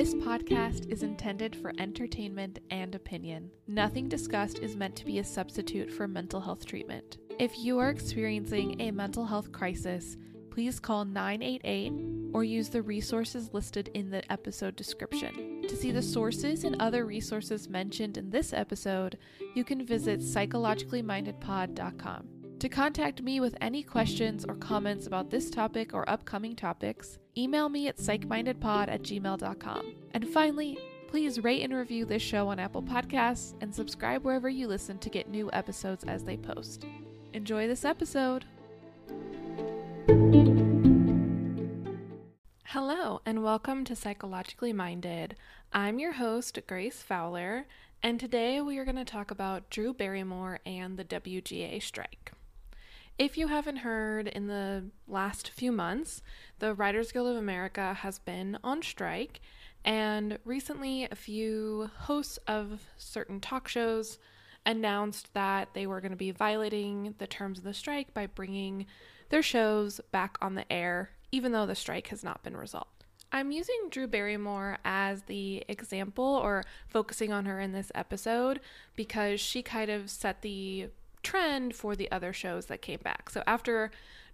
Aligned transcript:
This 0.00 0.14
podcast 0.14 0.90
is 0.90 1.02
intended 1.02 1.54
for 1.54 1.74
entertainment 1.78 2.60
and 2.70 2.94
opinion. 2.94 3.50
Nothing 3.66 4.08
discussed 4.08 4.60
is 4.60 4.74
meant 4.74 4.96
to 4.96 5.04
be 5.04 5.18
a 5.18 5.24
substitute 5.24 5.92
for 5.92 6.08
mental 6.08 6.40
health 6.40 6.64
treatment. 6.64 7.18
If 7.38 7.58
you 7.58 7.78
are 7.80 7.90
experiencing 7.90 8.80
a 8.80 8.92
mental 8.92 9.26
health 9.26 9.52
crisis, 9.52 10.16
please 10.50 10.80
call 10.80 11.04
988 11.04 11.92
or 12.32 12.44
use 12.44 12.70
the 12.70 12.80
resources 12.80 13.52
listed 13.52 13.90
in 13.92 14.08
the 14.08 14.22
episode 14.32 14.74
description. 14.74 15.66
To 15.68 15.76
see 15.76 15.90
the 15.90 16.00
sources 16.00 16.64
and 16.64 16.80
other 16.80 17.04
resources 17.04 17.68
mentioned 17.68 18.16
in 18.16 18.30
this 18.30 18.54
episode, 18.54 19.18
you 19.54 19.64
can 19.64 19.84
visit 19.84 20.20
psychologicallymindedpod.com. 20.20 22.39
To 22.60 22.68
contact 22.68 23.22
me 23.22 23.40
with 23.40 23.56
any 23.62 23.82
questions 23.82 24.44
or 24.46 24.54
comments 24.54 25.06
about 25.06 25.30
this 25.30 25.48
topic 25.48 25.94
or 25.94 26.06
upcoming 26.10 26.54
topics, 26.54 27.16
email 27.34 27.70
me 27.70 27.88
at 27.88 27.96
psychmindedpod 27.96 28.88
at 28.88 29.00
gmail.com. 29.00 29.94
And 30.12 30.28
finally, 30.28 30.78
please 31.08 31.42
rate 31.42 31.62
and 31.62 31.72
review 31.72 32.04
this 32.04 32.20
show 32.20 32.48
on 32.48 32.58
Apple 32.58 32.82
Podcasts 32.82 33.54
and 33.62 33.74
subscribe 33.74 34.24
wherever 34.24 34.50
you 34.50 34.68
listen 34.68 34.98
to 34.98 35.08
get 35.08 35.30
new 35.30 35.48
episodes 35.54 36.04
as 36.04 36.22
they 36.22 36.36
post. 36.36 36.84
Enjoy 37.32 37.66
this 37.66 37.82
episode! 37.82 38.44
Hello, 42.66 43.22
and 43.24 43.42
welcome 43.42 43.84
to 43.86 43.96
Psychologically 43.96 44.74
Minded. 44.74 45.34
I'm 45.72 45.98
your 45.98 46.12
host, 46.12 46.58
Grace 46.66 47.00
Fowler, 47.00 47.66
and 48.02 48.20
today 48.20 48.60
we 48.60 48.76
are 48.76 48.84
going 48.84 48.96
to 48.96 49.04
talk 49.06 49.30
about 49.30 49.70
Drew 49.70 49.94
Barrymore 49.94 50.60
and 50.66 50.98
the 50.98 51.04
WGA 51.06 51.82
strike. 51.82 52.32
If 53.20 53.36
you 53.36 53.48
haven't 53.48 53.76
heard, 53.76 54.28
in 54.28 54.46
the 54.46 54.86
last 55.06 55.50
few 55.50 55.72
months, 55.72 56.22
the 56.58 56.72
Writers 56.72 57.12
Guild 57.12 57.28
of 57.28 57.36
America 57.36 57.92
has 57.92 58.18
been 58.18 58.56
on 58.64 58.80
strike, 58.80 59.42
and 59.84 60.38
recently 60.46 61.04
a 61.04 61.14
few 61.14 61.90
hosts 61.98 62.38
of 62.46 62.80
certain 62.96 63.38
talk 63.38 63.68
shows 63.68 64.18
announced 64.64 65.34
that 65.34 65.74
they 65.74 65.86
were 65.86 66.00
going 66.00 66.12
to 66.12 66.16
be 66.16 66.30
violating 66.30 67.14
the 67.18 67.26
terms 67.26 67.58
of 67.58 67.64
the 67.64 67.74
strike 67.74 68.14
by 68.14 68.26
bringing 68.26 68.86
their 69.28 69.42
shows 69.42 70.00
back 70.12 70.38
on 70.40 70.54
the 70.54 70.72
air, 70.72 71.10
even 71.30 71.52
though 71.52 71.66
the 71.66 71.74
strike 71.74 72.08
has 72.08 72.24
not 72.24 72.42
been 72.42 72.56
resolved. 72.56 73.04
I'm 73.32 73.52
using 73.52 73.88
Drew 73.90 74.06
Barrymore 74.06 74.78
as 74.82 75.24
the 75.24 75.62
example 75.68 76.24
or 76.24 76.64
focusing 76.88 77.34
on 77.34 77.44
her 77.44 77.60
in 77.60 77.72
this 77.72 77.92
episode 77.94 78.60
because 78.96 79.40
she 79.42 79.62
kind 79.62 79.90
of 79.90 80.08
set 80.08 80.40
the 80.40 80.88
trend 81.22 81.74
for 81.74 81.94
the 81.96 82.10
other 82.10 82.32
shows 82.32 82.66
that 82.66 82.82
came 82.82 83.00
back. 83.02 83.30
So 83.30 83.42
after 83.46 83.90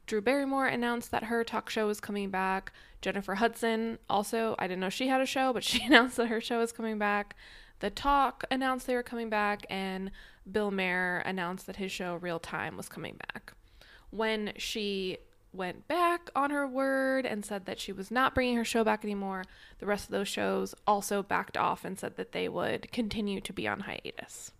Drew 0.06 0.20
Barrymore 0.20 0.66
announced 0.66 1.10
that 1.10 1.24
her 1.24 1.42
talk 1.44 1.68
show 1.68 1.86
was 1.86 2.00
coming 2.00 2.30
back, 2.30 2.72
Jennifer 3.02 3.36
Hudson 3.36 3.98
also, 4.08 4.54
I 4.58 4.66
didn't 4.66 4.80
know 4.80 4.88
she 4.88 5.08
had 5.08 5.20
a 5.20 5.26
show, 5.26 5.52
but 5.52 5.64
she 5.64 5.84
announced 5.84 6.16
that 6.16 6.28
her 6.28 6.40
show 6.40 6.58
was 6.58 6.72
coming 6.72 6.98
back. 6.98 7.34
The 7.80 7.90
Talk 7.90 8.44
announced 8.50 8.86
they 8.86 8.94
were 8.94 9.02
coming 9.02 9.28
back, 9.28 9.66
and 9.68 10.10
Bill 10.50 10.70
Maher 10.70 11.18
announced 11.18 11.66
that 11.66 11.76
his 11.76 11.92
show 11.92 12.14
Real 12.14 12.38
Time 12.38 12.76
was 12.76 12.88
coming 12.88 13.16
back. 13.32 13.52
When 14.10 14.52
she 14.56 15.18
went 15.52 15.86
back 15.88 16.30
on 16.34 16.50
her 16.50 16.66
word 16.66 17.26
and 17.26 17.44
said 17.44 17.66
that 17.66 17.80
she 17.80 17.92
was 17.92 18.10
not 18.10 18.34
bringing 18.34 18.56
her 18.56 18.64
show 18.64 18.84
back 18.84 19.04
anymore, 19.04 19.44
the 19.78 19.86
rest 19.86 20.06
of 20.06 20.10
those 20.10 20.28
shows 20.28 20.74
also 20.86 21.22
backed 21.22 21.56
off 21.56 21.84
and 21.84 21.98
said 21.98 22.16
that 22.16 22.32
they 22.32 22.48
would 22.48 22.90
continue 22.92 23.40
to 23.40 23.52
be 23.52 23.68
on 23.68 23.80
hiatus. 23.80 24.52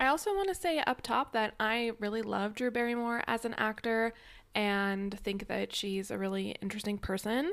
I 0.00 0.06
also 0.06 0.34
want 0.34 0.48
to 0.48 0.54
say 0.54 0.78
up 0.78 1.02
top 1.02 1.32
that 1.34 1.54
I 1.60 1.92
really 2.00 2.22
love 2.22 2.54
Drew 2.54 2.70
Barrymore 2.70 3.22
as 3.26 3.44
an 3.44 3.52
actor 3.58 4.14
and 4.54 5.16
think 5.20 5.46
that 5.48 5.74
she's 5.74 6.10
a 6.10 6.16
really 6.16 6.56
interesting 6.62 6.96
person. 6.96 7.52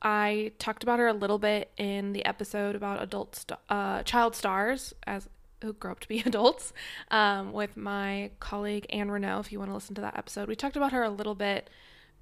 I 0.00 0.52
talked 0.58 0.82
about 0.82 0.98
her 0.98 1.06
a 1.06 1.12
little 1.12 1.38
bit 1.38 1.70
in 1.76 2.14
the 2.14 2.24
episode 2.24 2.74
about 2.74 3.02
adult 3.02 3.36
st- 3.36 3.60
uh, 3.68 4.02
child 4.04 4.34
stars 4.34 4.94
as 5.06 5.28
who 5.60 5.74
grow 5.74 5.92
up 5.92 6.00
to 6.00 6.08
be 6.08 6.20
adults 6.26 6.72
um, 7.10 7.52
with 7.52 7.76
my 7.76 8.30
colleague 8.40 8.86
Anne 8.88 9.10
Renault. 9.10 9.40
If 9.40 9.52
you 9.52 9.58
want 9.58 9.70
to 9.70 9.74
listen 9.74 9.94
to 9.96 10.00
that 10.00 10.16
episode, 10.16 10.48
we 10.48 10.56
talked 10.56 10.76
about 10.76 10.92
her 10.92 11.02
a 11.02 11.10
little 11.10 11.34
bit 11.34 11.68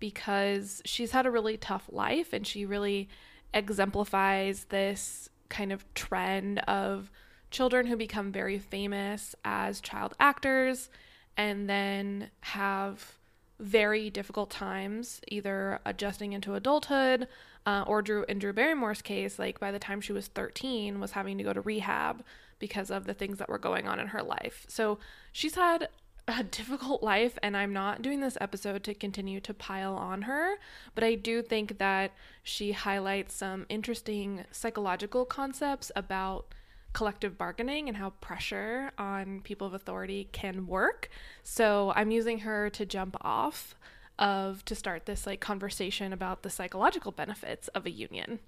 because 0.00 0.82
she's 0.84 1.12
had 1.12 1.26
a 1.26 1.30
really 1.30 1.56
tough 1.56 1.88
life 1.92 2.32
and 2.32 2.44
she 2.44 2.66
really 2.66 3.08
exemplifies 3.54 4.64
this 4.64 5.28
kind 5.48 5.72
of 5.72 5.84
trend 5.94 6.58
of 6.60 7.10
children 7.50 7.86
who 7.86 7.96
become 7.96 8.32
very 8.32 8.58
famous 8.58 9.34
as 9.44 9.80
child 9.80 10.14
actors 10.20 10.88
and 11.36 11.68
then 11.68 12.30
have 12.40 13.16
very 13.58 14.08
difficult 14.08 14.50
times 14.50 15.20
either 15.28 15.80
adjusting 15.84 16.32
into 16.32 16.54
adulthood 16.54 17.28
uh, 17.66 17.84
or 17.86 18.00
Drew 18.00 18.24
in 18.28 18.38
Drew 18.38 18.52
Barrymore's 18.52 19.02
case 19.02 19.38
like 19.38 19.60
by 19.60 19.70
the 19.70 19.78
time 19.78 20.00
she 20.00 20.12
was 20.12 20.28
13 20.28 20.98
was 20.98 21.12
having 21.12 21.36
to 21.38 21.44
go 21.44 21.52
to 21.52 21.60
rehab 21.60 22.24
because 22.58 22.90
of 22.90 23.04
the 23.04 23.14
things 23.14 23.38
that 23.38 23.48
were 23.48 23.58
going 23.58 23.86
on 23.86 24.00
in 24.00 24.08
her 24.08 24.22
life. 24.22 24.64
So 24.68 24.98
she's 25.32 25.54
had 25.54 25.88
a 26.26 26.42
difficult 26.50 27.02
life 27.02 27.38
and 27.42 27.56
I'm 27.56 27.72
not 27.72 28.02
doing 28.02 28.20
this 28.20 28.38
episode 28.40 28.82
to 28.84 28.94
continue 28.94 29.40
to 29.40 29.52
pile 29.52 29.94
on 29.94 30.22
her, 30.22 30.54
but 30.94 31.04
I 31.04 31.14
do 31.14 31.42
think 31.42 31.78
that 31.78 32.12
she 32.42 32.72
highlights 32.72 33.34
some 33.34 33.66
interesting 33.68 34.44
psychological 34.50 35.24
concepts 35.24 35.92
about 35.94 36.54
collective 36.92 37.38
bargaining 37.38 37.88
and 37.88 37.96
how 37.96 38.10
pressure 38.20 38.90
on 38.98 39.40
people 39.42 39.66
of 39.66 39.74
authority 39.74 40.28
can 40.32 40.66
work. 40.66 41.08
So 41.42 41.92
I'm 41.94 42.10
using 42.10 42.40
her 42.40 42.70
to 42.70 42.84
jump 42.84 43.16
off 43.20 43.74
of 44.18 44.64
to 44.66 44.74
start 44.74 45.06
this 45.06 45.26
like 45.26 45.40
conversation 45.40 46.12
about 46.12 46.42
the 46.42 46.50
psychological 46.50 47.12
benefits 47.12 47.68
of 47.68 47.86
a 47.86 47.90
union. 47.90 48.40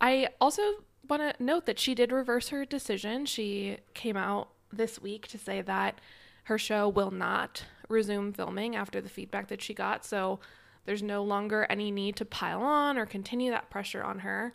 I 0.00 0.28
also 0.40 0.62
want 1.08 1.22
to 1.22 1.42
note 1.42 1.66
that 1.66 1.78
she 1.78 1.94
did 1.94 2.12
reverse 2.12 2.48
her 2.48 2.64
decision. 2.64 3.26
She 3.26 3.78
came 3.94 4.16
out 4.16 4.50
this 4.72 5.00
week 5.00 5.26
to 5.28 5.38
say 5.38 5.62
that 5.62 6.00
her 6.44 6.58
show 6.58 6.88
will 6.88 7.10
not 7.10 7.64
resume 7.88 8.32
filming 8.32 8.76
after 8.76 9.00
the 9.00 9.08
feedback 9.08 9.48
that 9.48 9.62
she 9.62 9.74
got. 9.74 10.04
So 10.04 10.40
there's 10.84 11.02
no 11.02 11.22
longer 11.22 11.66
any 11.68 11.90
need 11.90 12.16
to 12.16 12.24
pile 12.24 12.62
on 12.62 12.96
or 12.96 13.06
continue 13.06 13.50
that 13.50 13.70
pressure 13.70 14.02
on 14.02 14.20
her. 14.20 14.54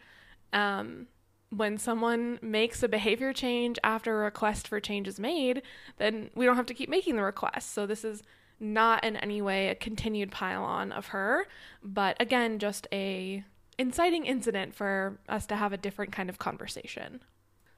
Um, 0.52 1.08
when 1.56 1.78
someone 1.78 2.40
makes 2.42 2.82
a 2.84 2.88
behavior 2.88 3.34
change 3.34 3.78
after 3.84 4.22
a 4.22 4.26
request 4.26 4.68
for 4.68 4.80
change 4.80 5.08
is 5.08 5.20
made, 5.20 5.62
then 5.98 6.30
we 6.36 6.46
don't 6.46 6.56
have 6.56 6.66
to 6.68 6.74
keep 6.74 6.90
making 6.90 7.16
the 7.16 7.24
request. 7.24 7.74
So 7.74 7.86
this 7.86 8.04
is 8.04 8.24
not 8.60 9.04
in 9.04 9.18
any 9.18 9.42
way 9.42 9.70
a 9.70 9.76
continued 9.76 10.32
pile 10.32 10.64
on 10.64 10.92
of 10.92 11.08
her, 11.08 11.46
but 11.84 12.16
again, 12.20 12.60
just 12.60 12.88
a 12.92 13.44
inciting 13.78 14.26
incident 14.26 14.74
for 14.76 15.20
us 15.28 15.46
to 15.48 15.56
have 15.56 15.74
a 15.74 15.78
different 15.78 16.12
kind 16.12 16.30
of 16.30 16.40
conversation. 16.40 17.22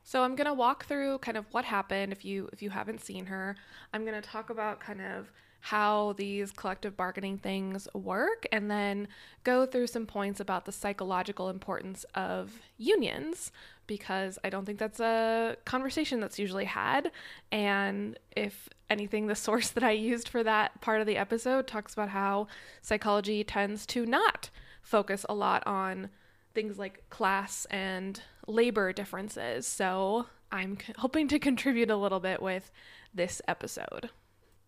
So 0.03 0.23
I'm 0.23 0.35
going 0.35 0.47
to 0.47 0.53
walk 0.53 0.85
through 0.85 1.17
kind 1.19 1.37
of 1.37 1.45
what 1.51 1.65
happened 1.65 2.11
if 2.11 2.23
you 2.23 2.47
if 2.53 2.61
you 2.61 2.69
haven't 2.69 3.01
seen 3.01 3.25
her. 3.25 3.55
I'm 3.91 4.05
going 4.05 4.21
to 4.21 4.27
talk 4.27 4.49
about 4.49 4.79
kind 4.79 5.01
of 5.01 5.31
how 5.65 6.13
these 6.17 6.51
collective 6.51 6.95
bargaining 6.95 7.39
things 7.39 7.87
work 7.95 8.45
and 8.51 8.69
then 8.69 9.07
go 9.43 9.65
through 9.65 9.87
some 9.87 10.05
points 10.05 10.39
about 10.39 10.65
the 10.65 10.71
psychological 10.71 11.49
importance 11.49 12.05
of 12.13 12.59
unions 12.77 13.51
because 13.87 14.37
I 14.43 14.51
don't 14.51 14.63
think 14.63 14.77
that's 14.77 14.99
a 14.99 15.57
conversation 15.65 16.19
that's 16.19 16.37
usually 16.37 16.65
had. 16.65 17.11
And 17.51 18.15
if 18.35 18.69
anything, 18.91 19.25
the 19.25 19.33
source 19.47 19.69
that 19.71 19.83
I 19.83 19.89
used 19.89 20.29
for 20.29 20.43
that 20.43 20.81
part 20.81 21.01
of 21.01 21.07
the 21.07 21.17
episode 21.17 21.65
talks 21.65 21.93
about 21.93 22.09
how 22.09 22.45
psychology 22.83 23.43
tends 23.43 23.87
to 23.87 24.05
not 24.05 24.51
focus 24.83 25.25
a 25.27 25.33
lot 25.33 25.65
on 25.65 26.09
things 26.53 26.77
like 26.77 27.09
class 27.09 27.65
and 27.71 28.21
labor 28.45 28.93
differences. 28.93 29.65
So 29.65 30.27
I'm 30.51 30.77
hoping 30.99 31.27
to 31.29 31.39
contribute 31.39 31.89
a 31.89 31.97
little 31.97 32.19
bit 32.19 32.39
with 32.39 32.71
this 33.15 33.41
episode. 33.47 34.11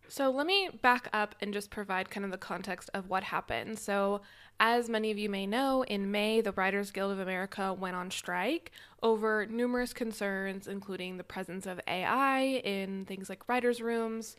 So, 0.10 0.30
let 0.32 0.48
me 0.48 0.70
back 0.82 1.10
up 1.12 1.36
and 1.42 1.54
just 1.54 1.70
provide 1.70 2.10
kind 2.10 2.26
of 2.26 2.32
the 2.32 2.38
context 2.38 2.90
of 2.94 3.10
what 3.10 3.24
happened. 3.24 3.78
So, 3.78 4.22
as 4.60 4.90
many 4.90 5.12
of 5.12 5.18
you 5.18 5.30
may 5.30 5.46
know, 5.46 5.84
in 5.84 6.10
May, 6.12 6.42
the 6.42 6.54
Writers 6.54 6.92
Guild 6.92 7.12
of 7.12 7.20
America 7.20 7.74
went 7.74 7.96
on 7.96 8.10
strike 8.10 8.72
over 9.04 9.46
numerous 9.46 9.94
concerns, 9.94 10.68
including 10.68 11.18
the 11.18 11.24
presence 11.24 11.66
of 11.66 11.80
AI 11.88 12.62
in 12.64 13.06
things 13.06 13.30
like 13.30 13.48
writers' 13.48 13.82
rooms, 13.82 14.36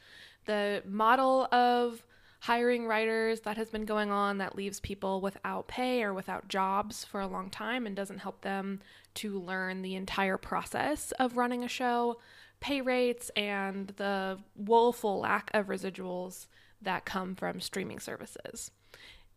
the 0.47 0.83
model 0.87 1.47
of 1.53 2.03
hiring 2.41 2.87
writers 2.87 3.41
that 3.41 3.57
has 3.57 3.69
been 3.69 3.85
going 3.85 4.11
on 4.11 4.39
that 4.39 4.57
leaves 4.57 4.81
people 4.81 5.21
without 5.21 5.67
pay 5.69 6.03
or 6.03 6.15
without 6.15 6.49
jobs 6.49 7.05
for 7.05 7.21
a 7.21 7.27
long 7.27 7.51
time 7.51 7.87
and 7.87 7.97
doesn't 7.97 8.19
help 8.19 8.41
them 8.43 8.81
to 9.15 9.41
learn 9.41 9.83
the 9.83 9.97
entire 9.97 10.37
process 10.37 11.13
of 11.13 11.37
running 11.37 11.65
a 11.65 11.69
show 11.69 12.17
pay 12.61 12.81
rates 12.81 13.31
and 13.37 13.89
the 13.97 14.39
woeful 14.57 15.21
lack 15.21 15.51
of 15.55 15.67
residuals 15.67 16.47
that 16.83 17.05
come 17.05 17.35
from 17.35 17.61
streaming 17.61 17.99
services. 17.99 18.71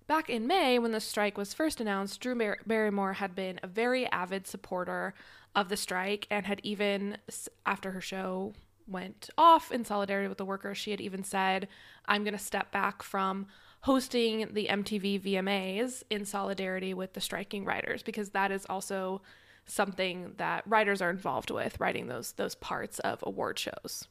Back 0.07 0.29
in 0.29 0.47
May, 0.47 0.77
when 0.77 0.91
the 0.91 1.00
strike 1.00 1.38
was 1.38 1.53
first 1.53 1.79
announced, 1.79 2.19
Drew 2.19 2.35
Bar- 2.35 2.59
Barrymore 2.65 3.13
had 3.13 3.35
been 3.35 3.59
a 3.63 3.68
very 3.68 4.06
avid 4.07 4.45
supporter 4.45 5.13
of 5.56 5.69
the 5.69 5.77
strike 5.77 6.27
and 6.29 6.45
had 6.45 6.59
even, 6.63 7.18
after 7.65 7.91
her 7.91 8.01
show 8.01 8.53
went 8.88 9.29
off 9.38 9.71
in 9.71 9.85
solidarity 9.85 10.27
with 10.27 10.38
the 10.38 10.45
workers, 10.45 10.77
she 10.77 10.91
had 10.91 11.01
even 11.01 11.24
said, 11.24 11.67
I'm 12.06 12.24
going 12.24 12.33
to 12.33 12.44
step 12.44 12.71
back 12.71 13.03
from 13.03 13.47
hosting 13.81 14.50
the 14.53 14.67
MTV 14.67 15.21
VMAs 15.21 16.03
in 16.09 16.25
solidarity 16.25 16.94
with 16.94 17.13
the 17.13 17.21
striking 17.21 17.65
writers 17.65 18.03
because 18.03 18.29
that 18.29 18.51
is 18.51 18.65
also 18.69 19.21
something 19.66 20.34
that 20.38 20.63
writers 20.68 21.02
are 21.02 21.10
involved 21.10 21.52
with, 21.52 21.80
writing 21.80 22.08
those 22.08 22.34
those 22.34 22.56
parts 22.56 23.00
of 23.00 23.24
award 23.24 23.60
shows. 23.60 24.08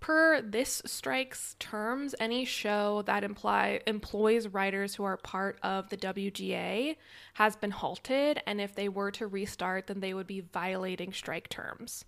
Per 0.00 0.40
this 0.40 0.80
strike's 0.86 1.56
terms, 1.58 2.14
any 2.20 2.44
show 2.44 3.02
that 3.02 3.24
imply 3.24 3.80
employs 3.86 4.46
writers 4.46 4.94
who 4.94 5.02
are 5.02 5.16
part 5.16 5.58
of 5.62 5.88
the 5.90 5.96
WGA 5.96 6.96
has 7.34 7.56
been 7.56 7.72
halted, 7.72 8.40
and 8.46 8.60
if 8.60 8.74
they 8.74 8.88
were 8.88 9.10
to 9.10 9.26
restart, 9.26 9.88
then 9.88 9.98
they 9.98 10.14
would 10.14 10.28
be 10.28 10.40
violating 10.40 11.12
strike 11.12 11.48
terms. 11.48 12.04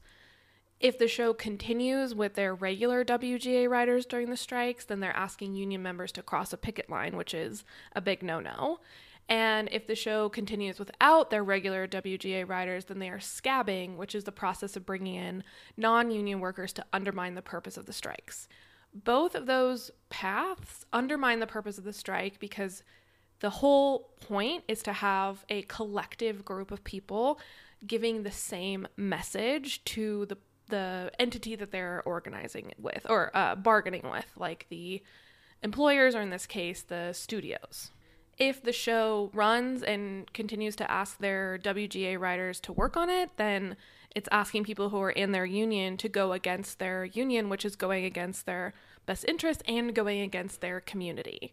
If 0.78 0.98
the 0.98 1.08
show 1.08 1.34
continues 1.34 2.14
with 2.14 2.34
their 2.34 2.54
regular 2.54 3.04
WGA 3.04 3.68
writers 3.68 4.06
during 4.06 4.30
the 4.30 4.36
strikes, 4.36 4.86
then 4.86 5.00
they're 5.00 5.14
asking 5.14 5.54
union 5.54 5.82
members 5.82 6.10
to 6.12 6.22
cross 6.22 6.54
a 6.54 6.56
picket 6.56 6.88
line, 6.88 7.16
which 7.16 7.34
is 7.34 7.64
a 7.92 8.00
big 8.00 8.22
no 8.22 8.40
no. 8.40 8.78
And 9.30 9.68
if 9.70 9.86
the 9.86 9.94
show 9.94 10.28
continues 10.28 10.80
without 10.80 11.30
their 11.30 11.44
regular 11.44 11.86
WGA 11.86 12.48
riders, 12.48 12.86
then 12.86 12.98
they 12.98 13.08
are 13.08 13.20
scabbing, 13.20 13.96
which 13.96 14.16
is 14.16 14.24
the 14.24 14.32
process 14.32 14.74
of 14.74 14.84
bringing 14.84 15.14
in 15.14 15.44
non 15.76 16.10
union 16.10 16.40
workers 16.40 16.72
to 16.74 16.84
undermine 16.92 17.36
the 17.36 17.42
purpose 17.42 17.76
of 17.76 17.86
the 17.86 17.92
strikes. 17.92 18.48
Both 18.92 19.36
of 19.36 19.46
those 19.46 19.92
paths 20.08 20.84
undermine 20.92 21.38
the 21.38 21.46
purpose 21.46 21.78
of 21.78 21.84
the 21.84 21.92
strike 21.92 22.40
because 22.40 22.82
the 23.38 23.50
whole 23.50 24.10
point 24.20 24.64
is 24.66 24.82
to 24.82 24.92
have 24.92 25.44
a 25.48 25.62
collective 25.62 26.44
group 26.44 26.72
of 26.72 26.82
people 26.82 27.38
giving 27.86 28.24
the 28.24 28.32
same 28.32 28.88
message 28.96 29.82
to 29.84 30.26
the 30.26 30.36
the 30.68 31.10
entity 31.18 31.56
that 31.56 31.72
they're 31.72 32.00
organizing 32.06 32.72
with 32.78 33.04
or 33.08 33.32
uh, 33.34 33.56
bargaining 33.56 34.08
with, 34.08 34.26
like 34.36 34.66
the 34.70 35.02
employers, 35.64 36.14
or 36.14 36.20
in 36.20 36.30
this 36.30 36.46
case, 36.46 36.82
the 36.82 37.12
studios 37.12 37.90
if 38.40 38.62
the 38.62 38.72
show 38.72 39.30
runs 39.34 39.82
and 39.82 40.32
continues 40.32 40.74
to 40.76 40.90
ask 40.90 41.18
their 41.18 41.58
WGA 41.62 42.18
writers 42.18 42.58
to 42.60 42.72
work 42.72 42.96
on 42.96 43.10
it, 43.10 43.30
then 43.36 43.76
it's 44.16 44.30
asking 44.32 44.64
people 44.64 44.88
who 44.88 45.00
are 45.00 45.10
in 45.10 45.32
their 45.32 45.44
union 45.44 45.98
to 45.98 46.08
go 46.08 46.32
against 46.32 46.78
their 46.78 47.04
union, 47.04 47.50
which 47.50 47.66
is 47.66 47.76
going 47.76 48.06
against 48.06 48.46
their 48.46 48.72
best 49.04 49.26
interest 49.28 49.62
and 49.68 49.94
going 49.94 50.22
against 50.22 50.62
their 50.62 50.80
community. 50.80 51.52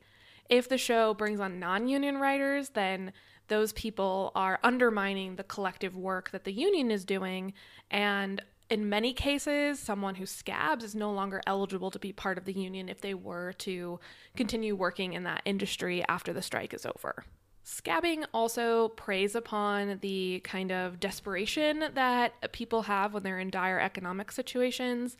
If 0.50 0.69
the 0.69 0.78
show 0.78 1.13
brings 1.13 1.42
on 1.42 1.60
non 1.60 1.89
union 1.89 2.19
writers, 2.19 2.69
then 2.69 3.12
those 3.50 3.74
people 3.74 4.31
are 4.33 4.60
undermining 4.63 5.36
the 5.36 5.44
collective 5.44 5.95
work 5.95 6.31
that 6.31 6.45
the 6.45 6.54
union 6.54 6.90
is 6.90 7.04
doing 7.04 7.54
and 7.92 8.42
in 8.69 8.90
many 8.90 9.14
cases, 9.14 9.80
someone 9.80 10.16
who 10.16 10.25
scabs 10.25 10.84
is 10.84 10.96
no 10.96 11.12
longer 11.12 11.42
eligible 11.48 11.92
to 11.92 12.00
be 12.00 12.12
part 12.12 12.38
of 12.38 12.46
the 12.46 12.54
union 12.54 12.90
if 12.90 13.02
they 13.02 13.14
were 13.14 13.54
to 13.60 14.00
continue 14.36 14.75
working 14.75 15.14
in 15.14 15.24
that 15.24 15.42
industry 15.46 16.04
after 16.10 16.34
the 16.34 16.42
strike 16.42 16.74
is 16.74 16.86
over. 16.86 17.24
Scabbing 17.66 18.25
also 18.34 18.90
preys 18.90 19.36
upon 19.36 20.00
the 20.02 20.42
kind 20.44 20.72
of 20.72 21.00
desperation 21.00 21.84
that 21.96 22.52
people 22.54 22.84
have 22.84 23.14
when 23.14 23.24
they're 23.24 23.40
in 23.40 23.50
dire 23.50 23.80
economic 23.80 24.31
situations 24.31 25.18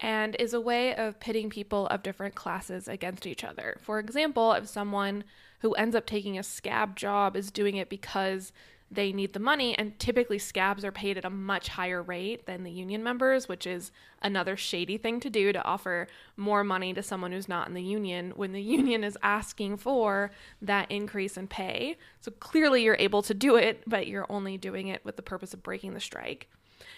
and 0.00 0.36
is 0.36 0.54
a 0.54 0.60
way 0.60 0.94
of 0.94 1.20
pitting 1.20 1.50
people 1.50 1.86
of 1.88 2.02
different 2.02 2.34
classes 2.34 2.88
against 2.88 3.26
each 3.26 3.44
other. 3.44 3.78
For 3.80 3.98
example, 3.98 4.52
if 4.52 4.68
someone 4.68 5.24
who 5.60 5.72
ends 5.74 5.96
up 5.96 6.06
taking 6.06 6.38
a 6.38 6.42
scab 6.42 6.96
job 6.96 7.36
is 7.36 7.50
doing 7.50 7.76
it 7.76 7.88
because 7.88 8.52
they 8.90 9.12
need 9.12 9.34
the 9.34 9.40
money 9.40 9.76
and 9.76 9.98
typically 9.98 10.38
scabs 10.38 10.84
are 10.84 10.92
paid 10.92 11.18
at 11.18 11.24
a 11.24 11.30
much 11.30 11.68
higher 11.68 12.02
rate 12.02 12.46
than 12.46 12.64
the 12.64 12.70
union 12.70 13.02
members 13.02 13.46
which 13.48 13.66
is 13.66 13.90
another 14.22 14.56
shady 14.56 14.96
thing 14.96 15.20
to 15.20 15.28
do 15.28 15.52
to 15.52 15.62
offer 15.64 16.06
more 16.36 16.64
money 16.64 16.94
to 16.94 17.02
someone 17.02 17.32
who's 17.32 17.48
not 17.48 17.68
in 17.68 17.74
the 17.74 17.82
union 17.82 18.32
when 18.36 18.52
the 18.52 18.62
union 18.78 19.04
is 19.04 19.18
asking 19.22 19.76
for 19.76 20.30
that 20.62 20.90
increase 20.90 21.36
in 21.36 21.46
pay. 21.46 21.96
So 22.20 22.30
clearly 22.32 22.82
you're 22.82 22.96
able 22.98 23.22
to 23.22 23.34
do 23.34 23.56
it 23.56 23.82
but 23.86 24.06
you're 24.06 24.26
only 24.30 24.56
doing 24.56 24.88
it 24.88 25.04
with 25.04 25.16
the 25.16 25.22
purpose 25.22 25.52
of 25.52 25.62
breaking 25.62 25.94
the 25.94 26.00
strike. 26.00 26.48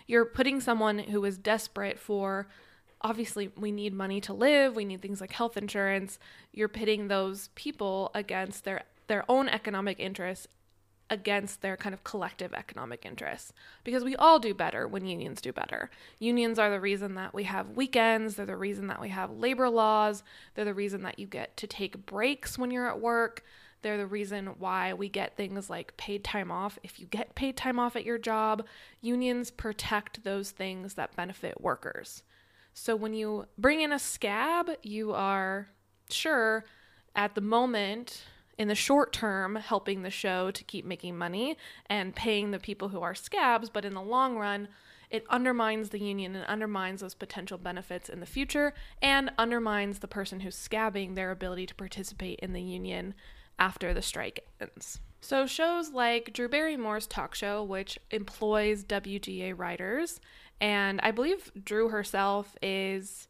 You're 0.07 0.25
putting 0.25 0.61
someone 0.61 0.99
who 0.99 1.25
is 1.25 1.39
desperate 1.39 1.99
for 1.99 2.49
obviously 3.03 3.51
we 3.57 3.73
need 3.73 3.95
money 3.95 4.21
to 4.21 4.33
live 4.33 4.77
we 4.77 4.85
need 4.85 5.03
things 5.03 5.21
like 5.21 5.33
health 5.33 5.57
insurance. 5.57 6.21
You're 6.53 6.69
pitting 6.69 7.09
those 7.09 7.49
people 7.57 8.13
against 8.15 8.65
their 8.65 8.85
their 9.09 9.25
own 9.29 9.49
economic 9.49 9.99
interests 9.99 10.47
against 11.11 11.61
their 11.61 11.77
kind 11.77 11.93
of 11.93 12.05
collective 12.05 12.55
economic 12.55 13.05
interests 13.05 13.53
because 13.83 14.05
we 14.05 14.15
all 14.17 14.39
do 14.39 14.55
better 14.55 14.87
when 14.87 15.05
unions 15.05 15.41
do 15.41 15.53
better. 15.53 15.91
Unions 16.21 16.59
are 16.59 16.71
the 16.71 16.81
reason 16.81 17.17
that 17.17 17.35
we 17.35 17.45
have 17.45 17.71
weekends, 17.71 18.37
they're 18.37 18.47
the 18.47 18.57
reason 18.57 18.87
that 18.87 19.01
we 19.01 19.09
have 19.09 19.31
labor 19.33 19.69
laws, 19.69 20.23
they're 20.55 20.65
the 20.65 20.73
reason 20.73 21.03
that 21.03 21.19
you 21.19 21.27
get 21.27 21.57
to 21.57 21.67
take 21.67 22.07
breaks 22.07 22.57
when 22.57 22.71
you're 22.71 22.89
at 22.89 23.01
work. 23.01 23.45
They're 23.83 23.99
the 23.99 24.07
reason 24.07 24.47
why 24.59 24.93
we 24.93 25.09
get 25.09 25.37
things 25.37 25.71
like 25.71 25.97
paid 25.97 26.23
time 26.23 26.53
off. 26.53 26.79
If 26.83 27.01
you 27.01 27.07
get 27.07 27.35
paid 27.35 27.56
time 27.56 27.79
off 27.79 27.97
at 27.97 28.05
your 28.05 28.19
job, 28.19 28.67
unions 29.01 29.51
protect 29.51 30.23
those 30.23 30.51
things 30.51 30.95
that 30.95 31.17
benefit 31.17 31.61
workers. 31.61 32.23
So 32.75 32.95
when 32.95 33.15
you 33.15 33.47
bring 33.59 33.81
in 33.81 33.93
a 33.93 33.99
scab, 33.99 34.71
you 34.83 35.13
are 35.13 35.69
sure 36.11 36.65
at 37.17 37.35
the 37.35 37.41
moment 37.41 38.25
in 38.61 38.69
the 38.69 38.75
short 38.75 39.11
term 39.11 39.57
helping 39.57 40.03
the 40.03 40.11
show 40.11 40.51
to 40.51 40.62
keep 40.65 40.85
making 40.85 41.17
money 41.17 41.57
and 41.87 42.15
paying 42.15 42.51
the 42.51 42.59
people 42.59 42.91
who 42.91 43.01
are 43.01 43.15
scabs, 43.15 43.71
but 43.71 43.87
in 43.87 43.95
the 43.95 44.03
long 44.03 44.37
run, 44.37 44.69
it 45.09 45.25
undermines 45.31 45.89
the 45.89 45.99
union 45.99 46.37
and 46.37 46.45
undermines 46.45 47.01
those 47.01 47.15
potential 47.15 47.57
benefits 47.57 48.11
in 48.11 48.21
the 48.21 48.27
future 48.27 48.75
and 49.01 49.31
undermines 49.39 50.01
the 50.01 50.07
person 50.07 50.41
who's 50.41 50.55
scabbing 50.55 51.15
their 51.15 51.31
ability 51.31 51.65
to 51.65 51.75
participate 51.75 52.39
in 52.41 52.53
the 52.53 52.61
union 52.61 53.15
after 53.59 53.95
the 53.95 54.03
strike 54.03 54.47
ends. 54.61 55.01
So, 55.23 55.47
shows 55.47 55.93
like 55.93 56.35
Drew 56.35 56.49
Barrymore's 56.49 57.06
talk 57.06 57.35
show, 57.35 57.63
which 57.63 57.99
employs 58.11 58.85
WGA 58.85 59.59
writers, 59.59 60.21
and 60.61 61.01
I 61.03 61.13
believe 61.13 61.51
Drew 61.65 61.89
herself 61.89 62.59
is 62.61 63.27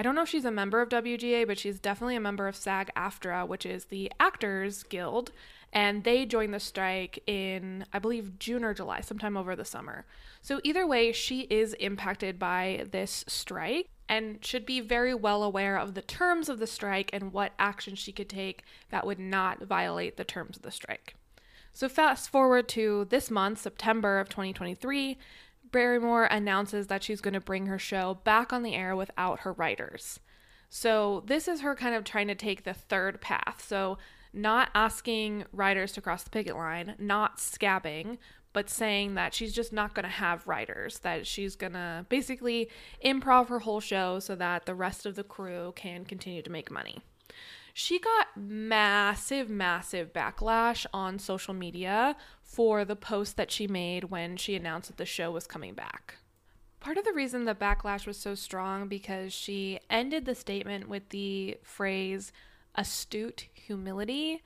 I 0.00 0.02
don't 0.02 0.14
know 0.14 0.22
if 0.22 0.30
she's 0.30 0.46
a 0.46 0.50
member 0.50 0.80
of 0.80 0.88
WGA, 0.88 1.46
but 1.46 1.58
she's 1.58 1.78
definitely 1.78 2.16
a 2.16 2.20
member 2.20 2.48
of 2.48 2.56
SAG 2.56 2.90
AFTRA, 2.96 3.46
which 3.46 3.66
is 3.66 3.84
the 3.84 4.10
Actors 4.18 4.82
Guild. 4.82 5.30
And 5.74 6.04
they 6.04 6.24
joined 6.24 6.54
the 6.54 6.58
strike 6.58 7.22
in, 7.26 7.84
I 7.92 7.98
believe, 7.98 8.38
June 8.38 8.64
or 8.64 8.72
July, 8.72 9.02
sometime 9.02 9.36
over 9.36 9.54
the 9.54 9.66
summer. 9.66 10.06
So, 10.40 10.58
either 10.64 10.86
way, 10.86 11.12
she 11.12 11.40
is 11.50 11.74
impacted 11.74 12.38
by 12.38 12.86
this 12.90 13.26
strike 13.28 13.90
and 14.08 14.42
should 14.42 14.64
be 14.64 14.80
very 14.80 15.12
well 15.12 15.42
aware 15.42 15.76
of 15.76 15.92
the 15.92 16.00
terms 16.00 16.48
of 16.48 16.60
the 16.60 16.66
strike 16.66 17.10
and 17.12 17.34
what 17.34 17.52
action 17.58 17.94
she 17.94 18.10
could 18.10 18.30
take 18.30 18.62
that 18.88 19.06
would 19.06 19.18
not 19.18 19.64
violate 19.64 20.16
the 20.16 20.24
terms 20.24 20.56
of 20.56 20.62
the 20.62 20.70
strike. 20.70 21.14
So, 21.74 21.90
fast 21.90 22.30
forward 22.30 22.68
to 22.70 23.06
this 23.10 23.30
month, 23.30 23.60
September 23.60 24.18
of 24.18 24.30
2023. 24.30 25.18
Barrymore 25.72 26.24
announces 26.24 26.86
that 26.88 27.02
she's 27.02 27.20
going 27.20 27.34
to 27.34 27.40
bring 27.40 27.66
her 27.66 27.78
show 27.78 28.18
back 28.24 28.52
on 28.52 28.62
the 28.62 28.74
air 28.74 28.96
without 28.96 29.40
her 29.40 29.52
writers. 29.52 30.20
So, 30.68 31.24
this 31.26 31.48
is 31.48 31.62
her 31.62 31.74
kind 31.74 31.94
of 31.94 32.04
trying 32.04 32.28
to 32.28 32.34
take 32.34 32.62
the 32.62 32.74
third 32.74 33.20
path. 33.20 33.64
So, 33.66 33.98
not 34.32 34.70
asking 34.74 35.44
writers 35.52 35.92
to 35.92 36.00
cross 36.00 36.22
the 36.22 36.30
picket 36.30 36.54
line, 36.54 36.94
not 36.98 37.38
scabbing, 37.38 38.18
but 38.52 38.70
saying 38.70 39.14
that 39.14 39.34
she's 39.34 39.52
just 39.52 39.72
not 39.72 39.94
going 39.94 40.04
to 40.04 40.10
have 40.10 40.46
writers, 40.46 41.00
that 41.00 41.26
she's 41.26 41.56
going 41.56 41.72
to 41.72 42.06
basically 42.08 42.68
improv 43.04 43.48
her 43.48 43.60
whole 43.60 43.80
show 43.80 44.18
so 44.18 44.34
that 44.36 44.66
the 44.66 44.74
rest 44.74 45.06
of 45.06 45.16
the 45.16 45.24
crew 45.24 45.72
can 45.76 46.04
continue 46.04 46.42
to 46.42 46.50
make 46.50 46.70
money 46.70 47.00
she 47.74 47.98
got 47.98 48.28
massive, 48.36 49.48
massive 49.48 50.12
backlash 50.12 50.86
on 50.92 51.18
social 51.18 51.54
media 51.54 52.16
for 52.42 52.84
the 52.84 52.96
post 52.96 53.36
that 53.36 53.50
she 53.50 53.66
made 53.66 54.04
when 54.04 54.36
she 54.36 54.56
announced 54.56 54.88
that 54.88 54.96
the 54.96 55.06
show 55.06 55.30
was 55.30 55.46
coming 55.46 55.74
back. 55.74 56.16
Part 56.80 56.96
of 56.96 57.04
the 57.04 57.12
reason 57.12 57.44
the 57.44 57.54
backlash 57.54 58.06
was 58.06 58.16
so 58.16 58.34
strong 58.34 58.88
because 58.88 59.32
she 59.32 59.80
ended 59.90 60.24
the 60.24 60.34
statement 60.34 60.88
with 60.88 61.10
the 61.10 61.58
phrase 61.62 62.32
astute 62.74 63.48
humility 63.52 64.42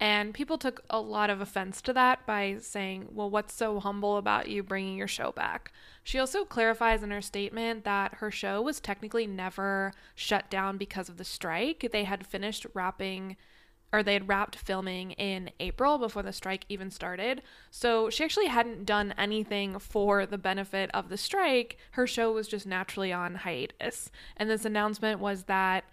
and 0.00 0.32
people 0.32 0.56
took 0.56 0.80
a 0.88 0.98
lot 0.98 1.28
of 1.28 1.42
offense 1.42 1.82
to 1.82 1.92
that 1.92 2.24
by 2.26 2.56
saying, 2.58 3.08
well, 3.12 3.28
what's 3.28 3.52
so 3.52 3.78
humble 3.80 4.16
about 4.16 4.48
you 4.48 4.62
bringing 4.62 4.96
your 4.96 5.06
show 5.06 5.30
back? 5.30 5.72
She 6.02 6.18
also 6.18 6.46
clarifies 6.46 7.02
in 7.02 7.10
her 7.10 7.20
statement 7.20 7.84
that 7.84 8.14
her 8.14 8.30
show 8.30 8.62
was 8.62 8.80
technically 8.80 9.26
never 9.26 9.92
shut 10.14 10.48
down 10.48 10.78
because 10.78 11.10
of 11.10 11.18
the 11.18 11.24
strike. 11.24 11.90
They 11.92 12.04
had 12.04 12.26
finished 12.26 12.66
wrapping 12.72 13.36
or 13.92 14.02
they 14.02 14.14
had 14.14 14.28
wrapped 14.28 14.56
filming 14.56 15.10
in 15.12 15.50
April 15.60 15.98
before 15.98 16.22
the 16.22 16.32
strike 16.32 16.64
even 16.68 16.90
started. 16.90 17.42
So 17.70 18.08
she 18.08 18.24
actually 18.24 18.46
hadn't 18.46 18.86
done 18.86 19.12
anything 19.18 19.78
for 19.78 20.24
the 20.26 20.38
benefit 20.38 20.90
of 20.94 21.08
the 21.08 21.16
strike. 21.16 21.76
Her 21.90 22.06
show 22.06 22.32
was 22.32 22.48
just 22.48 22.66
naturally 22.66 23.12
on 23.12 23.34
hiatus. 23.34 24.10
And 24.36 24.48
this 24.48 24.64
announcement 24.64 25.20
was 25.20 25.44
that 25.44 25.84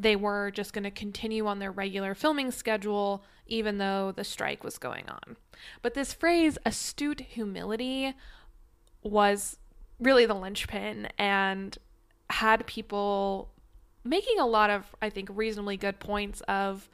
they 0.00 0.16
were 0.16 0.50
just 0.50 0.72
going 0.72 0.84
to 0.84 0.90
continue 0.90 1.46
on 1.46 1.58
their 1.58 1.70
regular 1.70 2.14
filming 2.14 2.50
schedule, 2.50 3.22
even 3.46 3.78
though 3.78 4.12
the 4.12 4.24
strike 4.24 4.64
was 4.64 4.78
going 4.78 5.08
on. 5.08 5.36
But 5.82 5.94
this 5.94 6.12
phrase, 6.12 6.56
astute 6.64 7.20
humility, 7.20 8.14
was 9.02 9.58
really 9.98 10.26
the 10.26 10.34
linchpin 10.34 11.08
and 11.18 11.76
had 12.30 12.66
people 12.66 13.50
making 14.04 14.38
a 14.38 14.46
lot 14.46 14.70
of, 14.70 14.94
I 15.02 15.10
think, 15.10 15.28
reasonably 15.32 15.76
good 15.76 15.98
points 15.98 16.40
of 16.42 16.88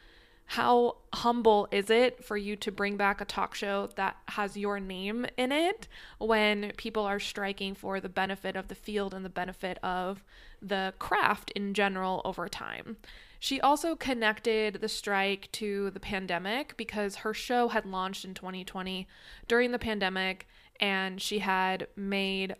how 0.46 0.96
humble 1.12 1.66
is 1.72 1.90
it 1.90 2.24
for 2.24 2.36
you 2.36 2.54
to 2.56 2.70
bring 2.70 2.96
back 2.96 3.20
a 3.20 3.24
talk 3.24 3.54
show 3.54 3.88
that 3.96 4.16
has 4.28 4.56
your 4.56 4.78
name 4.78 5.26
in 5.36 5.50
it 5.50 5.88
when 6.18 6.72
people 6.76 7.04
are 7.04 7.18
striking 7.18 7.74
for 7.74 8.00
the 8.00 8.08
benefit 8.08 8.54
of 8.54 8.68
the 8.68 8.74
field 8.74 9.12
and 9.12 9.24
the 9.24 9.30
benefit 9.30 9.78
of 9.82 10.22
the 10.62 10.94
craft 11.00 11.50
in 11.52 11.74
general 11.74 12.22
over 12.24 12.48
time? 12.48 12.96
She 13.40 13.60
also 13.60 13.96
connected 13.96 14.80
the 14.80 14.88
strike 14.88 15.50
to 15.52 15.90
the 15.90 16.00
pandemic 16.00 16.76
because 16.76 17.16
her 17.16 17.34
show 17.34 17.68
had 17.68 17.84
launched 17.84 18.24
in 18.24 18.32
2020 18.32 19.06
during 19.48 19.72
the 19.72 19.78
pandemic 19.78 20.46
and 20.80 21.20
she 21.20 21.40
had 21.40 21.88
made 21.96 22.54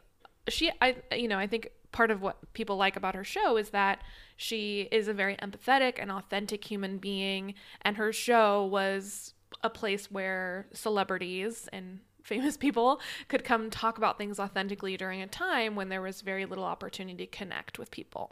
she 0.48 0.70
I 0.80 0.96
you 1.12 1.28
know, 1.28 1.38
I 1.38 1.46
think 1.46 1.70
part 1.96 2.10
of 2.10 2.20
what 2.20 2.52
people 2.52 2.76
like 2.76 2.94
about 2.94 3.14
her 3.14 3.24
show 3.24 3.56
is 3.56 3.70
that 3.70 4.02
she 4.36 4.86
is 4.92 5.08
a 5.08 5.14
very 5.14 5.34
empathetic 5.36 5.94
and 5.98 6.12
authentic 6.12 6.62
human 6.62 6.98
being, 6.98 7.54
and 7.80 7.96
her 7.96 8.12
show 8.12 8.66
was 8.66 9.32
a 9.64 9.70
place 9.70 10.10
where 10.10 10.66
celebrities 10.74 11.70
and 11.72 12.00
famous 12.22 12.58
people 12.58 13.00
could 13.28 13.44
come 13.44 13.70
talk 13.70 13.96
about 13.96 14.18
things 14.18 14.38
authentically 14.38 14.98
during 14.98 15.22
a 15.22 15.26
time 15.26 15.74
when 15.74 15.88
there 15.88 16.02
was 16.02 16.20
very 16.20 16.44
little 16.44 16.64
opportunity 16.64 17.24
to 17.24 17.38
connect 17.38 17.78
with 17.78 17.90
people. 17.90 18.30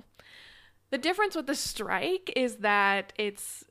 The 0.90 0.98
difference 0.98 1.34
with 1.34 1.46
the 1.46 1.54
strike 1.54 2.30
is 2.36 2.56
that 2.56 3.14
it's 3.16 3.64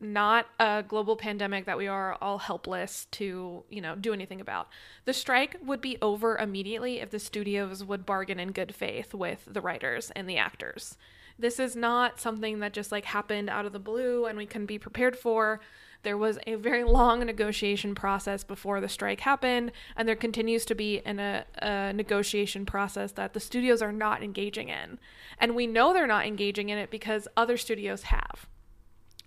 not 0.00 0.46
a 0.58 0.82
global 0.86 1.16
pandemic 1.16 1.66
that 1.66 1.76
we 1.76 1.86
are 1.86 2.16
all 2.20 2.38
helpless 2.38 3.06
to, 3.12 3.64
you 3.68 3.80
know, 3.80 3.94
do 3.94 4.12
anything 4.12 4.40
about. 4.40 4.68
The 5.04 5.12
strike 5.12 5.56
would 5.62 5.80
be 5.80 5.98
over 6.00 6.36
immediately 6.38 7.00
if 7.00 7.10
the 7.10 7.18
studios 7.18 7.84
would 7.84 8.06
bargain 8.06 8.40
in 8.40 8.52
good 8.52 8.74
faith 8.74 9.12
with 9.12 9.46
the 9.46 9.60
writers 9.60 10.10
and 10.16 10.28
the 10.28 10.38
actors. 10.38 10.96
This 11.38 11.58
is 11.58 11.76
not 11.76 12.20
something 12.20 12.60
that 12.60 12.72
just 12.72 12.92
like 12.92 13.04
happened 13.04 13.48
out 13.50 13.66
of 13.66 13.72
the 13.72 13.78
blue 13.78 14.26
and 14.26 14.36
we 14.36 14.46
can 14.46 14.66
be 14.66 14.78
prepared 14.78 15.18
for. 15.18 15.60
There 16.02 16.16
was 16.16 16.38
a 16.46 16.54
very 16.54 16.84
long 16.84 17.20
negotiation 17.20 17.94
process 17.94 18.42
before 18.42 18.80
the 18.80 18.88
strike 18.88 19.20
happened, 19.20 19.72
and 19.96 20.08
there 20.08 20.16
continues 20.16 20.64
to 20.66 20.74
be 20.74 21.02
a, 21.04 21.44
a 21.60 21.92
negotiation 21.92 22.64
process 22.64 23.12
that 23.12 23.34
the 23.34 23.40
studios 23.40 23.82
are 23.82 23.92
not 23.92 24.22
engaging 24.22 24.70
in. 24.70 24.98
And 25.38 25.54
we 25.54 25.66
know 25.66 25.92
they're 25.92 26.06
not 26.06 26.26
engaging 26.26 26.70
in 26.70 26.78
it 26.78 26.90
because 26.90 27.28
other 27.36 27.58
studios 27.58 28.04
have. 28.04 28.48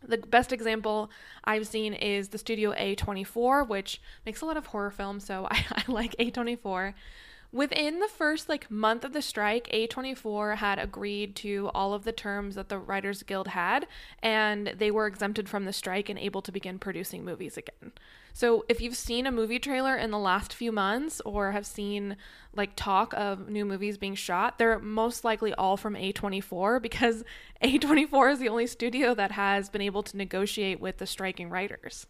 The 0.07 0.17
best 0.17 0.51
example 0.51 1.09
I've 1.43 1.67
seen 1.67 1.93
is 1.93 2.29
the 2.29 2.37
studio 2.37 2.73
A24, 2.73 3.67
which 3.67 4.01
makes 4.25 4.41
a 4.41 4.45
lot 4.45 4.57
of 4.57 4.67
horror 4.67 4.91
films, 4.91 5.25
so 5.25 5.47
I, 5.51 5.63
I 5.71 5.83
like 5.91 6.15
A24. 6.19 6.93
Within 7.53 7.99
the 7.99 8.07
first 8.07 8.49
like 8.49 8.71
month 8.71 9.05
of 9.05 9.13
the 9.13 9.21
strike, 9.21 9.69
A24 9.71 10.57
had 10.57 10.79
agreed 10.79 11.35
to 11.35 11.69
all 11.75 11.93
of 11.93 12.03
the 12.03 12.11
terms 12.11 12.55
that 12.55 12.67
the 12.67 12.79
Writers 12.79 13.21
Guild 13.21 13.49
had, 13.49 13.85
and 14.23 14.73
they 14.75 14.89
were 14.89 15.05
exempted 15.05 15.47
from 15.47 15.65
the 15.65 15.71
strike 15.71 16.09
and 16.09 16.17
able 16.17 16.41
to 16.41 16.51
begin 16.51 16.79
producing 16.79 17.23
movies 17.23 17.55
again. 17.55 17.91
So 18.33 18.65
if 18.67 18.81
you've 18.81 18.97
seen 18.97 19.27
a 19.27 19.31
movie 19.31 19.59
trailer 19.59 19.95
in 19.95 20.09
the 20.09 20.17
last 20.17 20.51
few 20.51 20.71
months 20.71 21.21
or 21.25 21.51
have 21.51 21.67
seen 21.67 22.17
like 22.55 22.71
talk 22.75 23.13
of 23.13 23.47
new 23.47 23.65
movies 23.65 23.99
being 23.99 24.15
shot, 24.15 24.57
they're 24.57 24.79
most 24.79 25.23
likely 25.23 25.53
all 25.53 25.77
from 25.77 25.93
A24 25.93 26.81
because 26.81 27.23
A24 27.63 28.33
is 28.33 28.39
the 28.39 28.49
only 28.49 28.65
studio 28.65 29.13
that 29.13 29.33
has 29.33 29.69
been 29.69 29.81
able 29.81 30.01
to 30.01 30.17
negotiate 30.17 30.79
with 30.79 30.97
the 30.97 31.05
striking 31.05 31.51
writers. 31.51 32.07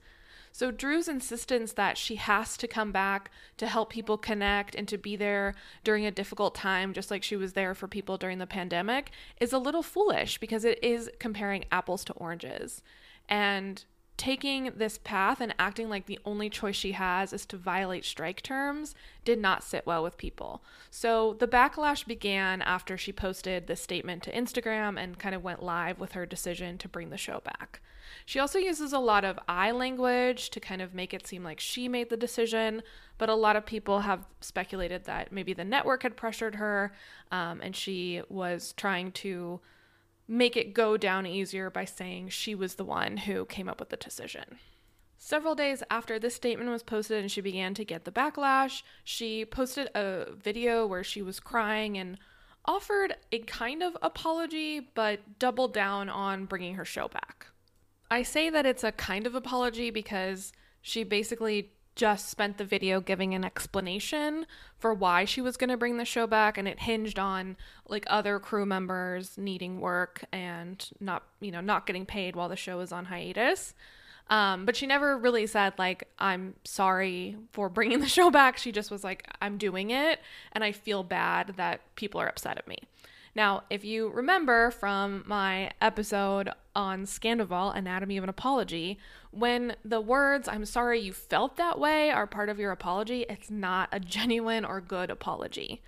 So 0.54 0.70
Drew's 0.70 1.08
insistence 1.08 1.74
that 1.74 1.98
she 1.98 2.16
has 2.16 2.56
to 2.58 2.68
come 2.68 2.92
back 2.92 3.32
to 3.58 3.66
help 3.66 3.90
people 3.90 4.20
connect 4.20 4.76
and 4.76 4.88
to 4.88 5.00
be 5.00 5.16
there 5.16 5.56
during 5.84 6.06
a 6.06 6.12
difficult 6.12 6.54
time, 6.54 6.94
just 6.94 7.10
like 7.10 7.24
she 7.24 7.36
was 7.36 7.54
there 7.54 7.74
for 7.74 7.88
people 7.88 8.18
during 8.18 8.38
the 8.38 8.46
pandemic, 8.46 9.10
is 9.42 9.52
a 9.52 9.58
little 9.58 9.82
foolish 9.82 10.38
because 10.38 10.64
it 10.64 10.78
is 10.84 11.10
comparing 11.18 11.66
apples 11.72 12.06
to 12.06 12.14
oranges. 12.14 12.84
And 13.28 13.84
taking 14.16 14.72
this 14.76 15.00
path 15.00 15.42
and 15.42 15.56
acting 15.58 15.90
like 15.90 16.06
the 16.06 16.20
only 16.24 16.52
choice 16.52 16.76
she 16.76 16.92
has 16.92 17.34
is 17.34 17.48
to 17.48 17.58
violate 17.58 18.06
strike 18.06 18.44
terms 18.44 18.94
did 19.26 19.40
not 19.40 19.64
sit 19.64 19.88
well 19.88 20.04
with 20.04 20.18
people. 20.18 20.64
So 20.92 21.36
the 21.40 21.48
backlash 21.48 22.06
began 22.06 22.62
after 22.62 22.96
she 22.96 23.12
posted 23.12 23.66
this 23.66 23.82
statement 23.82 24.22
to 24.24 24.32
Instagram 24.32 25.02
and 25.02 25.18
kind 25.18 25.34
of 25.34 25.44
went 25.44 25.64
live 25.64 26.00
with 26.00 26.12
her 26.12 26.28
decision 26.28 26.78
to 26.78 26.88
bring 26.88 27.10
the 27.10 27.18
show 27.18 27.42
back. 27.44 27.82
She 28.26 28.40
also 28.40 28.60
uses 28.60 28.94
a 28.94 29.00
lot 29.00 29.26
of 29.26 29.40
I 29.48 29.72
language 29.72 30.50
to 30.52 30.60
kind 30.60 30.82
of 30.82 30.94
make 30.94 31.14
it 31.14 31.28
seem 31.28 31.44
like 31.44 31.60
she 31.60 31.88
made 31.88 32.10
the 32.10 32.18
decision, 32.18 32.84
but 33.18 33.30
a 33.30 33.36
lot 33.36 33.56
of 33.56 33.66
people 33.66 34.02
have 34.02 34.26
speculated 34.42 35.06
that 35.06 35.32
maybe 35.32 35.54
the 35.54 35.64
network 35.64 36.04
had 36.04 36.18
pressured 36.18 36.56
her 36.56 36.94
um, 37.32 37.62
and 37.62 37.76
she 37.76 38.22
was 38.30 38.74
trying 38.78 39.12
to 39.14 39.60
make 40.28 40.56
it 40.56 40.74
go 40.74 40.98
down 40.98 41.26
easier 41.26 41.70
by 41.70 41.86
saying 41.86 42.30
she 42.30 42.56
was 42.56 42.76
the 42.76 42.86
one 42.86 43.18
who 43.18 43.46
came 43.46 43.68
up 43.68 43.80
with 43.80 43.90
the 43.90 43.98
decision. 43.98 44.60
Several 45.18 45.56
days 45.56 45.84
after 45.90 46.20
this 46.20 46.36
statement 46.36 46.70
was 46.70 46.84
posted 46.84 47.20
and 47.20 47.32
she 47.32 47.40
began 47.40 47.74
to 47.76 47.86
get 47.86 48.04
the 48.04 48.12
backlash, 48.12 48.84
she 49.04 49.46
posted 49.46 49.90
a 49.96 50.34
video 50.36 50.86
where 50.86 51.04
she 51.04 51.22
was 51.22 51.40
crying 51.40 51.98
and 51.98 52.18
offered 52.66 53.16
a 53.32 53.40
kind 53.40 53.82
of 53.82 53.98
apology, 54.02 54.90
but 54.94 55.40
doubled 55.40 55.74
down 55.74 56.10
on 56.10 56.46
bringing 56.46 56.76
her 56.76 56.86
show 56.86 57.08
back. 57.08 57.48
I 58.14 58.22
say 58.22 58.52
that 58.52 58.68
it's 58.68 58.84
a 58.84 58.92
kind 58.92 59.26
of 59.26 59.34
apology 59.34 59.90
because 59.90 60.54
she 60.84 61.04
basically 61.04 61.72
just 61.96 62.30
spent 62.30 62.60
the 62.60 62.64
video 62.64 63.02
giving 63.02 63.34
an 63.34 63.44
explanation 63.44 64.46
for 64.78 64.94
why 64.94 65.26
she 65.26 65.42
was 65.42 65.58
going 65.58 65.72
to 65.72 65.78
bring 65.78 65.98
the 65.98 66.06
show 66.06 66.28
back 66.28 66.56
and 66.60 66.68
it 66.68 66.82
hinged 66.82 67.18
on 67.18 67.58
like 67.88 68.06
other 68.06 68.38
crew 68.38 68.68
members 68.68 69.36
needing 69.36 69.82
work 69.82 70.26
and 70.32 70.92
not 71.00 71.24
you 71.40 71.52
know 71.52 71.60
not 71.60 71.88
getting 71.88 72.06
paid 72.06 72.36
while 72.36 72.50
the 72.50 72.56
show 72.56 72.78
was 72.78 72.92
on 72.92 73.06
hiatus. 73.06 73.74
Um, 74.30 74.68
but 74.68 74.76
she 74.76 74.86
never 74.86 75.18
really 75.18 75.48
said 75.48 75.74
like 75.80 76.08
i'm 76.20 76.54
sorry 76.64 77.36
for 77.52 77.68
bringing 77.68 78.00
the 78.00 78.08
show 78.08 78.30
back. 78.30 78.60
She 78.60 78.72
just 78.72 78.92
was 78.92 79.04
like 79.04 79.28
i'm 79.42 79.58
doing 79.58 79.90
it 79.90 80.20
and 80.52 80.64
i 80.64 80.72
feel 80.72 81.02
bad 81.02 81.56
that 81.58 81.82
people 81.96 82.22
are 82.22 82.28
upset 82.28 82.60
at 82.60 82.68
me. 82.68 82.78
Now, 83.36 83.64
if 83.72 83.84
you 83.84 84.10
remember 84.10 84.70
from 84.70 85.24
my 85.26 85.72
episode 85.82 86.52
on 86.76 87.06
Scandoval, 87.06 87.76
Anatomy 87.76 88.18
of 88.18 88.24
an 88.24 88.30
Apology, 88.30 88.98
when 89.32 89.76
the 89.84 90.02
words, 90.02 90.48
I'm 90.48 90.66
sorry 90.66 91.00
you 91.00 91.14
felt 91.14 91.58
that 91.58 91.80
way, 91.80 92.10
are 92.10 92.28
part 92.28 92.50
of 92.50 92.60
your 92.60 92.72
apology, 92.72 93.26
it's 93.30 93.52
not 93.52 93.90
a 93.92 94.00
genuine 94.00 94.66
or 94.66 94.82
good 94.82 95.10
apology. 95.10 95.82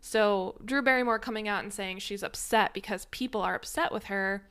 So, 0.00 0.56
Drew 0.64 0.80
Barrymore 0.80 1.18
coming 1.18 1.46
out 1.46 1.62
and 1.62 1.72
saying 1.72 1.98
she's 1.98 2.22
upset 2.22 2.72
because 2.72 3.04
people 3.06 3.42
are 3.42 3.54
upset 3.54 3.92
with 3.92 4.04
her. 4.04 4.44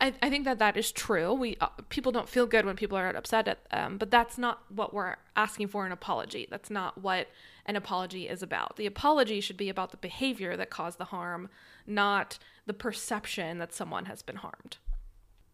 I, 0.00 0.12
I 0.22 0.28
think 0.28 0.44
that 0.44 0.58
that 0.58 0.76
is 0.76 0.92
true. 0.92 1.32
We 1.32 1.56
uh, 1.60 1.68
people 1.88 2.12
don't 2.12 2.28
feel 2.28 2.46
good 2.46 2.66
when 2.66 2.76
people 2.76 2.98
are 2.98 3.08
upset 3.08 3.48
at 3.48 3.68
them, 3.70 3.98
but 3.98 4.10
that's 4.10 4.36
not 4.36 4.62
what 4.68 4.92
we're 4.92 5.16
asking 5.36 5.68
for 5.68 5.86
an 5.86 5.92
apology. 5.92 6.46
That's 6.50 6.70
not 6.70 6.98
what 6.98 7.28
an 7.66 7.76
apology 7.76 8.28
is 8.28 8.42
about. 8.42 8.76
The 8.76 8.86
apology 8.86 9.40
should 9.40 9.56
be 9.56 9.68
about 9.68 9.92
the 9.92 9.96
behavior 9.96 10.56
that 10.56 10.70
caused 10.70 10.98
the 10.98 11.06
harm, 11.06 11.48
not 11.86 12.38
the 12.66 12.74
perception 12.74 13.58
that 13.58 13.72
someone 13.72 14.06
has 14.06 14.22
been 14.22 14.36
harmed. 14.36 14.78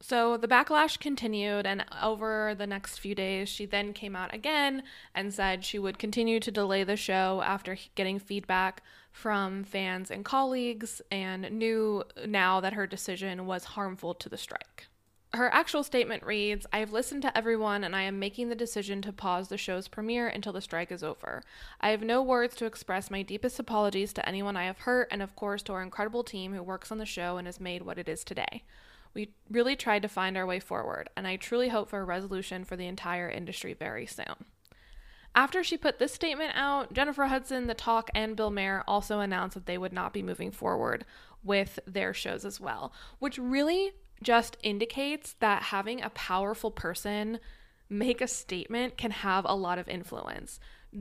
So 0.00 0.36
the 0.36 0.46
backlash 0.46 1.00
continued, 1.00 1.66
and 1.66 1.84
over 2.00 2.54
the 2.54 2.68
next 2.68 2.98
few 2.98 3.16
days, 3.16 3.48
she 3.48 3.66
then 3.66 3.92
came 3.92 4.14
out 4.14 4.32
again 4.32 4.84
and 5.12 5.34
said 5.34 5.64
she 5.64 5.78
would 5.78 5.98
continue 5.98 6.38
to 6.38 6.52
delay 6.52 6.84
the 6.84 6.96
show 6.96 7.42
after 7.44 7.76
getting 7.96 8.20
feedback 8.20 8.82
from 9.10 9.64
fans 9.64 10.10
and 10.10 10.24
colleagues 10.24 11.02
and 11.10 11.50
knew 11.50 12.04
now 12.24 12.60
that 12.60 12.74
her 12.74 12.86
decision 12.86 13.44
was 13.46 13.64
harmful 13.64 14.14
to 14.14 14.28
the 14.28 14.36
strike. 14.36 14.86
Her 15.34 15.52
actual 15.52 15.82
statement 15.82 16.22
reads 16.22 16.64
I 16.72 16.78
have 16.78 16.92
listened 16.92 17.22
to 17.22 17.36
everyone 17.36 17.84
and 17.84 17.94
I 17.94 18.02
am 18.02 18.18
making 18.18 18.48
the 18.48 18.54
decision 18.54 19.02
to 19.02 19.12
pause 19.12 19.48
the 19.48 19.58
show's 19.58 19.88
premiere 19.88 20.28
until 20.28 20.54
the 20.54 20.60
strike 20.60 20.90
is 20.90 21.02
over. 21.02 21.42
I 21.80 21.90
have 21.90 22.02
no 22.02 22.22
words 22.22 22.54
to 22.56 22.66
express 22.66 23.10
my 23.10 23.22
deepest 23.22 23.58
apologies 23.58 24.12
to 24.14 24.26
anyone 24.26 24.56
I 24.56 24.64
have 24.64 24.78
hurt 24.78 25.08
and, 25.10 25.20
of 25.20 25.36
course, 25.36 25.62
to 25.64 25.72
our 25.74 25.82
incredible 25.82 26.24
team 26.24 26.54
who 26.54 26.62
works 26.62 26.90
on 26.90 26.98
the 26.98 27.04
show 27.04 27.36
and 27.36 27.46
has 27.46 27.60
made 27.60 27.82
what 27.82 27.98
it 27.98 28.08
is 28.08 28.24
today. 28.24 28.62
We 29.14 29.34
really 29.50 29.76
tried 29.76 30.02
to 30.02 30.08
find 30.08 30.36
our 30.36 30.46
way 30.46 30.60
forward, 30.60 31.10
and 31.16 31.26
I 31.26 31.36
truly 31.36 31.68
hope 31.68 31.88
for 31.88 32.00
a 32.00 32.04
resolution 32.04 32.64
for 32.64 32.76
the 32.76 32.86
entire 32.86 33.28
industry 33.28 33.74
very 33.74 34.06
soon. 34.06 34.46
After 35.34 35.62
she 35.62 35.76
put 35.76 35.98
this 35.98 36.12
statement 36.12 36.52
out, 36.54 36.92
Jennifer 36.92 37.26
Hudson, 37.26 37.66
The 37.66 37.74
Talk, 37.74 38.10
and 38.14 38.36
Bill 38.36 38.50
Maher 38.50 38.82
also 38.88 39.20
announced 39.20 39.54
that 39.54 39.66
they 39.66 39.78
would 39.78 39.92
not 39.92 40.12
be 40.12 40.22
moving 40.22 40.50
forward 40.50 41.04
with 41.44 41.78
their 41.86 42.12
shows 42.12 42.44
as 42.44 42.60
well, 42.60 42.92
which 43.18 43.38
really 43.38 43.92
just 44.22 44.56
indicates 44.62 45.34
that 45.34 45.64
having 45.64 46.02
a 46.02 46.10
powerful 46.10 46.70
person 46.70 47.38
make 47.88 48.20
a 48.20 48.26
statement 48.26 48.96
can 48.96 49.10
have 49.10 49.44
a 49.48 49.54
lot 49.54 49.78
of 49.78 49.88
influence. 49.88 50.58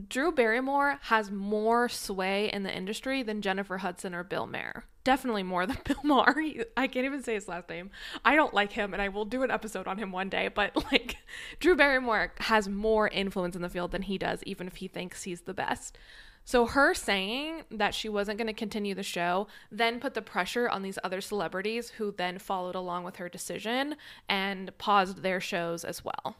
Drew 0.08 0.30
Barrymore 0.30 0.98
has 1.02 1.30
more 1.30 1.88
sway 1.88 2.50
in 2.52 2.62
the 2.62 2.74
industry 2.74 3.22
than 3.22 3.42
Jennifer 3.42 3.78
Hudson 3.78 4.14
or 4.14 4.22
Bill 4.22 4.46
Maher. 4.46 4.84
Definitely 5.08 5.42
more 5.42 5.64
than 5.64 5.78
Bill 5.84 6.02
Maher. 6.04 6.36
I 6.76 6.86
can't 6.86 7.06
even 7.06 7.22
say 7.22 7.32
his 7.32 7.48
last 7.48 7.70
name. 7.70 7.88
I 8.26 8.36
don't 8.36 8.52
like 8.52 8.72
him, 8.72 8.92
and 8.92 9.00
I 9.00 9.08
will 9.08 9.24
do 9.24 9.42
an 9.42 9.50
episode 9.50 9.88
on 9.88 9.96
him 9.96 10.12
one 10.12 10.28
day. 10.28 10.48
But 10.48 10.76
like, 10.92 11.16
Drew 11.60 11.74
Barrymore 11.74 12.34
has 12.40 12.68
more 12.68 13.08
influence 13.08 13.56
in 13.56 13.62
the 13.62 13.70
field 13.70 13.92
than 13.92 14.02
he 14.02 14.18
does, 14.18 14.42
even 14.44 14.66
if 14.66 14.76
he 14.76 14.86
thinks 14.86 15.22
he's 15.22 15.40
the 15.40 15.54
best. 15.54 15.96
So, 16.44 16.66
her 16.66 16.92
saying 16.92 17.62
that 17.70 17.94
she 17.94 18.10
wasn't 18.10 18.36
going 18.36 18.48
to 18.48 18.52
continue 18.52 18.94
the 18.94 19.02
show 19.02 19.46
then 19.72 19.98
put 19.98 20.12
the 20.12 20.20
pressure 20.20 20.68
on 20.68 20.82
these 20.82 20.98
other 21.02 21.22
celebrities 21.22 21.88
who 21.96 22.12
then 22.12 22.38
followed 22.38 22.74
along 22.74 23.04
with 23.04 23.16
her 23.16 23.30
decision 23.30 23.96
and 24.28 24.76
paused 24.76 25.22
their 25.22 25.40
shows 25.40 25.84
as 25.84 26.04
well. 26.04 26.36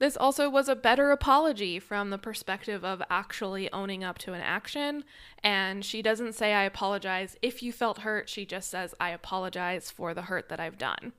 This 0.00 0.16
also 0.16 0.48
was 0.48 0.66
a 0.66 0.74
better 0.74 1.10
apology 1.10 1.78
from 1.78 2.08
the 2.08 2.16
perspective 2.16 2.86
of 2.86 3.02
actually 3.10 3.70
owning 3.70 4.02
up 4.02 4.16
to 4.18 4.32
an 4.32 4.40
action. 4.40 5.04
And 5.44 5.84
she 5.84 6.00
doesn't 6.00 6.34
say, 6.34 6.54
I 6.54 6.62
apologize 6.64 7.36
if 7.42 7.62
you 7.62 7.70
felt 7.70 7.98
hurt. 7.98 8.26
She 8.30 8.46
just 8.46 8.70
says, 8.70 8.94
I 8.98 9.10
apologize 9.10 9.90
for 9.90 10.14
the 10.14 10.22
hurt 10.22 10.48
that 10.48 10.58
I've 10.58 10.78
done. 10.78 11.12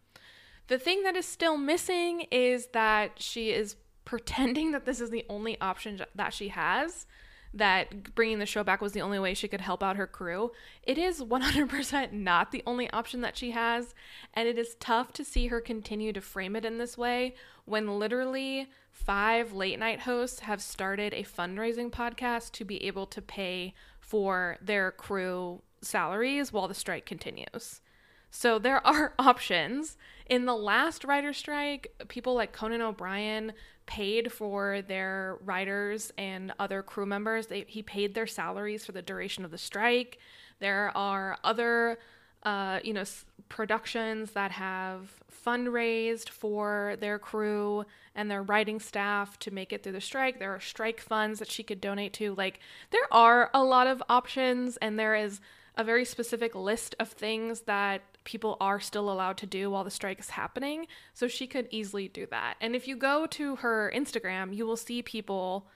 The 0.67 0.79
thing 0.79 1.03
that 1.03 1.15
is 1.15 1.27
still 1.27 1.57
missing 1.57 2.21
is 2.31 2.69
that 2.73 3.21
she 3.21 3.51
is 3.51 3.75
pretending 4.03 4.71
that 4.71 4.85
this 4.85 5.00
is 5.00 5.11
the 5.11 5.25
only 5.29 5.61
option 5.61 6.01
that 6.15 6.33
she 6.33 6.47
has 6.47 7.05
that 7.53 8.15
bringing 8.15 8.39
the 8.39 8.46
show 8.46 8.63
back 8.63 8.81
was 8.81 8.93
the 8.93 9.01
only 9.01 9.20
way 9.20 9.34
she 9.34 9.48
could 9.48 9.62
help 9.62 9.84
out 9.84 9.98
her 9.98 10.08
crew. 10.08 10.51
It 10.84 10.98
is 10.98 11.22
100% 11.22 12.13
not 12.13 12.51
the 12.51 12.63
only 12.65 12.89
option 12.91 13.22
that 13.22 13.38
she 13.38 13.51
has, 13.51 13.93
and 14.34 14.48
it 14.48 14.58
is 14.58 14.75
tough 14.79 15.12
to 15.13 15.25
see 15.25 15.48
her 15.48 15.60
continue 15.60 16.13
to 16.13 16.22
frame 16.22 16.55
it 16.55 16.65
in 16.65 16.77
this 16.77 16.98
way 16.98 17.36
when 17.65 18.00
literally 18.00 18.70
five 18.91 19.53
late 19.53 19.79
night 19.79 20.01
hosts 20.01 20.41
have 20.41 20.62
started 20.62 21.13
a 21.13 21.24
fundraising 21.24 21.91
podcast 21.91 22.51
to 22.51 22.65
be 22.65 22.84
able 22.86 23.05
to 23.08 23.22
pay 23.22 23.74
for 24.00 24.58
their 24.62 24.91
crew 24.91 25.62
salaries 25.81 26.51
while 26.53 26.67
the 26.67 26.74
strike 26.74 27.05
continues. 27.05 27.81
So 28.31 28.57
there 28.57 28.85
are 28.88 29.13
options. 29.19 29.97
In 30.25 30.45
the 30.45 30.55
last 30.55 31.03
writer 31.03 31.33
strike, 31.33 31.93
people 32.07 32.33
like 32.33 32.53
Conan 32.53 32.81
O'Brien 32.81 33.51
paid 33.85 34.31
for 34.31 34.81
their 34.81 35.38
writers 35.43 36.13
and 36.17 36.53
other 36.57 36.81
crew 36.81 37.05
members. 37.05 37.47
They, 37.47 37.65
he 37.67 37.83
paid 37.83 38.15
their 38.15 38.27
salaries 38.27 38.85
for 38.85 38.93
the 38.93 39.01
duration 39.01 39.43
of 39.43 39.51
the 39.51 39.57
strike. 39.57 40.17
There 40.59 40.95
are 40.95 41.38
other, 41.43 42.00
uh, 42.43 42.79
you 42.83 42.93
know, 42.93 43.03
productions 43.50 44.31
that 44.31 44.51
have 44.51 45.21
fundraised 45.45 46.29
for 46.29 46.95
their 47.01 47.19
crew 47.19 47.83
and 48.15 48.31
their 48.31 48.43
writing 48.43 48.79
staff 48.79 49.38
to 49.39 49.51
make 49.51 49.73
it 49.73 49.83
through 49.83 49.91
the 49.91 50.01
strike. 50.01 50.39
There 50.39 50.55
are 50.55 50.59
strike 50.61 51.01
funds 51.01 51.39
that 51.39 51.51
she 51.51 51.63
could 51.63 51.81
donate 51.81 52.13
to. 52.13 52.33
Like, 52.35 52.59
there 52.91 53.11
are 53.11 53.50
a 53.53 53.63
lot 53.63 53.88
of 53.88 54.01
options, 54.07 54.77
and 54.77 54.97
there 54.97 55.15
is 55.15 55.41
a 55.81 55.83
very 55.83 56.05
specific 56.05 56.53
list 56.53 56.95
of 57.00 57.09
things 57.09 57.61
that 57.61 58.03
people 58.23 58.55
are 58.61 58.79
still 58.79 59.11
allowed 59.11 59.35
to 59.38 59.47
do 59.47 59.69
while 59.71 59.83
the 59.83 59.91
strike 59.91 60.19
is 60.19 60.29
happening. 60.29 60.85
So 61.13 61.27
she 61.27 61.47
could 61.47 61.67
easily 61.71 62.07
do 62.07 62.27
that. 62.27 62.55
And 62.61 62.75
if 62.75 62.88
you 62.88 62.95
go 62.95 63.25
to 63.27 63.55
her 63.57 63.91
Instagram, 63.93 64.55
you 64.55 64.65
will 64.65 64.77
see 64.77 65.01
people 65.01 65.67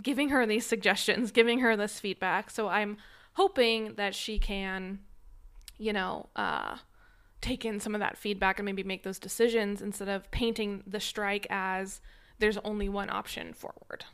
giving 0.00 0.28
her 0.28 0.46
these 0.46 0.64
suggestions, 0.64 1.30
giving 1.32 1.58
her 1.58 1.76
this 1.76 1.98
feedback. 1.98 2.48
So 2.48 2.68
I'm 2.68 2.96
hoping 3.34 3.94
that 3.96 4.14
she 4.14 4.38
can, 4.38 5.00
you 5.78 5.92
know, 5.92 6.28
uh, 6.36 6.76
take 7.40 7.64
in 7.64 7.80
some 7.80 7.94
of 7.94 8.00
that 8.00 8.16
feedback 8.16 8.58
and 8.58 8.66
maybe 8.66 8.84
make 8.84 9.02
those 9.02 9.18
decisions 9.18 9.82
instead 9.82 10.08
of 10.08 10.30
painting 10.30 10.84
the 10.86 11.00
strike 11.00 11.46
as 11.50 12.00
there's 12.38 12.58
only 12.58 12.88
one 12.88 13.10
option 13.10 13.52
forward. 13.52 14.04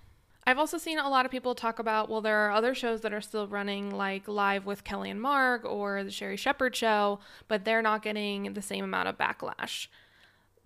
I've 0.46 0.58
also 0.58 0.78
seen 0.78 0.98
a 0.98 1.08
lot 1.08 1.24
of 1.24 1.32
people 1.32 1.56
talk 1.56 1.80
about, 1.80 2.08
well, 2.08 2.20
there 2.20 2.46
are 2.46 2.52
other 2.52 2.72
shows 2.72 3.00
that 3.00 3.12
are 3.12 3.20
still 3.20 3.48
running, 3.48 3.90
like 3.90 4.28
Live 4.28 4.64
with 4.64 4.84
Kelly 4.84 5.10
and 5.10 5.20
Mark 5.20 5.64
or 5.64 6.04
The 6.04 6.10
Sherri 6.10 6.36
Shepherd 6.36 6.76
Show, 6.76 7.18
but 7.48 7.64
they're 7.64 7.82
not 7.82 8.02
getting 8.02 8.54
the 8.54 8.62
same 8.62 8.84
amount 8.84 9.08
of 9.08 9.18
backlash. 9.18 9.88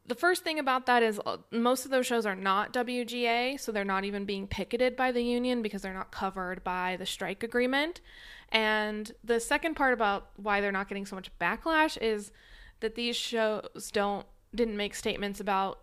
The 0.07 0.15
first 0.15 0.45
thing 0.45 0.59
about 0.59 0.85
that 0.85 1.03
is 1.03 1.19
uh, 1.25 1.39
most 1.51 1.87
of 1.87 1.91
those 1.91 2.07
shows 2.07 2.27
are 2.27 2.35
not 2.35 2.75
WGA, 2.75 3.59
so 3.59 3.73
they're 3.73 3.85
not 3.85 4.05
even 4.05 4.27
being 4.27 4.47
picketed 4.47 4.97
by 4.97 5.13
the 5.13 5.23
union 5.23 5.63
because 5.63 5.81
they're 5.81 5.95
not 5.95 6.11
covered 6.11 6.63
by 6.63 6.97
the 6.99 7.07
strike 7.07 7.43
agreement. 7.43 8.03
And 8.51 9.11
the 9.25 9.41
second 9.41 9.77
part 9.77 9.95
about 9.95 10.31
why 10.37 10.61
they're 10.61 10.73
not 10.73 10.89
getting 10.89 11.07
so 11.07 11.17
much 11.17 11.31
backlash 11.39 11.97
is 12.03 12.33
that 12.81 12.97
these 12.97 13.17
shows 13.17 13.91
don't 13.93 14.27
didn't 14.53 14.77
make 14.77 14.97
statements 14.97 15.39
about 15.39 15.79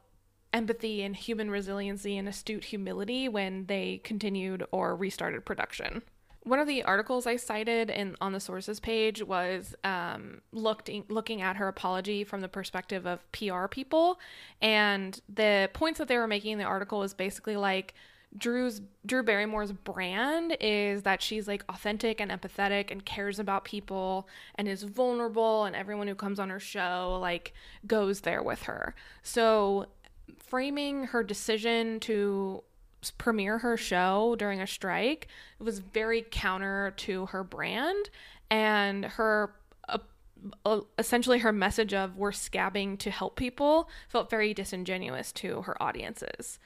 empathy 0.53 1.03
and 1.03 1.15
human 1.15 1.49
resiliency 1.49 2.17
and 2.17 2.27
astute 2.27 2.65
humility 2.65 3.27
when 3.27 3.65
they 3.65 4.01
continued 4.03 4.65
or 4.71 4.95
restarted 4.95 5.45
production. 5.45 6.01
One 6.43 6.59
of 6.59 6.67
the 6.67 6.83
articles 6.83 7.27
I 7.27 7.35
cited 7.35 7.89
in 7.89 8.15
on 8.21 8.31
the 8.31 8.39
sources 8.39 8.79
page 8.79 9.21
was 9.21 9.75
um, 9.83 10.41
looked 10.53 10.89
looking 11.09 11.41
at 11.41 11.57
her 11.57 11.67
apology 11.67 12.23
from 12.23 12.39
the 12.39 12.47
perspective 12.47 13.05
of 13.05 13.29
PR 13.33 13.67
people, 13.67 14.19
and 14.61 15.19
the 15.27 15.69
points 15.73 15.99
that 15.99 16.07
they 16.07 16.17
were 16.17 16.27
making 16.27 16.53
in 16.53 16.59
the 16.59 16.63
article 16.63 16.99
was 16.99 17.13
basically 17.13 17.57
like 17.57 17.95
Drew's 18.35 18.81
Drew 19.05 19.23
Barrymore's 19.23 19.71
brand 19.71 20.57
is 20.59 21.03
that 21.03 21.21
she's 21.21 21.47
like 21.47 21.63
authentic 21.69 22.19
and 22.19 22.29
empathetic 22.29 22.91
and 22.91 23.03
cares 23.03 23.39
about 23.39 23.63
people 23.63 24.27
and 24.55 24.67
is 24.67 24.83
vulnerable 24.83 25.63
and 25.63 25.75
everyone 25.75 26.07
who 26.07 26.15
comes 26.15 26.39
on 26.39 26.49
her 26.49 26.59
show 26.59 27.17
like 27.21 27.53
goes 27.85 28.21
there 28.21 28.43
with 28.43 28.63
her. 28.63 28.95
So 29.23 29.87
framing 30.37 31.05
her 31.05 31.23
decision 31.23 31.99
to 32.01 32.63
premiere 33.17 33.59
her 33.59 33.77
show 33.77 34.35
during 34.37 34.59
a 34.59 34.67
strike 34.67 35.27
was 35.59 35.79
very 35.79 36.25
counter 36.29 36.93
to 36.97 37.27
her 37.27 37.43
brand 37.43 38.09
and 38.49 39.05
her 39.05 39.53
uh, 39.87 39.97
uh, 40.65 40.81
essentially 40.97 41.39
her 41.39 41.51
message 41.51 41.93
of 41.93 42.17
we're 42.17 42.31
scabbing 42.31 42.97
to 42.97 43.11
help 43.11 43.35
people 43.35 43.89
felt 44.09 44.29
very 44.29 44.53
disingenuous 44.53 45.31
to 45.31 45.61
her 45.63 45.81
audiences. 45.81 46.59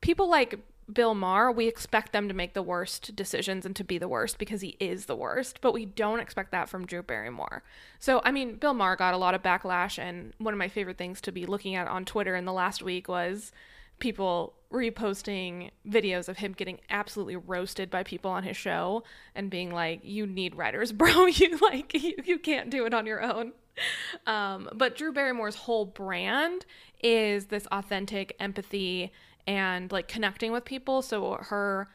People 0.00 0.28
like 0.28 0.60
Bill 0.90 1.14
Maher, 1.14 1.52
we 1.52 1.68
expect 1.68 2.12
them 2.12 2.28
to 2.28 2.34
make 2.34 2.54
the 2.54 2.62
worst 2.62 3.14
decisions 3.14 3.66
and 3.66 3.76
to 3.76 3.84
be 3.84 3.98
the 3.98 4.08
worst 4.08 4.38
because 4.38 4.62
he 4.62 4.76
is 4.80 5.04
the 5.04 5.16
worst, 5.16 5.60
but 5.60 5.74
we 5.74 5.84
don't 5.84 6.20
expect 6.20 6.50
that 6.52 6.68
from 6.68 6.86
Drew 6.86 7.02
Barrymore. 7.02 7.62
So, 7.98 8.22
I 8.24 8.30
mean, 8.30 8.56
Bill 8.56 8.72
Maher 8.72 8.96
got 8.96 9.12
a 9.12 9.18
lot 9.18 9.34
of 9.34 9.42
backlash, 9.42 9.98
and 9.98 10.32
one 10.38 10.54
of 10.54 10.58
my 10.58 10.68
favorite 10.68 10.96
things 10.96 11.20
to 11.22 11.32
be 11.32 11.44
looking 11.44 11.74
at 11.74 11.88
on 11.88 12.04
Twitter 12.04 12.34
in 12.34 12.46
the 12.46 12.52
last 12.52 12.82
week 12.82 13.06
was 13.06 13.52
people 13.98 14.54
reposting 14.72 15.70
videos 15.88 16.28
of 16.28 16.38
him 16.38 16.52
getting 16.52 16.78
absolutely 16.88 17.36
roasted 17.36 17.90
by 17.90 18.02
people 18.02 18.30
on 18.30 18.42
his 18.42 18.56
show 18.56 19.02
and 19.34 19.50
being 19.50 19.70
like, 19.70 20.00
"You 20.02 20.26
need 20.26 20.54
writers, 20.54 20.92
bro. 20.92 21.26
you 21.26 21.58
like 21.58 21.92
you, 21.94 22.14
you 22.24 22.38
can't 22.38 22.70
do 22.70 22.86
it 22.86 22.94
on 22.94 23.04
your 23.04 23.22
own." 23.22 23.52
Um, 24.26 24.68
but 24.74 24.96
Drew 24.96 25.12
Barrymore's 25.12 25.54
whole 25.54 25.84
brand 25.84 26.66
is 27.02 27.46
this 27.46 27.66
authentic 27.70 28.34
empathy 28.40 29.12
and 29.48 29.90
like 29.90 30.06
connecting 30.06 30.52
with 30.52 30.66
people. 30.66 31.00
So 31.00 31.38
her 31.40 31.88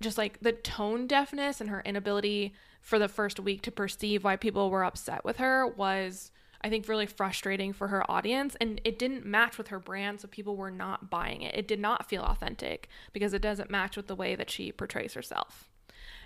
just 0.00 0.18
like 0.18 0.38
the 0.40 0.52
tone 0.52 1.06
deafness 1.06 1.60
and 1.60 1.70
her 1.70 1.80
inability 1.86 2.52
for 2.82 2.98
the 2.98 3.08
first 3.08 3.40
week 3.40 3.62
to 3.62 3.72
perceive 3.72 4.22
why 4.22 4.36
people 4.36 4.68
were 4.68 4.84
upset 4.84 5.24
with 5.24 5.38
her 5.38 5.66
was 5.66 6.30
I 6.60 6.68
think 6.68 6.86
really 6.86 7.06
frustrating 7.06 7.72
for 7.72 7.88
her 7.88 8.08
audience 8.10 8.54
and 8.60 8.82
it 8.84 8.98
didn't 8.98 9.24
match 9.24 9.56
with 9.56 9.68
her 9.68 9.78
brand 9.78 10.20
so 10.20 10.28
people 10.28 10.56
were 10.56 10.70
not 10.70 11.10
buying 11.10 11.40
it. 11.40 11.54
It 11.54 11.66
did 11.66 11.80
not 11.80 12.08
feel 12.08 12.22
authentic 12.22 12.88
because 13.14 13.32
it 13.32 13.42
doesn't 13.42 13.70
match 13.70 13.96
with 13.96 14.06
the 14.06 14.14
way 14.14 14.34
that 14.34 14.50
she 14.50 14.70
portrays 14.70 15.14
herself. 15.14 15.70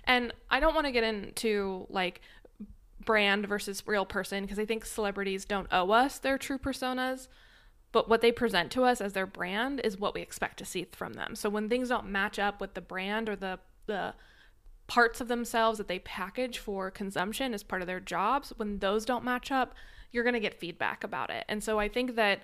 And 0.03 0.33
I 0.49 0.59
don't 0.59 0.75
want 0.75 0.87
to 0.87 0.91
get 0.91 1.05
into 1.05 1.87
like 1.89 2.19
brand 3.05 3.47
versus 3.47 3.83
real 3.85 4.05
person 4.05 4.43
because 4.43 4.59
I 4.59 4.65
think 4.65 4.83
celebrities 4.83 5.45
don't 5.45 5.67
owe 5.71 5.91
us 5.91 6.19
their 6.19 6.37
true 6.37 6.57
personas 6.57 7.29
but 7.91 8.09
what 8.09 8.21
they 8.21 8.31
present 8.31 8.71
to 8.71 8.83
us 8.83 9.01
as 9.01 9.13
their 9.13 9.25
brand 9.25 9.81
is 9.83 9.97
what 9.97 10.13
we 10.13 10.21
expect 10.21 10.57
to 10.59 10.65
see 10.65 10.85
from 10.91 11.13
them. 11.13 11.35
So 11.35 11.49
when 11.49 11.69
things 11.69 11.89
don't 11.89 12.09
match 12.09 12.37
up 12.37 12.61
with 12.61 12.73
the 12.73 12.81
brand 12.81 13.29
or 13.29 13.35
the 13.35 13.59
the 13.87 14.13
parts 14.85 15.21
of 15.21 15.27
themselves 15.27 15.77
that 15.77 15.87
they 15.87 15.99
package 15.99 16.57
for 16.57 16.89
consumption 16.89 17.53
as 17.53 17.63
part 17.63 17.81
of 17.81 17.87
their 17.87 17.99
jobs, 17.99 18.51
when 18.57 18.79
those 18.79 19.05
don't 19.05 19.23
match 19.23 19.51
up, 19.51 19.73
you're 20.11 20.23
going 20.23 20.33
to 20.33 20.39
get 20.39 20.59
feedback 20.59 21.03
about 21.03 21.29
it. 21.29 21.45
And 21.47 21.63
so 21.63 21.79
I 21.79 21.87
think 21.87 22.15
that 22.15 22.41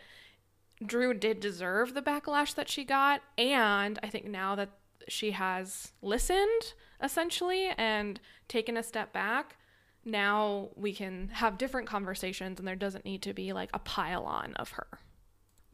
Drew 0.86 1.14
did 1.14 1.40
deserve 1.40 1.94
the 1.94 2.02
backlash 2.02 2.54
that 2.56 2.70
she 2.70 2.84
got 2.84 3.22
and 3.38 4.00
I 4.04 4.10
think 4.10 4.26
now 4.26 4.56
that 4.56 4.70
she 5.08 5.32
has 5.32 5.92
listened 6.02 6.74
essentially 7.02 7.70
and 7.78 8.20
taken 8.48 8.78
a 8.78 8.84
step 8.84 9.14
back, 9.14 9.58
now 10.04 10.70
we 10.76 10.94
can 10.94 11.30
have 11.34 11.58
different 11.58 11.88
conversations 11.88 12.60
and 12.60 12.68
there 12.68 12.76
doesn't 12.76 13.06
need 13.06 13.22
to 13.24 13.34
be 13.34 13.54
like 13.54 13.70
a 13.74 13.80
pile 13.80 14.24
on 14.24 14.54
of 14.56 14.72
her. 14.72 15.00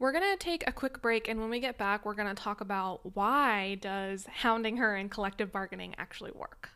We're 0.02 0.10
going 0.10 0.32
to 0.32 0.36
take 0.36 0.64
a 0.66 0.72
quick 0.72 1.00
break 1.00 1.28
and 1.28 1.38
when 1.38 1.48
we 1.48 1.60
get 1.60 1.78
back, 1.78 2.04
we're 2.04 2.14
going 2.14 2.26
to 2.26 2.34
talk 2.34 2.60
about 2.60 3.14
why 3.14 3.76
does 3.80 4.26
hounding 4.26 4.78
her 4.78 4.96
in 4.96 5.08
collective 5.08 5.52
bargaining 5.52 5.94
actually 5.96 6.32
work. 6.32 6.70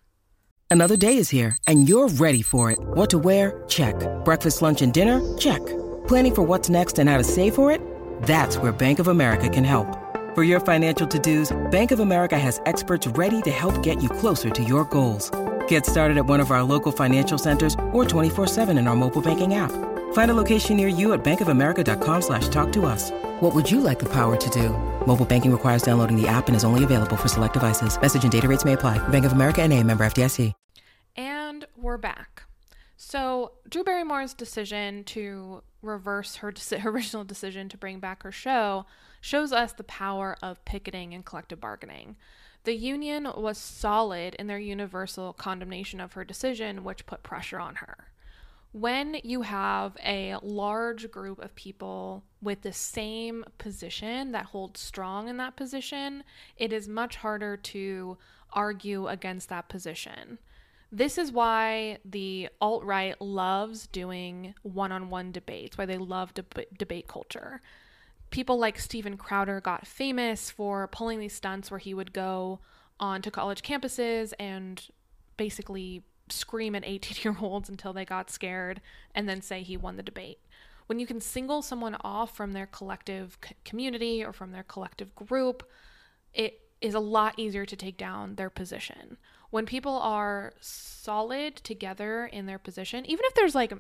Another 0.70 0.96
day 0.96 1.16
is 1.16 1.28
here 1.28 1.58
and 1.66 1.88
you're 1.88 2.06
ready 2.06 2.40
for 2.40 2.70
it. 2.70 2.78
What 2.78 3.10
to 3.10 3.18
wear? 3.18 3.64
Check. 3.66 3.96
Breakfast, 4.24 4.62
lunch 4.62 4.80
and 4.80 4.94
dinner? 4.94 5.36
Check. 5.38 5.60
Planning 6.06 6.36
for 6.36 6.42
what's 6.44 6.68
next 6.68 7.00
and 7.00 7.10
how 7.10 7.18
to 7.18 7.24
save 7.24 7.56
for 7.56 7.72
it? 7.72 7.80
That's 8.22 8.58
where 8.58 8.70
Bank 8.70 9.00
of 9.00 9.08
America 9.08 9.48
can 9.48 9.64
help. 9.64 9.88
For 10.36 10.44
your 10.44 10.60
financial 10.60 11.08
to-dos, 11.08 11.50
Bank 11.72 11.90
of 11.90 11.98
America 11.98 12.38
has 12.38 12.60
experts 12.64 13.08
ready 13.08 13.42
to 13.42 13.50
help 13.50 13.82
get 13.82 14.00
you 14.00 14.08
closer 14.08 14.50
to 14.50 14.62
your 14.62 14.84
goals. 14.84 15.32
Get 15.66 15.84
started 15.84 16.16
at 16.16 16.26
one 16.26 16.38
of 16.38 16.52
our 16.52 16.62
local 16.62 16.92
financial 16.92 17.38
centers 17.38 17.74
or 17.92 18.04
24-7 18.04 18.78
in 18.78 18.86
our 18.86 18.94
mobile 18.94 19.20
banking 19.20 19.54
app. 19.54 19.72
Find 20.16 20.30
a 20.30 20.42
location 20.42 20.78
near 20.78 20.88
you 20.88 21.12
at 21.12 21.22
bankofamerica.com 21.22 22.22
slash 22.22 22.48
talk 22.48 22.72
to 22.72 22.86
us. 22.86 23.10
What 23.40 23.54
would 23.54 23.70
you 23.70 23.82
like 23.82 23.98
the 23.98 24.10
power 24.10 24.34
to 24.34 24.50
do? 24.50 24.70
Mobile 25.06 25.26
banking 25.26 25.52
requires 25.52 25.82
downloading 25.82 26.16
the 26.16 26.26
app 26.26 26.46
and 26.48 26.56
is 26.56 26.64
only 26.64 26.84
available 26.84 27.16
for 27.16 27.28
select 27.28 27.52
devices. 27.52 28.00
Message 28.00 28.22
and 28.22 28.32
data 28.32 28.48
rates 28.48 28.64
may 28.64 28.72
apply. 28.72 28.96
Bank 29.08 29.26
of 29.26 29.32
America 29.32 29.60
and 29.60 29.74
a 29.74 29.82
member 29.82 30.06
FDIC. 30.06 30.54
And 31.16 31.66
we're 31.76 31.98
back. 31.98 32.44
So, 32.96 33.52
Drew 33.68 33.84
Barrymore's 33.84 34.32
decision 34.32 35.04
to 35.04 35.62
reverse 35.82 36.36
her, 36.36 36.50
deci- 36.50 36.78
her 36.84 36.88
original 36.88 37.24
decision 37.24 37.68
to 37.68 37.76
bring 37.76 38.00
back 38.00 38.22
her 38.22 38.32
show 38.32 38.86
shows 39.20 39.52
us 39.52 39.74
the 39.74 39.84
power 39.84 40.38
of 40.42 40.64
picketing 40.64 41.12
and 41.12 41.26
collective 41.26 41.60
bargaining. 41.60 42.16
The 42.64 42.74
union 42.74 43.28
was 43.36 43.58
solid 43.58 44.34
in 44.36 44.46
their 44.46 44.58
universal 44.58 45.34
condemnation 45.34 46.00
of 46.00 46.14
her 46.14 46.24
decision, 46.24 46.84
which 46.84 47.04
put 47.04 47.22
pressure 47.22 47.60
on 47.60 47.74
her. 47.74 48.06
When 48.78 49.16
you 49.24 49.40
have 49.40 49.96
a 50.04 50.36
large 50.42 51.10
group 51.10 51.38
of 51.38 51.54
people 51.54 52.24
with 52.42 52.60
the 52.60 52.74
same 52.74 53.42
position 53.56 54.32
that 54.32 54.44
holds 54.44 54.80
strong 54.80 55.28
in 55.28 55.38
that 55.38 55.56
position, 55.56 56.24
it 56.58 56.74
is 56.74 56.86
much 56.86 57.16
harder 57.16 57.56
to 57.56 58.18
argue 58.52 59.06
against 59.06 59.48
that 59.48 59.70
position. 59.70 60.38
This 60.92 61.16
is 61.16 61.32
why 61.32 62.00
the 62.04 62.50
alt 62.60 62.84
right 62.84 63.18
loves 63.18 63.86
doing 63.86 64.52
one 64.60 64.92
on 64.92 65.08
one 65.08 65.32
debates, 65.32 65.78
why 65.78 65.86
they 65.86 65.96
love 65.96 66.34
deb- 66.34 66.66
debate 66.76 67.08
culture. 67.08 67.62
People 68.28 68.58
like 68.58 68.78
Steven 68.78 69.16
Crowder 69.16 69.62
got 69.62 69.86
famous 69.86 70.50
for 70.50 70.86
pulling 70.86 71.18
these 71.18 71.32
stunts 71.32 71.70
where 71.70 71.78
he 71.78 71.94
would 71.94 72.12
go 72.12 72.58
onto 73.00 73.30
college 73.30 73.62
campuses 73.62 74.34
and 74.38 74.90
basically 75.38 76.02
scream 76.28 76.74
at 76.74 76.84
18 76.84 77.18
year 77.24 77.36
olds 77.40 77.68
until 77.68 77.92
they 77.92 78.04
got 78.04 78.30
scared 78.30 78.80
and 79.14 79.28
then 79.28 79.42
say 79.42 79.62
he 79.62 79.76
won 79.76 79.96
the 79.96 80.02
debate. 80.02 80.38
When 80.86 81.00
you 81.00 81.06
can 81.06 81.20
single 81.20 81.62
someone 81.62 81.96
off 82.02 82.36
from 82.36 82.52
their 82.52 82.66
collective 82.66 83.38
community 83.64 84.24
or 84.24 84.32
from 84.32 84.52
their 84.52 84.62
collective 84.62 85.14
group, 85.14 85.68
it 86.32 86.60
is 86.80 86.94
a 86.94 87.00
lot 87.00 87.34
easier 87.38 87.66
to 87.66 87.76
take 87.76 87.96
down 87.96 88.36
their 88.36 88.50
position. 88.50 89.16
When 89.50 89.66
people 89.66 89.96
are 89.96 90.52
solid 90.60 91.56
together 91.56 92.26
in 92.26 92.46
their 92.46 92.58
position, 92.58 93.04
even 93.06 93.24
if 93.26 93.34
there's 93.34 93.54
like 93.54 93.72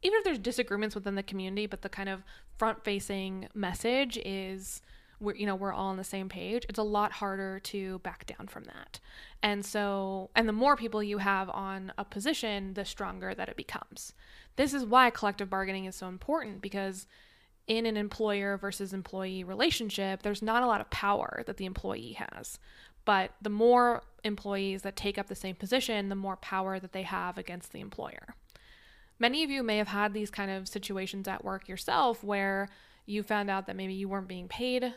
even 0.00 0.18
if 0.18 0.24
there's 0.24 0.38
disagreements 0.38 0.94
within 0.94 1.16
the 1.16 1.24
community, 1.24 1.66
but 1.66 1.82
the 1.82 1.88
kind 1.88 2.08
of 2.08 2.22
front 2.56 2.84
facing 2.84 3.48
message 3.52 4.16
is 4.24 4.80
we're 5.20 5.34
you 5.34 5.46
know 5.46 5.54
we're 5.54 5.72
all 5.72 5.88
on 5.88 5.96
the 5.96 6.04
same 6.04 6.28
page 6.28 6.64
it's 6.68 6.78
a 6.78 6.82
lot 6.82 7.12
harder 7.12 7.60
to 7.60 7.98
back 8.00 8.26
down 8.26 8.46
from 8.46 8.64
that. 8.64 9.00
And 9.42 9.64
so 9.64 10.30
and 10.34 10.48
the 10.48 10.52
more 10.52 10.76
people 10.76 11.02
you 11.02 11.18
have 11.18 11.48
on 11.50 11.92
a 11.98 12.04
position 12.04 12.74
the 12.74 12.84
stronger 12.84 13.34
that 13.34 13.48
it 13.48 13.56
becomes. 13.56 14.12
This 14.56 14.74
is 14.74 14.84
why 14.84 15.10
collective 15.10 15.50
bargaining 15.50 15.84
is 15.84 15.96
so 15.96 16.08
important 16.08 16.60
because 16.60 17.06
in 17.66 17.84
an 17.84 17.96
employer 17.96 18.56
versus 18.56 18.92
employee 18.92 19.44
relationship 19.44 20.22
there's 20.22 20.42
not 20.42 20.62
a 20.62 20.66
lot 20.66 20.80
of 20.80 20.90
power 20.90 21.42
that 21.46 21.56
the 21.56 21.66
employee 21.66 22.12
has. 22.12 22.58
But 23.04 23.32
the 23.40 23.50
more 23.50 24.02
employees 24.24 24.82
that 24.82 24.96
take 24.96 25.16
up 25.16 25.28
the 25.28 25.34
same 25.34 25.54
position 25.54 26.08
the 26.08 26.14
more 26.14 26.36
power 26.36 26.78
that 26.78 26.92
they 26.92 27.02
have 27.02 27.38
against 27.38 27.72
the 27.72 27.80
employer. 27.80 28.34
Many 29.18 29.42
of 29.42 29.50
you 29.50 29.62
may 29.62 29.78
have 29.78 29.88
had 29.88 30.12
these 30.12 30.30
kind 30.30 30.50
of 30.50 30.68
situations 30.68 31.26
at 31.26 31.44
work 31.44 31.68
yourself 31.68 32.22
where 32.22 32.68
you 33.08 33.22
found 33.22 33.50
out 33.50 33.66
that 33.66 33.76
maybe 33.76 33.94
you 33.94 34.08
weren't 34.08 34.28
being 34.28 34.48
paid 34.48 34.92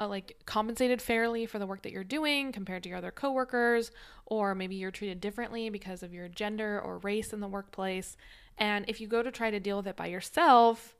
uh, 0.00 0.08
like 0.08 0.36
compensated 0.46 1.02
fairly 1.02 1.46
for 1.46 1.58
the 1.58 1.66
work 1.66 1.82
that 1.82 1.92
you're 1.92 2.04
doing 2.04 2.50
compared 2.50 2.82
to 2.82 2.88
your 2.88 2.98
other 2.98 3.10
coworkers 3.10 3.90
or 4.24 4.54
maybe 4.54 4.74
you're 4.74 4.90
treated 4.90 5.20
differently 5.20 5.68
because 5.68 6.02
of 6.02 6.14
your 6.14 6.28
gender 6.28 6.80
or 6.80 6.98
race 6.98 7.32
in 7.32 7.40
the 7.40 7.48
workplace. 7.48 8.16
And 8.56 8.86
if 8.88 9.00
you 9.00 9.06
go 9.06 9.22
to 9.22 9.30
try 9.30 9.50
to 9.50 9.60
deal 9.60 9.76
with 9.76 9.86
it 9.86 9.96
by 9.96 10.06
yourself 10.06 10.94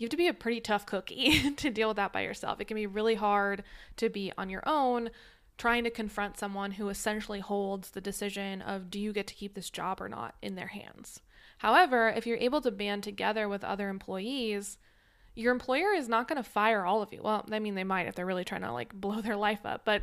you 0.00 0.06
have 0.06 0.10
to 0.10 0.16
be 0.16 0.28
a 0.28 0.34
pretty 0.34 0.60
tough 0.60 0.86
cookie 0.86 1.50
to 1.56 1.70
deal 1.70 1.88
with 1.88 1.98
that 1.98 2.12
by 2.12 2.22
yourself. 2.22 2.58
It 2.58 2.64
can 2.64 2.74
be 2.74 2.86
really 2.86 3.16
hard 3.16 3.62
to 3.96 4.08
be 4.08 4.32
on 4.38 4.48
your 4.48 4.62
own 4.66 5.10
trying 5.58 5.84
to 5.84 5.90
confront 5.90 6.38
someone 6.38 6.72
who 6.72 6.88
essentially 6.88 7.40
holds 7.40 7.90
the 7.90 8.00
decision 8.00 8.62
of 8.62 8.90
do 8.90 8.98
you 8.98 9.12
get 9.12 9.26
to 9.26 9.34
keep 9.34 9.52
this 9.54 9.68
job 9.68 10.00
or 10.00 10.08
not 10.08 10.36
in 10.40 10.54
their 10.54 10.68
hands. 10.68 11.20
However 11.58 12.08
if 12.08 12.26
you're 12.26 12.38
able 12.38 12.62
to 12.62 12.70
band 12.70 13.02
together 13.02 13.46
with 13.46 13.62
other 13.62 13.90
employees 13.90 14.78
your 15.34 15.52
employer 15.52 15.92
is 15.94 16.08
not 16.08 16.28
going 16.28 16.42
to 16.42 16.48
fire 16.48 16.84
all 16.84 17.02
of 17.02 17.12
you. 17.12 17.20
Well, 17.22 17.46
I 17.50 17.58
mean, 17.58 17.74
they 17.74 17.84
might 17.84 18.06
if 18.06 18.14
they're 18.14 18.26
really 18.26 18.44
trying 18.44 18.62
to 18.62 18.72
like 18.72 18.92
blow 18.92 19.20
their 19.20 19.36
life 19.36 19.64
up, 19.64 19.84
but 19.84 20.02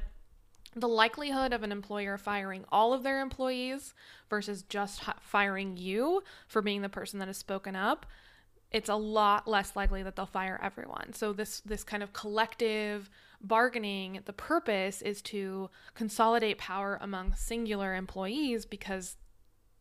the 0.75 0.87
likelihood 0.87 1.53
of 1.53 1.63
an 1.63 1.71
employer 1.71 2.17
firing 2.17 2.65
all 2.71 2.93
of 2.93 3.03
their 3.03 3.21
employees 3.21 3.93
versus 4.29 4.63
just 4.63 5.01
firing 5.21 5.75
you 5.77 6.21
for 6.47 6.61
being 6.61 6.81
the 6.81 6.89
person 6.89 7.19
that 7.19 7.27
has 7.27 7.37
spoken 7.37 7.75
up 7.75 8.05
it's 8.71 8.89
a 8.89 8.95
lot 8.95 9.47
less 9.47 9.75
likely 9.75 10.03
that 10.03 10.15
they'll 10.15 10.25
fire 10.25 10.59
everyone. 10.61 11.13
So 11.13 11.33
this 11.33 11.61
this 11.61 11.83
kind 11.83 12.03
of 12.03 12.13
collective 12.13 13.09
bargaining, 13.39 14.19
the 14.25 14.33
purpose 14.33 15.01
is 15.01 15.21
to 15.23 15.69
consolidate 15.93 16.57
power 16.57 16.97
among 17.01 17.35
singular 17.35 17.95
employees 17.95 18.65
because 18.65 19.15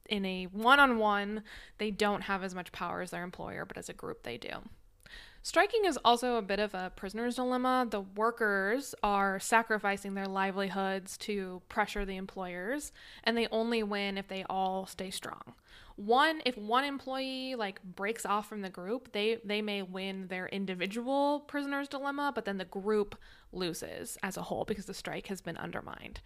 in 0.09 0.24
a 0.24 0.44
one-on-one, 0.44 1.42
they 1.78 1.90
don't 1.90 2.22
have 2.22 2.44
as 2.44 2.54
much 2.54 2.70
power 2.70 3.00
as 3.00 3.11
their 3.11 3.24
employer, 3.24 3.64
but 3.64 3.76
as 3.76 3.88
a 3.88 3.92
group 3.92 4.22
they 4.22 4.38
do. 4.38 4.50
Striking 5.46 5.85
is 5.85 5.96
also 6.04 6.38
a 6.38 6.42
bit 6.42 6.59
of 6.59 6.74
a 6.74 6.90
prisoner's 6.96 7.37
dilemma. 7.37 7.87
The 7.88 8.00
workers 8.00 8.96
are 9.04 9.38
sacrificing 9.38 10.14
their 10.14 10.26
livelihoods 10.26 11.16
to 11.18 11.62
pressure 11.68 12.04
the 12.04 12.16
employers, 12.16 12.90
and 13.22 13.38
they 13.38 13.46
only 13.52 13.85
win 13.85 14.18
if 14.18 14.26
they 14.26 14.44
all 14.50 14.87
stay 14.87 15.09
strong. 15.09 15.54
One, 15.94 16.42
if 16.44 16.59
one 16.59 16.82
employee 16.82 17.54
like 17.54 17.80
breaks 17.80 18.26
off 18.26 18.48
from 18.48 18.62
the 18.62 18.68
group, 18.68 19.12
they 19.12 19.38
they 19.44 19.62
may 19.62 19.82
win 19.82 20.26
their 20.26 20.48
individual 20.48 21.44
prisoner's 21.46 21.87
dilemma, 21.87 22.32
but 22.35 22.44
then 22.44 22.59
the 22.59 22.64
group 22.64 23.14
loses 23.52 24.18
as 24.24 24.37
a 24.37 24.42
whole 24.42 24.64
because 24.64 24.87
the 24.87 24.94
strike 24.94 25.28
has 25.28 25.40
been 25.40 25.59
undermined. 25.59 26.22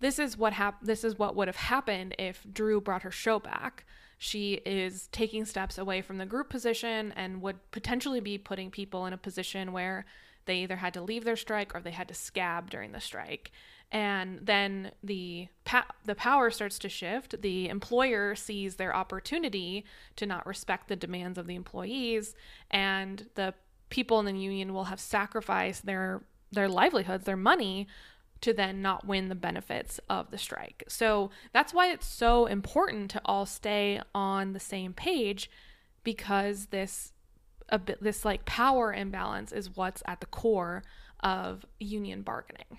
This 0.00 0.18
is 0.18 0.38
what 0.38 0.54
hap- 0.54 0.82
this 0.82 1.04
is 1.04 1.18
what 1.18 1.36
would 1.36 1.48
have 1.48 1.56
happened 1.56 2.14
if 2.18 2.42
Drew 2.50 2.80
brought 2.80 3.02
her 3.02 3.10
show 3.10 3.38
back 3.38 3.84
she 4.24 4.54
is 4.64 5.08
taking 5.12 5.44
steps 5.44 5.76
away 5.76 6.00
from 6.00 6.16
the 6.16 6.24
group 6.24 6.48
position 6.48 7.12
and 7.14 7.42
would 7.42 7.58
potentially 7.72 8.20
be 8.20 8.38
putting 8.38 8.70
people 8.70 9.04
in 9.04 9.12
a 9.12 9.18
position 9.18 9.70
where 9.70 10.06
they 10.46 10.62
either 10.62 10.76
had 10.76 10.94
to 10.94 11.02
leave 11.02 11.24
their 11.24 11.36
strike 11.36 11.74
or 11.74 11.80
they 11.82 11.90
had 11.90 12.08
to 12.08 12.14
scab 12.14 12.70
during 12.70 12.92
the 12.92 13.02
strike. 13.02 13.52
And 13.92 14.38
then 14.42 14.92
the 15.02 15.48
pa- 15.66 15.88
the 16.06 16.14
power 16.14 16.50
starts 16.50 16.78
to 16.78 16.88
shift. 16.88 17.42
The 17.42 17.68
employer 17.68 18.34
sees 18.34 18.76
their 18.76 18.96
opportunity 18.96 19.84
to 20.16 20.24
not 20.24 20.46
respect 20.46 20.88
the 20.88 20.96
demands 20.96 21.36
of 21.36 21.46
the 21.46 21.54
employees, 21.54 22.34
and 22.70 23.28
the 23.34 23.52
people 23.90 24.20
in 24.20 24.24
the 24.24 24.32
union 24.32 24.72
will 24.72 24.84
have 24.84 25.00
sacrificed 25.00 25.84
their 25.84 26.22
their 26.50 26.68
livelihoods, 26.68 27.26
their 27.26 27.36
money 27.36 27.88
to 28.40 28.52
then 28.52 28.82
not 28.82 29.06
win 29.06 29.28
the 29.28 29.34
benefits 29.34 30.00
of 30.08 30.30
the 30.30 30.38
strike. 30.38 30.84
So 30.88 31.30
that's 31.52 31.72
why 31.72 31.90
it's 31.90 32.06
so 32.06 32.46
important 32.46 33.10
to 33.12 33.22
all 33.24 33.46
stay 33.46 34.00
on 34.14 34.52
the 34.52 34.60
same 34.60 34.92
page 34.92 35.50
because 36.02 36.66
this 36.66 37.12
a 37.70 37.78
bit 37.78 38.02
this 38.02 38.24
like 38.24 38.44
power 38.44 38.92
imbalance 38.92 39.50
is 39.50 39.74
what's 39.74 40.02
at 40.06 40.20
the 40.20 40.26
core 40.26 40.84
of 41.20 41.64
union 41.80 42.22
bargaining. 42.22 42.78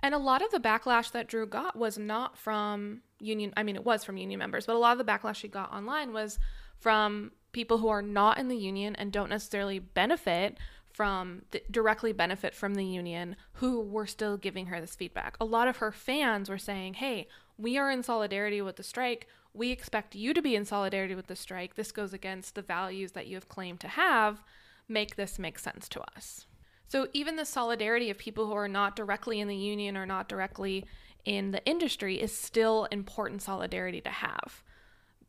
And 0.00 0.14
a 0.14 0.18
lot 0.18 0.42
of 0.42 0.50
the 0.50 0.58
backlash 0.58 1.12
that 1.12 1.28
Drew 1.28 1.46
got 1.46 1.76
was 1.76 1.96
not 1.96 2.36
from 2.36 3.02
union 3.20 3.52
I 3.56 3.62
mean 3.62 3.76
it 3.76 3.84
was 3.84 4.04
from 4.04 4.16
union 4.16 4.38
members, 4.38 4.66
but 4.66 4.76
a 4.76 4.78
lot 4.78 4.98
of 4.98 5.06
the 5.06 5.10
backlash 5.10 5.36
she 5.36 5.48
got 5.48 5.72
online 5.72 6.12
was 6.12 6.38
from 6.80 7.32
people 7.52 7.78
who 7.78 7.88
are 7.88 8.02
not 8.02 8.38
in 8.38 8.48
the 8.48 8.56
union 8.56 8.94
and 8.96 9.12
don't 9.12 9.30
necessarily 9.30 9.78
benefit 9.78 10.58
from 10.96 11.42
directly 11.70 12.10
benefit 12.10 12.54
from 12.54 12.74
the 12.74 12.86
union 12.86 13.36
who 13.52 13.82
were 13.82 14.06
still 14.06 14.38
giving 14.38 14.68
her 14.68 14.80
this 14.80 14.96
feedback. 14.96 15.36
A 15.38 15.44
lot 15.44 15.68
of 15.68 15.76
her 15.76 15.92
fans 15.92 16.48
were 16.48 16.56
saying, 16.56 16.94
"Hey, 16.94 17.28
we 17.58 17.76
are 17.76 17.90
in 17.90 18.02
solidarity 18.02 18.62
with 18.62 18.76
the 18.76 18.82
strike. 18.82 19.28
We 19.52 19.70
expect 19.70 20.14
you 20.14 20.32
to 20.32 20.40
be 20.40 20.56
in 20.56 20.64
solidarity 20.64 21.14
with 21.14 21.26
the 21.26 21.36
strike. 21.36 21.74
This 21.74 21.92
goes 21.92 22.14
against 22.14 22.54
the 22.54 22.62
values 22.62 23.12
that 23.12 23.26
you 23.26 23.36
have 23.36 23.46
claimed 23.46 23.80
to 23.80 23.88
have. 23.88 24.42
Make 24.88 25.16
this 25.16 25.38
make 25.38 25.58
sense 25.58 25.86
to 25.90 26.00
us." 26.16 26.46
So 26.88 27.08
even 27.12 27.36
the 27.36 27.44
solidarity 27.44 28.08
of 28.08 28.16
people 28.16 28.46
who 28.46 28.54
are 28.54 28.66
not 28.66 28.96
directly 28.96 29.38
in 29.38 29.48
the 29.48 29.54
union 29.54 29.98
or 29.98 30.06
not 30.06 30.30
directly 30.30 30.86
in 31.26 31.50
the 31.50 31.62
industry 31.66 32.18
is 32.18 32.34
still 32.34 32.86
important 32.86 33.42
solidarity 33.42 34.00
to 34.00 34.10
have 34.10 34.62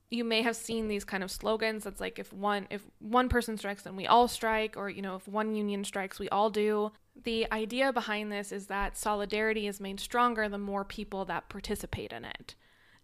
you 0.10 0.24
may 0.24 0.42
have 0.42 0.56
seen 0.56 0.88
these 0.88 1.04
kind 1.04 1.24
of 1.24 1.32
slogans 1.32 1.84
that's 1.84 2.00
like 2.00 2.18
if 2.18 2.32
one 2.32 2.68
if 2.70 2.82
one 3.00 3.28
person 3.28 3.58
strikes 3.58 3.84
then 3.84 3.96
we 3.96 4.08
all 4.08 4.28
strike 4.28 4.78
or 4.78 4.90
you 4.90 5.02
know 5.02 5.16
if 5.16 5.28
one 5.28 5.54
union 5.54 5.84
strikes 5.84 6.20
we 6.20 6.30
all 6.30 6.50
do. 6.50 6.92
The 7.24 7.52
idea 7.52 7.92
behind 7.92 8.32
this 8.32 8.52
is 8.52 8.68
that 8.68 8.96
solidarity 8.96 9.68
is 9.68 9.80
made 9.80 10.00
stronger 10.00 10.48
the 10.48 10.58
more 10.58 10.86
people 10.86 11.26
that 11.26 11.50
participate 11.50 12.14
in 12.14 12.26
it. 12.26 12.56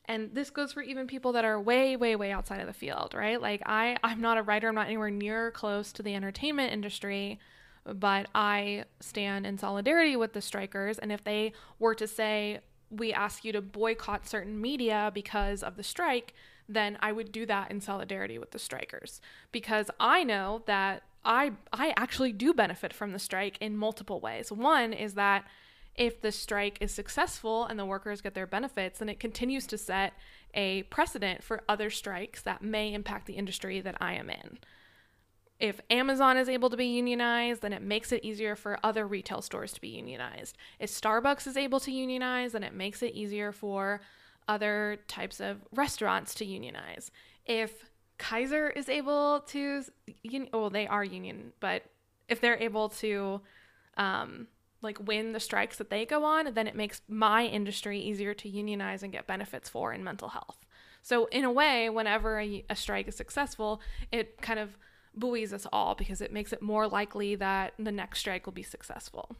And 0.06 0.36
this 0.36 0.50
goes 0.50 0.74
for 0.74 0.82
even 0.82 1.08
people 1.08 1.32
that 1.34 1.46
are 1.46 1.60
way 1.60 1.96
way 1.98 2.16
way 2.16 2.32
outside 2.32 2.62
of 2.62 2.68
the 2.68 2.74
field 2.74 3.14
right? 3.14 3.42
Like 3.42 3.62
i 3.66 3.98
i'm 4.04 4.22
not 4.22 4.38
a 4.38 4.44
writer 4.44 4.70
i'm 4.70 4.76
not 4.76 4.88
anywhere 4.88 5.12
near 5.12 5.52
close 5.52 5.92
to 5.94 6.04
the 6.04 6.16
entertainment 6.16 6.72
industry 6.72 7.40
but 7.86 8.28
i 8.34 8.86
stand 9.02 9.46
in 9.46 9.58
solidarity 9.58 10.16
with 10.16 10.32
the 10.32 10.42
strikers. 10.42 11.00
And 11.00 11.12
if 11.12 11.24
they 11.26 11.52
were 11.80 11.96
to 11.96 12.08
say 12.08 12.62
we 12.90 13.12
ask 13.12 13.44
you 13.44 13.52
to 13.52 13.62
boycott 13.62 14.26
certain 14.26 14.62
media 14.62 15.12
because 15.14 15.64
of 15.64 15.76
the 15.76 15.84
strike 15.84 16.34
then 16.68 16.98
I 17.02 17.12
would 17.12 17.32
do 17.32 17.46
that 17.46 17.72
in 17.72 17.82
solidarity 17.82 18.38
with 18.38 18.52
the 18.52 18.60
strikers 18.60 19.22
because 19.52 19.90
I 20.00 20.24
know 20.24 20.64
that 20.66 21.04
I 21.26 21.54
I 21.72 21.94
actually 21.98 22.32
do 22.32 22.54
benefit 22.54 22.94
from 22.94 23.12
the 23.12 23.20
strike 23.20 23.58
in 23.60 23.78
multiple 23.78 24.20
ways. 24.20 24.52
One 24.52 24.94
is 24.94 25.14
that 25.14 25.46
if 25.96 26.22
the 26.22 26.32
strike 26.32 26.78
is 26.82 26.92
successful 26.92 27.66
and 27.66 27.78
the 27.78 27.86
workers 27.86 28.22
get 28.22 28.34
their 28.34 28.48
benefits, 28.48 29.00
then 29.00 29.10
it 29.10 29.20
continues 29.20 29.68
to 29.68 29.78
set 29.78 30.14
a 30.54 30.84
precedent 30.84 31.44
for 31.44 31.64
other 31.70 31.90
strikes 31.90 32.42
that 32.42 32.62
may 32.62 32.94
impact 32.94 33.28
the 33.28 33.34
industry 33.34 33.80
that 33.82 33.96
I 34.02 34.14
am 34.14 34.30
in. 34.30 34.60
If 35.60 35.82
Amazon 35.90 36.36
is 36.36 36.50
able 36.50 36.70
to 36.72 36.78
be 36.78 36.88
unionized, 36.88 37.62
then 37.62 37.74
it 37.74 37.82
makes 37.82 38.12
it 38.12 38.26
easier 38.26 38.56
for 38.56 38.80
other 38.84 39.08
retail 39.08 39.42
stores 39.42 39.72
to 39.74 39.82
be 39.82 39.90
unionized. 39.90 40.58
If 40.80 40.90
Starbucks 40.90 41.48
is 41.48 41.58
able 41.58 41.80
to 41.82 41.92
unionize, 41.92 42.54
then 42.54 42.64
it 42.64 42.74
makes 42.74 43.02
it 43.04 43.14
easier 43.14 43.52
for 43.52 44.02
other 44.48 45.00
types 45.08 45.40
of 45.40 45.58
restaurants 45.74 46.34
to 46.36 46.46
unionize. 46.46 47.12
If 47.46 47.90
Kaiser 48.18 48.70
is 48.70 48.90
able 48.90 49.42
to, 49.48 49.84
well, 50.52 50.70
they 50.70 50.88
are 50.88 51.04
union, 51.04 51.54
but 51.60 51.84
if 52.30 52.40
they're 52.40 52.62
able 52.62 52.90
to 52.90 53.42
um, 53.98 54.48
like 54.82 55.06
win 55.06 55.32
the 55.32 55.40
strikes 55.40 55.78
that 55.78 55.90
they 55.90 56.06
go 56.06 56.24
on, 56.24 56.54
then 56.54 56.68
it 56.68 56.76
makes 56.76 57.02
my 57.08 57.46
industry 57.46 58.00
easier 58.00 58.34
to 58.36 58.50
unionize 58.50 59.04
and 59.04 59.12
get 59.12 59.28
benefits 59.28 59.70
for 59.70 59.94
in 59.94 60.04
mental 60.04 60.30
health. 60.30 60.58
So 61.02 61.26
in 61.26 61.44
a 61.44 61.52
way, 61.52 61.90
whenever 61.90 62.40
a, 62.40 62.64
a 62.70 62.76
strike 62.76 63.08
is 63.08 63.16
successful, 63.16 63.82
it 64.12 64.42
kind 64.42 64.60
of 64.60 64.78
buoys 65.16 65.54
us 65.54 65.68
all 65.72 65.96
because 65.96 66.22
it 66.22 66.32
makes 66.32 66.54
it 66.54 66.62
more 66.62 66.88
likely 66.88 67.36
that 67.36 67.74
the 67.78 67.92
next 67.92 68.20
strike 68.20 68.46
will 68.46 68.54
be 68.54 68.64
successful. 68.64 69.36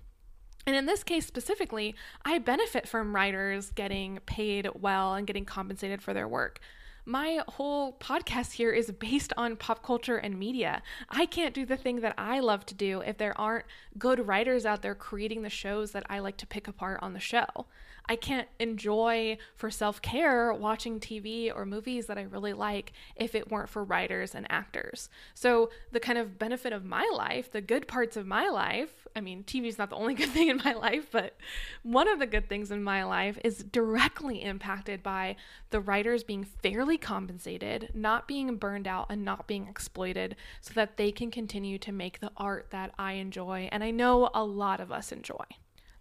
And 0.66 0.76
in 0.76 0.86
this 0.86 1.04
case 1.04 1.26
specifically, 1.26 1.96
I 2.24 2.40
benefit 2.40 2.88
from 2.88 3.16
writers 3.16 3.72
getting 3.72 4.20
paid 4.26 4.70
well 4.74 5.16
and 5.16 5.28
getting 5.28 5.46
compensated 5.46 6.02
for 6.02 6.14
their 6.14 6.28
work 6.28 6.60
my 7.06 7.42
whole 7.50 7.94
podcast 7.94 8.54
here 8.54 8.72
is 8.72 8.92
based 8.92 9.34
on 9.38 9.58
pop 9.58 9.84
culture 9.84 10.18
and 10.18 10.40
media. 10.40 10.82
I 11.10 11.26
can't 11.26 11.54
do 11.54 11.66
the 11.66 11.78
thing 11.78 12.00
that 12.02 12.14
I 12.18 12.40
love 12.40 12.66
to 12.68 12.74
do 12.74 13.02
if 13.02 13.18
there 13.18 13.38
aren't 13.40 13.66
good 13.98 14.26
writers 14.28 14.66
out 14.66 14.82
there 14.82 14.96
creating 14.96 15.42
the 15.42 15.50
shows 15.50 15.92
that 15.92 16.06
I 16.10 16.20
like 16.20 16.38
to 16.38 16.48
pick 16.48 16.68
apart 16.68 17.00
on 17.02 17.14
the 17.14 17.20
show. 17.20 17.66
I 18.06 18.18
can't 18.18 18.50
enjoy 18.60 19.38
for 19.56 19.72
self 19.72 20.02
care 20.02 20.54
watching 20.54 21.00
TV 21.00 21.52
or 21.54 21.66
movies 21.66 22.08
that 22.08 22.18
I 22.18 22.24
really 22.24 22.54
like 22.54 22.92
if 23.16 23.34
it 23.34 23.50
weren't 23.50 23.70
for 23.70 23.84
writers 23.84 24.36
and 24.36 24.46
actors. 24.50 25.10
So, 25.34 25.70
the 25.92 26.00
kind 26.02 26.18
of 26.18 26.38
benefit 26.38 26.74
of 26.74 26.84
my 26.84 27.10
life, 27.16 27.52
the 27.52 27.62
good 27.62 27.88
parts 27.88 28.18
of 28.18 28.28
my 28.28 28.50
life, 28.50 29.08
I 29.16 29.22
mean, 29.22 29.44
TV 29.44 29.68
is 29.68 29.78
not 29.78 29.90
the 29.90 29.96
only 29.96 30.14
good 30.16 30.30
thing 30.30 30.50
in 30.50 30.58
my 30.58 30.74
life, 30.74 31.08
but 31.12 31.38
one 31.84 32.08
of 32.08 32.20
the 32.20 32.28
good 32.28 32.50
things 32.50 32.72
in 32.72 32.84
my 32.84 33.04
life 33.04 33.40
is 33.44 33.64
directly 33.64 34.44
impacted 34.44 35.02
by 35.02 35.38
the 35.70 35.80
writers 35.80 36.24
being 36.24 36.44
fairly 36.44 36.98
compensated, 36.98 37.90
not 37.94 38.28
being 38.28 38.58
burned 38.58 38.88
out, 38.88 39.08
and 39.10 39.24
not 39.24 39.48
being 39.48 39.68
exploited 39.68 40.36
so 40.60 40.74
that 40.74 40.98
they 40.98 41.12
can 41.12 41.32
continue 41.32 41.78
to 41.78 41.92
make 41.92 42.20
the 42.20 42.32
art 42.36 42.68
that 42.72 42.94
I 43.00 43.14
enjoy 43.14 43.70
and 43.72 43.84
I 43.84 43.92
know 43.92 44.30
a 44.34 44.44
lot 44.44 44.80
of 44.80 44.92
us 44.92 45.12
enjoy. 45.12 45.46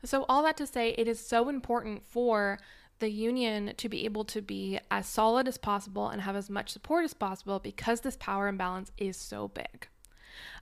So, 0.05 0.25
all 0.29 0.43
that 0.43 0.57
to 0.57 0.67
say, 0.67 0.91
it 0.99 1.07
is 1.07 1.25
so 1.25 1.49
important 1.49 2.05
for 2.05 2.59
the 2.99 3.11
union 3.11 3.75
to 3.77 3.89
be 3.89 4.05
able 4.05 4.25
to 4.25 4.41
be 4.41 4.79
as 4.91 5.07
solid 5.07 5.49
as 5.49 5.59
possible 5.59 6.09
and 6.09 6.23
have 6.23 6.37
as 6.37 6.49
much 6.49 6.71
support 6.71 7.05
as 7.05 7.15
possible 7.15 7.59
because 7.59 8.01
this 8.01 8.17
power 8.17 8.49
imbalance 8.49 8.93
is 8.97 9.17
so 9.17 9.49
big. 9.49 9.89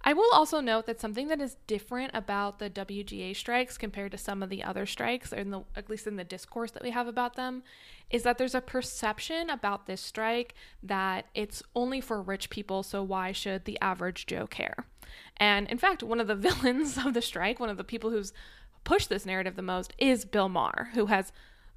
I 0.02 0.14
will 0.14 0.30
also 0.32 0.60
note 0.60 0.86
that 0.86 1.00
something 1.00 1.28
that 1.28 1.40
is 1.40 1.56
different 1.66 2.12
about 2.14 2.58
the 2.58 2.70
WGA 2.70 3.36
strikes 3.36 3.76
compared 3.76 4.12
to 4.12 4.18
some 4.18 4.42
of 4.42 4.48
the 4.48 4.64
other 4.64 4.86
strikes, 4.86 5.32
in 5.32 5.50
the, 5.50 5.62
at 5.76 5.90
least 5.90 6.06
in 6.06 6.16
the 6.16 6.24
discourse 6.24 6.70
that 6.70 6.82
we 6.82 6.90
have 6.90 7.06
about 7.06 7.36
them, 7.36 7.62
is 8.08 8.22
that 8.22 8.38
there's 8.38 8.54
a 8.54 8.62
perception 8.62 9.50
about 9.50 9.86
this 9.86 10.00
strike 10.00 10.54
that 10.82 11.26
it's 11.34 11.62
only 11.76 12.00
for 12.00 12.22
rich 12.22 12.48
people, 12.48 12.82
so 12.82 13.02
why 13.02 13.32
should 13.32 13.66
the 13.66 13.78
average 13.80 14.26
Joe 14.26 14.46
care? 14.46 14.86
And 15.36 15.68
in 15.68 15.78
fact, 15.78 16.02
one 16.02 16.20
of 16.20 16.26
the 16.26 16.34
villains 16.48 16.96
of 16.96 17.12
the 17.12 17.22
strike, 17.22 17.60
one 17.60 17.70
of 17.70 17.76
the 17.76 17.84
people 17.84 18.10
who's 18.10 18.32
pushed 18.84 19.08
this 19.08 19.26
narrative 19.26 19.56
the 19.56 19.62
most 19.62 19.94
is 19.98 20.24
Bill 20.24 20.48
Maher, 20.48 20.90
who 20.94 21.06
has 21.06 21.32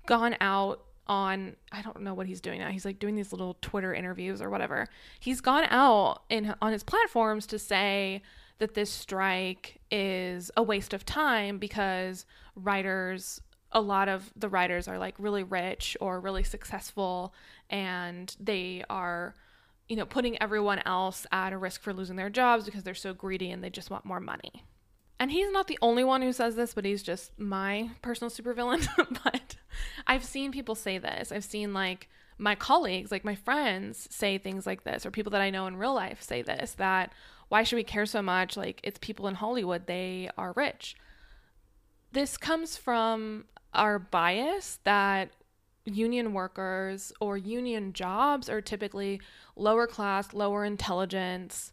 gone 0.06 0.36
out 0.42 0.84
on 1.08 1.56
I 1.72 1.82
don't 1.82 2.02
know 2.02 2.14
what 2.14 2.28
he's 2.28 2.42
doing 2.42 2.60
now. 2.60 2.70
He's 2.70 2.86
like 2.86 3.00
doing 3.00 3.16
these 3.16 3.32
little 3.32 3.58
Twitter 3.62 3.94
interviews 3.94 4.42
or 4.42 4.50
whatever. 4.50 4.88
He's 5.20 5.42
gone 5.42 5.66
out 5.70 6.24
in 6.30 6.56
on 6.62 6.72
his 6.72 6.84
platforms 6.84 7.46
to 7.48 7.60
say 7.60 8.22
that 8.60 8.74
this 8.74 8.90
strike 8.90 9.80
is 9.92 10.52
a 10.56 10.64
waste 10.64 10.94
of 10.94 11.06
time 11.06 11.58
because 11.58 12.26
writers 12.56 13.42
a 13.72 13.82
lot 13.82 14.08
of 14.08 14.32
the 14.36 14.48
writers 14.48 14.88
are 14.88 15.00
like 15.00 15.16
really 15.18 15.44
rich 15.44 15.98
or 16.00 16.20
really 16.20 16.44
successful 16.44 17.34
and 17.70 18.36
they 18.40 18.84
are 18.90 19.36
you 19.90 19.96
know 19.96 20.06
putting 20.06 20.40
everyone 20.42 20.80
else 20.86 21.26
at 21.32 21.52
a 21.52 21.58
risk 21.58 21.82
for 21.82 21.94
losing 21.94 22.16
their 22.16 22.30
jobs 22.30 22.66
because 22.66 22.84
they're 22.84 22.94
so 22.94 23.14
greedy 23.14 23.52
and 23.52 23.64
they 23.64 23.70
just 23.70 23.90
want 23.90 24.06
more 24.06 24.20
money. 24.20 24.64
And 25.24 25.32
he's 25.32 25.52
not 25.52 25.68
the 25.68 25.80
only 25.82 26.04
one 26.04 26.22
who 26.22 26.34
says 26.34 26.58
this, 26.58 26.74
but 26.74 26.84
he's 26.84 27.02
just 27.02 27.40
my 27.40 27.92
personal 28.02 28.30
supervillain. 28.30 28.86
but 29.24 29.56
I've 30.06 30.26
seen 30.26 30.52
people 30.52 30.76
say 30.76 30.98
this. 30.98 31.32
I've 31.32 31.46
seen 31.46 31.74
like 31.74 32.10
my 32.38 32.56
colleagues, 32.56 33.10
like 33.10 33.24
my 33.24 33.36
friends, 33.36 34.06
say 34.12 34.38
things 34.38 34.68
like 34.68 34.84
this, 34.84 35.06
or 35.06 35.12
people 35.12 35.30
that 35.30 35.40
I 35.40 35.50
know 35.50 35.66
in 35.66 35.78
real 35.78 35.94
life 35.94 36.22
say 36.22 36.42
this 36.42 36.74
that 36.74 37.14
why 37.48 37.64
should 37.64 37.78
we 37.78 37.86
care 37.86 38.06
so 38.06 38.22
much? 38.22 38.58
Like 38.58 38.82
it's 38.84 39.00
people 39.00 39.30
in 39.30 39.36
Hollywood, 39.36 39.88
they 39.88 40.30
are 40.38 40.52
rich. 40.58 40.98
This 42.12 42.36
comes 42.36 42.76
from 42.76 43.46
our 43.74 44.00
bias 44.00 44.80
that 44.84 45.30
union 45.86 46.34
workers 46.34 47.14
or 47.22 47.38
union 47.38 47.94
jobs 47.94 48.50
are 48.50 48.60
typically 48.60 49.22
lower 49.56 49.88
class, 49.88 50.34
lower 50.34 50.66
intelligence, 50.66 51.72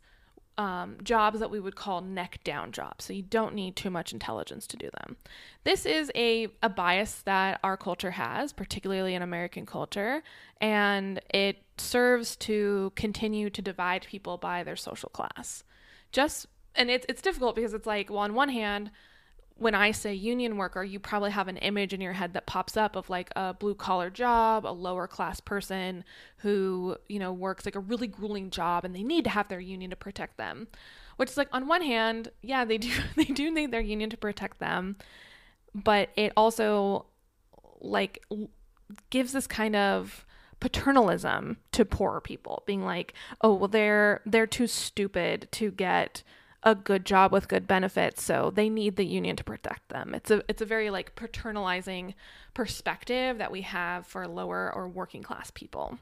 um, 0.61 0.99
jobs 1.03 1.41
that 1.41 1.51
we 1.51 1.59
would 1.59 1.75
call 1.75 2.03
neck 2.03 2.39
down 2.45 2.71
jobs. 2.71 3.07
So 3.07 3.15
you 3.15 3.23
don't 3.23 3.55
need 3.55 3.77
too 3.77 3.89
much 3.89 4.13
intelligence 4.13 4.67
to 4.67 4.77
do 4.77 4.91
them. 5.01 5.17
This 5.65 5.87
is 5.87 6.13
a, 6.15 6.49
a 6.63 6.69
bias 6.69 7.23
that 7.23 7.61
our 7.65 7.79
culture 7.79 8.11
has, 8.11 8.53
particularly 8.53 9.15
in 9.15 9.23
American 9.23 9.65
culture, 9.65 10.23
and 10.61 11.19
it 11.33 11.63
serves 11.79 12.37
to 12.37 12.93
continue 12.95 13.49
to 13.49 13.63
divide 13.63 14.07
people 14.07 14.37
by 14.37 14.63
their 14.63 14.77
social 14.77 15.09
class. 15.09 15.65
Just 16.13 16.47
and 16.75 16.91
it's 16.91 17.07
it's 17.09 17.23
difficult 17.23 17.57
because 17.57 17.73
it's 17.73 17.87
like, 17.87 18.11
well, 18.11 18.19
on 18.19 18.35
one 18.35 18.51
hand, 18.51 18.91
when 19.61 19.75
I 19.75 19.91
say 19.91 20.15
union 20.15 20.57
worker, 20.57 20.83
you 20.83 20.99
probably 20.99 21.31
have 21.33 21.47
an 21.47 21.59
image 21.59 21.93
in 21.93 22.01
your 22.01 22.15
head 22.15 22.33
that 22.33 22.47
pops 22.47 22.79
up 22.79 22.97
of 22.97 23.11
like 23.11 23.31
a 23.37 23.53
blue 23.53 23.75
collar 23.75 24.09
job, 24.09 24.65
a 24.65 24.73
lower 24.73 25.07
class 25.07 25.39
person 25.39 26.03
who, 26.39 26.97
you 27.11 27.19
know, 27.19 27.31
works 27.31 27.67
like 27.67 27.75
a 27.75 27.81
really 27.81 28.07
grueling 28.07 28.49
job 28.49 28.87
and 28.87 28.97
they 28.97 29.03
need 29.03 29.23
to 29.25 29.31
have 29.31 29.49
their 29.49 29.61
union 29.61 29.91
to 29.91 29.97
protect 29.97 30.39
them. 30.39 30.67
Which 31.17 31.29
is 31.29 31.37
like 31.37 31.49
on 31.53 31.69
one 31.69 31.83
hand, 31.83 32.31
yeah, 32.41 32.65
they 32.65 32.79
do 32.79 32.91
they 33.17 33.25
do 33.25 33.51
need 33.51 33.71
their 33.71 33.83
union 33.83 34.09
to 34.09 34.17
protect 34.17 34.61
them, 34.61 34.97
but 35.75 36.09
it 36.17 36.33
also 36.39 37.05
like 37.83 38.25
gives 39.11 39.33
this 39.33 39.47
kind 39.47 39.77
of 39.77 40.25
paternalism 40.59 41.59
to 41.73 41.85
poorer 41.85 42.23
people, 42.23 42.63
being 42.67 42.83
like, 42.83 43.13
"Oh, 43.43 43.53
well 43.53 43.69
they're 43.69 44.23
they're 44.25 44.47
too 44.47 44.67
stupid 44.67 45.49
to 45.53 45.71
get 45.71 46.23
a 46.63 46.75
good 46.75 47.07
job 47.07 47.33
with 47.33 47.49
good 47.49 47.67
benefits 47.67 48.23
so 48.23 48.53
they 48.55 48.69
need 48.69 48.97
the 48.97 49.05
union 49.05 49.35
to 49.37 49.45
protect 49.45 49.89
them. 49.89 50.15
It's 50.15 50.31
a 50.31 50.43
it's 50.49 50.61
a 50.61 50.67
very 50.67 50.91
like 50.91 51.17
paternalizing 51.17 52.15
perspective 52.53 53.39
that 53.39 53.51
we 53.51 53.63
have 53.63 54.07
for 54.07 54.29
lower 54.29 54.71
or 54.75 54.89
working 54.89 55.23
class 55.23 55.51
people. 55.51 55.99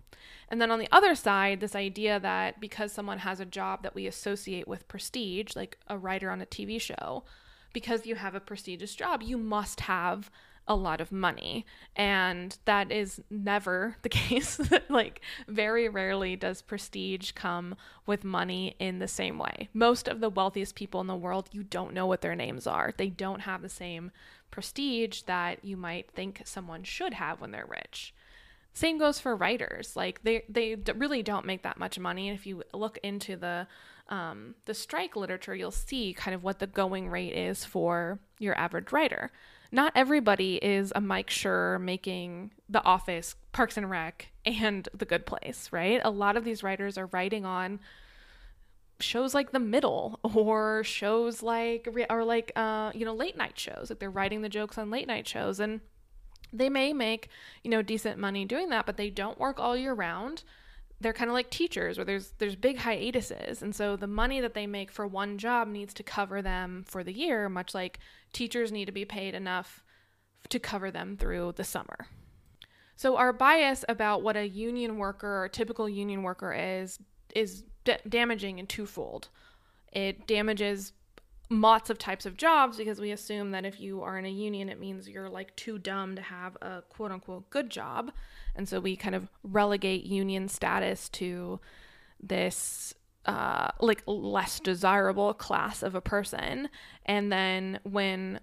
And 0.49 0.61
then 0.61 0.71
on 0.71 0.79
the 0.79 0.89
other 0.91 1.15
side 1.15 1.61
this 1.61 1.77
idea 1.77 2.19
that 2.21 2.61
because 2.61 2.93
someone 2.93 3.19
has 3.19 3.39
a 3.39 3.45
job 3.45 3.83
that 3.83 3.95
we 3.95 4.07
associate 4.07 4.67
with 4.67 4.89
prestige 4.89 5.55
like 5.55 5.79
a 5.87 5.97
writer 5.97 6.31
on 6.31 6.41
a 6.41 6.47
TV 6.47 6.81
show 6.81 7.25
because 7.73 8.07
you 8.07 8.17
have 8.17 8.35
a 8.35 8.41
prestigious 8.41 8.95
job 8.95 9.23
you 9.23 9.39
must 9.39 9.81
have 9.81 10.31
a 10.69 10.77
lot 10.77 11.01
of 11.01 11.11
money. 11.11 11.67
And 11.97 12.57
that 12.67 12.93
is 12.93 13.21
never 13.31 13.97
the 14.03 14.09
case. 14.09 14.61
like, 14.89 15.21
very 15.49 15.89
rarely 15.89 16.37
does 16.37 16.63
prestige 16.63 17.33
come 17.33 17.75
with 18.07 18.23
money 18.23 18.77
in 18.79 18.99
the 18.99 19.09
same 19.09 19.39
way. 19.39 19.69
Most 19.73 20.07
of 20.07 20.21
the 20.21 20.31
wealthiest 20.31 20.75
people 20.75 21.01
in 21.01 21.07
the 21.07 21.17
world, 21.17 21.49
you 21.51 21.65
don't 21.65 21.95
know 21.95 22.07
what 22.07 22.21
their 22.21 22.37
names 22.37 22.67
are. 22.67 22.93
They 22.97 23.09
don't 23.09 23.41
have 23.41 23.63
the 23.63 23.69
same 23.69 24.13
prestige 24.51 25.23
that 25.23 25.65
you 25.65 25.77
might 25.77 26.11
think 26.11 26.43
someone 26.45 26.85
should 26.85 27.15
have 27.15 27.41
when 27.41 27.51
they're 27.51 27.67
rich. 27.67 28.15
Same 28.73 28.99
goes 28.99 29.19
for 29.19 29.35
writers. 29.35 29.97
Like 29.97 30.23
they 30.23 30.45
they 30.49 30.77
really 30.95 31.23
don't 31.23 31.47
make 31.47 31.65
that 31.65 31.79
much 31.79 31.99
money. 31.99 32.29
And 32.29 32.39
if 32.39 32.47
you 32.47 32.63
look 32.73 32.99
into 33.03 33.37
the 33.37 33.67
um, 34.09 34.55
the 34.67 34.75
strike 34.75 35.17
literature, 35.17 35.55
you'll 35.55 35.71
see 35.71 36.15
kind 36.15 36.35
of 36.35 36.43
what 36.45 36.61
the 36.61 36.67
going 36.67 37.09
rate 37.09 37.35
is 37.35 37.65
for 37.65 38.21
your 38.39 38.57
average 38.57 38.93
writer 38.93 39.33
not 39.71 39.93
everybody 39.95 40.57
is 40.57 40.93
a 40.95 41.01
Mike 41.01 41.31
Schur 41.31 41.81
making 41.81 42.53
The 42.69 42.83
Office, 42.85 43.37
Parks 43.53 43.77
and 43.77 43.91
Rec, 43.91 44.29
and 44.45 44.89
The 44.95 45.05
Good 45.05 45.27
Place, 45.27 45.69
right? 45.73 46.01
A 46.03 46.11
lot 46.11 46.37
of 46.37 46.45
these 46.45 46.63
writers 46.63 46.97
are 46.97 47.07
writing 47.07 47.45
on 47.45 47.81
shows 49.01 49.35
like 49.35 49.53
The 49.53 49.61
Middle 49.61 50.19
or 50.23 50.83
shows 50.85 51.43
like 51.43 51.89
or 52.11 52.25
like 52.25 52.51
uh 52.57 52.91
you 52.95 53.05
know 53.05 53.15
late 53.15 53.37
night 53.37 53.59
shows 53.59 53.91
like 53.91 53.99
they're 53.99 54.11
writing 54.11 54.43
the 54.43 54.49
jokes 54.49 54.77
on 54.77 54.91
late 54.91 55.07
night 55.07 55.27
shows 55.29 55.61
and 55.61 55.81
they 56.53 56.69
may 56.69 56.93
make 56.93 57.29
you 57.63 57.71
know 57.71 57.83
decent 57.83 58.19
money 58.19 58.45
doing 58.45 58.71
that 58.71 58.87
but 58.87 58.97
they 58.97 59.11
don't 59.11 59.39
work 59.39 59.61
all 59.61 59.77
year 59.77 59.95
round 59.95 60.43
they're 61.01 61.13
kind 61.13 61.31
of 61.31 61.35
like 61.35 61.51
teachers 61.51 61.97
where 61.97 62.05
there's 62.05 62.33
there's 62.39 62.57
big 62.57 62.79
hiatuses. 62.79 63.63
And 63.63 63.75
so 63.75 63.97
the 63.97 64.07
money 64.07 64.41
that 64.41 64.55
they 64.55 64.67
make 64.67 64.91
for 64.91 65.07
one 65.07 65.39
job 65.39 65.69
needs 65.69 65.95
to 65.95 66.03
cover 66.03 66.43
them 66.43 66.85
for 66.87 67.05
the 67.05 67.13
year 67.13 67.49
much 67.49 67.75
like 67.75 67.99
teachers 68.33 68.73
need 68.73 68.87
to 68.87 68.93
be 68.93 69.05
paid 69.05 69.35
enough 69.35 69.85
to 70.49 70.59
cover 70.59 70.91
them 70.91 71.17
through 71.17 71.53
the 71.57 71.65
summer. 71.65 72.09
So 72.97 73.17
our 73.17 73.33
bias 73.33 73.85
about 73.89 74.23
what 74.23 74.37
a 74.37 74.49
union 74.49 74.99
worker 74.99 75.45
or 75.45 75.49
typical 75.49 75.89
union 75.89 76.23
worker 76.23 76.53
is 76.53 76.99
is 77.35 77.63
d- 77.85 77.97
damaging 78.09 78.59
in 78.59 78.67
twofold. 78.67 79.29
It 79.93 80.27
damages 80.27 80.93
lots 81.51 81.89
of 81.89 81.99
types 81.99 82.27
of 82.27 82.37
jobs 82.37 82.77
because 82.77 83.01
we 83.01 83.11
assume 83.11 83.53
that 83.53 83.65
if 83.65 83.81
you 83.81 84.03
are 84.03 84.19
in 84.19 84.27
a 84.27 84.31
union, 84.31 84.69
it 84.69 84.81
means 84.81 85.09
you're 85.09 85.31
like 85.31 85.55
too 85.57 85.79
dumb 85.79 86.17
to 86.17 86.23
have 86.23 86.57
a 86.61 86.83
quote 86.89 87.11
unquote 87.11 87.49
good 87.51 87.71
job. 87.71 88.13
And 88.55 88.69
so 88.69 88.81
we 88.81 88.97
kind 88.97 89.15
of 89.15 89.29
relegate 89.43 90.05
union 90.05 90.49
status 90.49 91.09
to 91.11 91.61
this 92.21 92.95
uh, 93.25 93.71
like 93.81 94.03
less 94.07 94.61
desirable 94.61 95.35
class 95.35 95.83
of 95.83 95.95
a 95.95 96.01
person. 96.01 96.69
And 97.07 97.31
then 97.33 97.81
when 97.83 98.41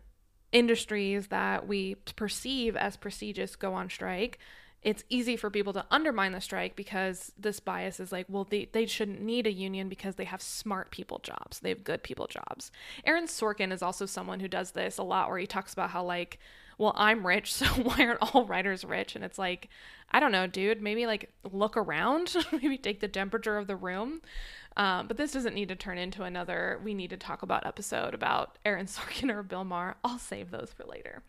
industries 0.51 1.27
that 1.27 1.67
we 1.67 1.95
perceive 2.15 2.75
as 2.75 2.95
prestigious 2.95 3.55
go 3.55 3.73
on 3.73 3.89
strike, 3.89 4.39
it's 4.85 5.03
easy 5.09 5.35
for 5.35 5.49
people 5.49 5.73
to 5.73 5.83
undermine 5.89 6.31
the 6.31 6.39
strike 6.39 6.75
because 6.75 7.31
this 7.39 7.59
bias 7.59 7.99
is 7.99 8.11
like, 8.11 8.27
well, 8.29 8.43
they, 8.47 8.69
they 8.71 8.85
shouldn't 8.85 9.19
need 9.19 9.47
a 9.47 9.51
union 9.51 9.89
because 9.89 10.13
they 10.13 10.25
have 10.25 10.43
smart 10.43 10.91
people 10.91 11.19
jobs. 11.23 11.59
They 11.59 11.69
have 11.69 11.83
good 11.83 12.03
people 12.03 12.27
jobs. 12.27 12.71
Aaron 13.03 13.25
Sorkin 13.25 13.73
is 13.73 13.81
also 13.81 14.05
someone 14.05 14.39
who 14.39 14.47
does 14.47 14.71
this 14.71 14.99
a 14.99 15.03
lot 15.03 15.27
where 15.27 15.39
he 15.39 15.47
talks 15.47 15.73
about 15.73 15.89
how, 15.89 16.03
like, 16.03 16.37
well, 16.77 16.93
I'm 16.95 17.25
rich, 17.25 17.51
so 17.53 17.65
why 17.65 18.05
aren't 18.05 18.35
all 18.35 18.45
writers 18.45 18.85
rich? 18.85 19.15
And 19.15 19.25
it's 19.25 19.39
like, 19.39 19.69
I 20.11 20.19
don't 20.19 20.31
know, 20.31 20.45
dude, 20.45 20.83
maybe 20.83 21.07
like 21.07 21.31
look 21.51 21.75
around, 21.75 22.35
maybe 22.51 22.77
take 22.77 22.99
the 22.99 23.07
temperature 23.07 23.57
of 23.57 23.65
the 23.65 23.75
room. 23.75 24.21
Um, 24.77 25.07
but 25.07 25.17
this 25.17 25.31
doesn't 25.31 25.55
need 25.55 25.69
to 25.69 25.75
turn 25.75 25.97
into 25.97 26.23
another 26.23 26.79
we 26.83 26.93
need 26.93 27.09
to 27.09 27.17
talk 27.17 27.41
about 27.41 27.65
episode 27.65 28.13
about 28.13 28.59
Aaron 28.65 28.85
Sorkin 28.85 29.31
or 29.31 29.41
Bill 29.41 29.63
Maher. 29.63 29.95
I'll 30.03 30.19
save 30.19 30.51
those 30.51 30.71
for 30.77 30.85
later. 30.85 31.23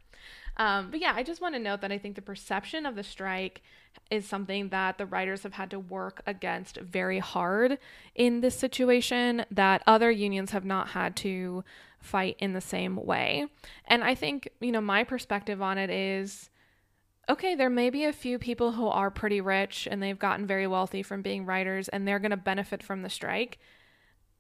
Um, 0.57 0.91
but 0.91 1.01
yeah, 1.01 1.13
I 1.15 1.23
just 1.23 1.41
want 1.41 1.55
to 1.55 1.61
note 1.61 1.81
that 1.83 1.93
I 1.93 1.99
think 1.99 2.15
the 2.15 2.23
perception 2.23 2.87
of 2.87 2.97
the 2.97 3.03
strike 3.03 3.63
is 4.11 4.27
something 4.27 4.69
that 4.71 4.99
the 4.99 5.07
writers 5.07 5.43
have 5.43 5.55
had 5.55 5.71
to 5.71 5.79
work 5.79 6.23
against 6.27 6.79
very 6.79 7.19
hard 7.19 7.79
in 8.15 8.41
this 8.41 8.59
situation 8.59 9.45
that 9.51 9.83
other 9.87 10.11
unions 10.11 10.53
have 10.53 10.65
not 10.65 10.89
had 10.89 11.17
to 11.17 11.65
fight 12.01 12.37
in 12.39 12.53
the 12.53 12.61
same 12.61 12.97
way. 12.97 13.47
And 13.87 14.05
I 14.05 14.15
think, 14.15 14.49
you 14.61 14.73
know, 14.73 14.81
my 14.81 15.05
perspective 15.05 15.61
on 15.61 15.79
it 15.79 15.91
is 15.91 16.51
okay, 17.29 17.57
there 17.57 17.71
may 17.71 17.91
be 17.91 18.05
a 18.05 18.13
few 18.13 18.39
people 18.39 18.73
who 18.73 18.87
are 18.87 19.11
pretty 19.11 19.41
rich 19.41 19.89
and 19.91 20.01
they've 20.01 20.19
gotten 20.19 20.47
very 20.47 20.67
wealthy 20.67 21.03
from 21.03 21.23
being 21.23 21.45
writers 21.45 21.89
and 21.89 22.07
they're 22.07 22.21
going 22.21 22.31
to 22.31 22.37
benefit 22.37 22.85
from 22.85 23.03
the 23.03 23.11
strike 23.11 23.59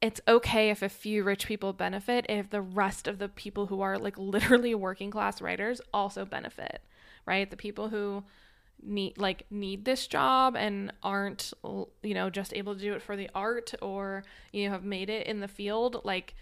it's 0.00 0.20
okay 0.28 0.70
if 0.70 0.82
a 0.82 0.88
few 0.88 1.24
rich 1.24 1.46
people 1.46 1.72
benefit 1.72 2.26
if 2.28 2.50
the 2.50 2.60
rest 2.60 3.08
of 3.08 3.18
the 3.18 3.28
people 3.28 3.66
who 3.66 3.80
are 3.80 3.98
like 3.98 4.18
literally 4.18 4.74
working 4.74 5.10
class 5.10 5.40
writers 5.40 5.80
also 5.92 6.24
benefit 6.24 6.80
right 7.26 7.50
the 7.50 7.56
people 7.56 7.88
who 7.88 8.22
need 8.82 9.16
like 9.16 9.46
need 9.50 9.84
this 9.84 10.06
job 10.06 10.54
and 10.54 10.92
aren't 11.02 11.52
you 12.02 12.14
know 12.14 12.28
just 12.28 12.54
able 12.54 12.74
to 12.74 12.80
do 12.80 12.92
it 12.92 13.02
for 13.02 13.16
the 13.16 13.30
art 13.34 13.74
or 13.80 14.22
you 14.52 14.66
know 14.66 14.72
have 14.72 14.84
made 14.84 15.08
it 15.08 15.26
in 15.26 15.40
the 15.40 15.48
field 15.48 16.00
like 16.04 16.34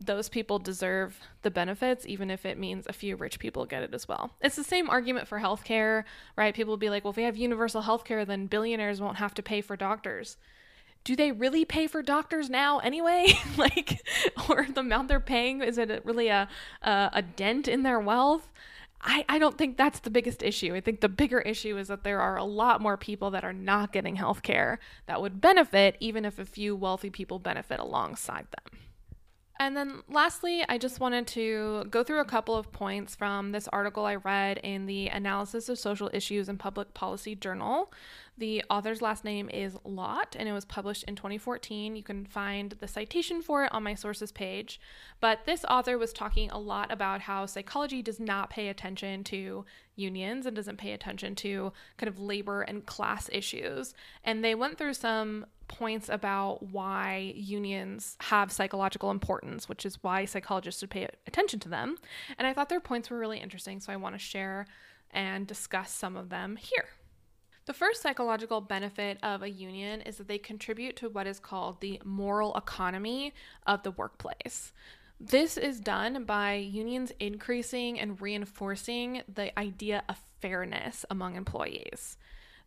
those 0.00 0.28
people 0.28 0.58
deserve 0.58 1.20
the 1.42 1.50
benefits 1.50 2.06
even 2.06 2.30
if 2.30 2.46
it 2.46 2.58
means 2.58 2.86
a 2.88 2.92
few 2.92 3.16
rich 3.16 3.38
people 3.38 3.66
get 3.66 3.82
it 3.82 3.92
as 3.92 4.08
well. 4.08 4.30
It's 4.40 4.56
the 4.56 4.64
same 4.64 4.88
argument 4.88 5.28
for 5.28 5.38
healthcare, 5.38 6.04
right? 6.36 6.54
People 6.54 6.72
will 6.72 6.78
be 6.78 6.88
like, 6.88 7.04
"Well, 7.04 7.10
if 7.10 7.18
we 7.18 7.24
have 7.24 7.36
universal 7.36 7.82
healthcare, 7.82 8.26
then 8.26 8.46
billionaires 8.46 9.00
won't 9.00 9.18
have 9.18 9.34
to 9.34 9.42
pay 9.42 9.60
for 9.60 9.76
doctors." 9.76 10.38
Do 11.04 11.16
they 11.16 11.32
really 11.32 11.64
pay 11.64 11.86
for 11.86 12.02
doctors 12.02 12.50
now 12.50 12.78
anyway? 12.78 13.28
like, 13.56 14.00
or 14.48 14.66
the 14.72 14.80
amount 14.80 15.08
they're 15.08 15.20
paying, 15.20 15.62
is 15.62 15.78
it 15.78 16.04
really 16.04 16.28
a, 16.28 16.48
a, 16.82 17.10
a 17.14 17.22
dent 17.22 17.68
in 17.68 17.82
their 17.82 18.00
wealth? 18.00 18.50
I, 19.02 19.24
I 19.28 19.38
don't 19.38 19.56
think 19.56 19.76
that's 19.76 20.00
the 20.00 20.10
biggest 20.10 20.42
issue. 20.42 20.74
I 20.74 20.80
think 20.80 21.00
the 21.00 21.08
bigger 21.08 21.40
issue 21.40 21.78
is 21.78 21.88
that 21.88 22.04
there 22.04 22.20
are 22.20 22.36
a 22.36 22.44
lot 22.44 22.82
more 22.82 22.98
people 22.98 23.30
that 23.30 23.44
are 23.44 23.52
not 23.52 23.92
getting 23.92 24.16
health 24.16 24.42
care 24.42 24.78
that 25.06 25.22
would 25.22 25.40
benefit, 25.40 25.96
even 26.00 26.26
if 26.26 26.38
a 26.38 26.44
few 26.44 26.76
wealthy 26.76 27.08
people 27.08 27.38
benefit 27.38 27.80
alongside 27.80 28.46
them. 28.50 28.80
And 29.58 29.76
then 29.76 30.02
lastly, 30.08 30.64
I 30.70 30.78
just 30.78 31.00
wanted 31.00 31.26
to 31.28 31.84
go 31.90 32.02
through 32.02 32.20
a 32.20 32.24
couple 32.24 32.56
of 32.56 32.72
points 32.72 33.14
from 33.14 33.52
this 33.52 33.68
article 33.68 34.06
I 34.06 34.14
read 34.16 34.56
in 34.58 34.86
the 34.86 35.08
Analysis 35.08 35.68
of 35.68 35.78
Social 35.78 36.08
Issues 36.14 36.48
in 36.48 36.56
Public 36.56 36.94
Policy 36.94 37.34
Journal. 37.34 37.92
The 38.40 38.64
author's 38.70 39.02
last 39.02 39.22
name 39.22 39.50
is 39.50 39.76
Lott, 39.84 40.34
and 40.38 40.48
it 40.48 40.54
was 40.54 40.64
published 40.64 41.04
in 41.04 41.14
2014. 41.14 41.94
You 41.94 42.02
can 42.02 42.24
find 42.24 42.70
the 42.72 42.88
citation 42.88 43.42
for 43.42 43.66
it 43.66 43.72
on 43.74 43.82
my 43.82 43.92
sources 43.92 44.32
page. 44.32 44.80
But 45.20 45.44
this 45.44 45.62
author 45.66 45.98
was 45.98 46.14
talking 46.14 46.50
a 46.50 46.58
lot 46.58 46.90
about 46.90 47.20
how 47.20 47.44
psychology 47.44 48.00
does 48.00 48.18
not 48.18 48.48
pay 48.48 48.68
attention 48.68 49.24
to 49.24 49.66
unions 49.94 50.46
and 50.46 50.56
doesn't 50.56 50.78
pay 50.78 50.92
attention 50.92 51.34
to 51.34 51.74
kind 51.98 52.08
of 52.08 52.18
labor 52.18 52.62
and 52.62 52.86
class 52.86 53.28
issues. 53.30 53.92
And 54.24 54.42
they 54.42 54.54
went 54.54 54.78
through 54.78 54.94
some 54.94 55.44
points 55.68 56.08
about 56.08 56.62
why 56.62 57.34
unions 57.36 58.16
have 58.20 58.50
psychological 58.50 59.10
importance, 59.10 59.68
which 59.68 59.84
is 59.84 60.02
why 60.02 60.24
psychologists 60.24 60.80
should 60.80 60.88
pay 60.88 61.10
attention 61.26 61.60
to 61.60 61.68
them. 61.68 61.98
And 62.38 62.46
I 62.46 62.54
thought 62.54 62.70
their 62.70 62.80
points 62.80 63.10
were 63.10 63.18
really 63.18 63.38
interesting, 63.38 63.80
so 63.80 63.92
I 63.92 63.96
want 63.96 64.14
to 64.14 64.18
share 64.18 64.66
and 65.10 65.46
discuss 65.46 65.92
some 65.92 66.16
of 66.16 66.30
them 66.30 66.56
here. 66.56 66.88
The 67.66 67.74
first 67.74 68.02
psychological 68.02 68.60
benefit 68.60 69.18
of 69.22 69.42
a 69.42 69.50
union 69.50 70.00
is 70.00 70.16
that 70.16 70.28
they 70.28 70.38
contribute 70.38 70.96
to 70.96 71.08
what 71.08 71.26
is 71.26 71.38
called 71.38 71.80
the 71.80 72.00
moral 72.04 72.56
economy 72.56 73.34
of 73.66 73.82
the 73.82 73.90
workplace. 73.92 74.72
This 75.20 75.58
is 75.58 75.80
done 75.80 76.24
by 76.24 76.54
unions 76.54 77.12
increasing 77.20 78.00
and 78.00 78.20
reinforcing 78.20 79.22
the 79.32 79.56
idea 79.58 80.02
of 80.08 80.16
fairness 80.40 81.04
among 81.10 81.36
employees. 81.36 82.16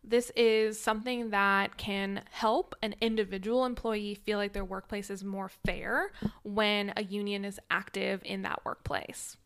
This 0.04 0.30
is 0.36 0.78
something 0.78 1.30
that 1.30 1.76
can 1.76 2.22
help 2.30 2.76
an 2.82 2.94
individual 3.00 3.64
employee 3.64 4.14
feel 4.14 4.38
like 4.38 4.52
their 4.52 4.64
workplace 4.64 5.10
is 5.10 5.24
more 5.24 5.50
fair 5.66 6.12
when 6.44 6.92
a 6.96 7.02
union 7.02 7.44
is 7.44 7.58
active 7.70 8.22
in 8.24 8.42
that 8.42 8.60
workplace. 8.64 9.36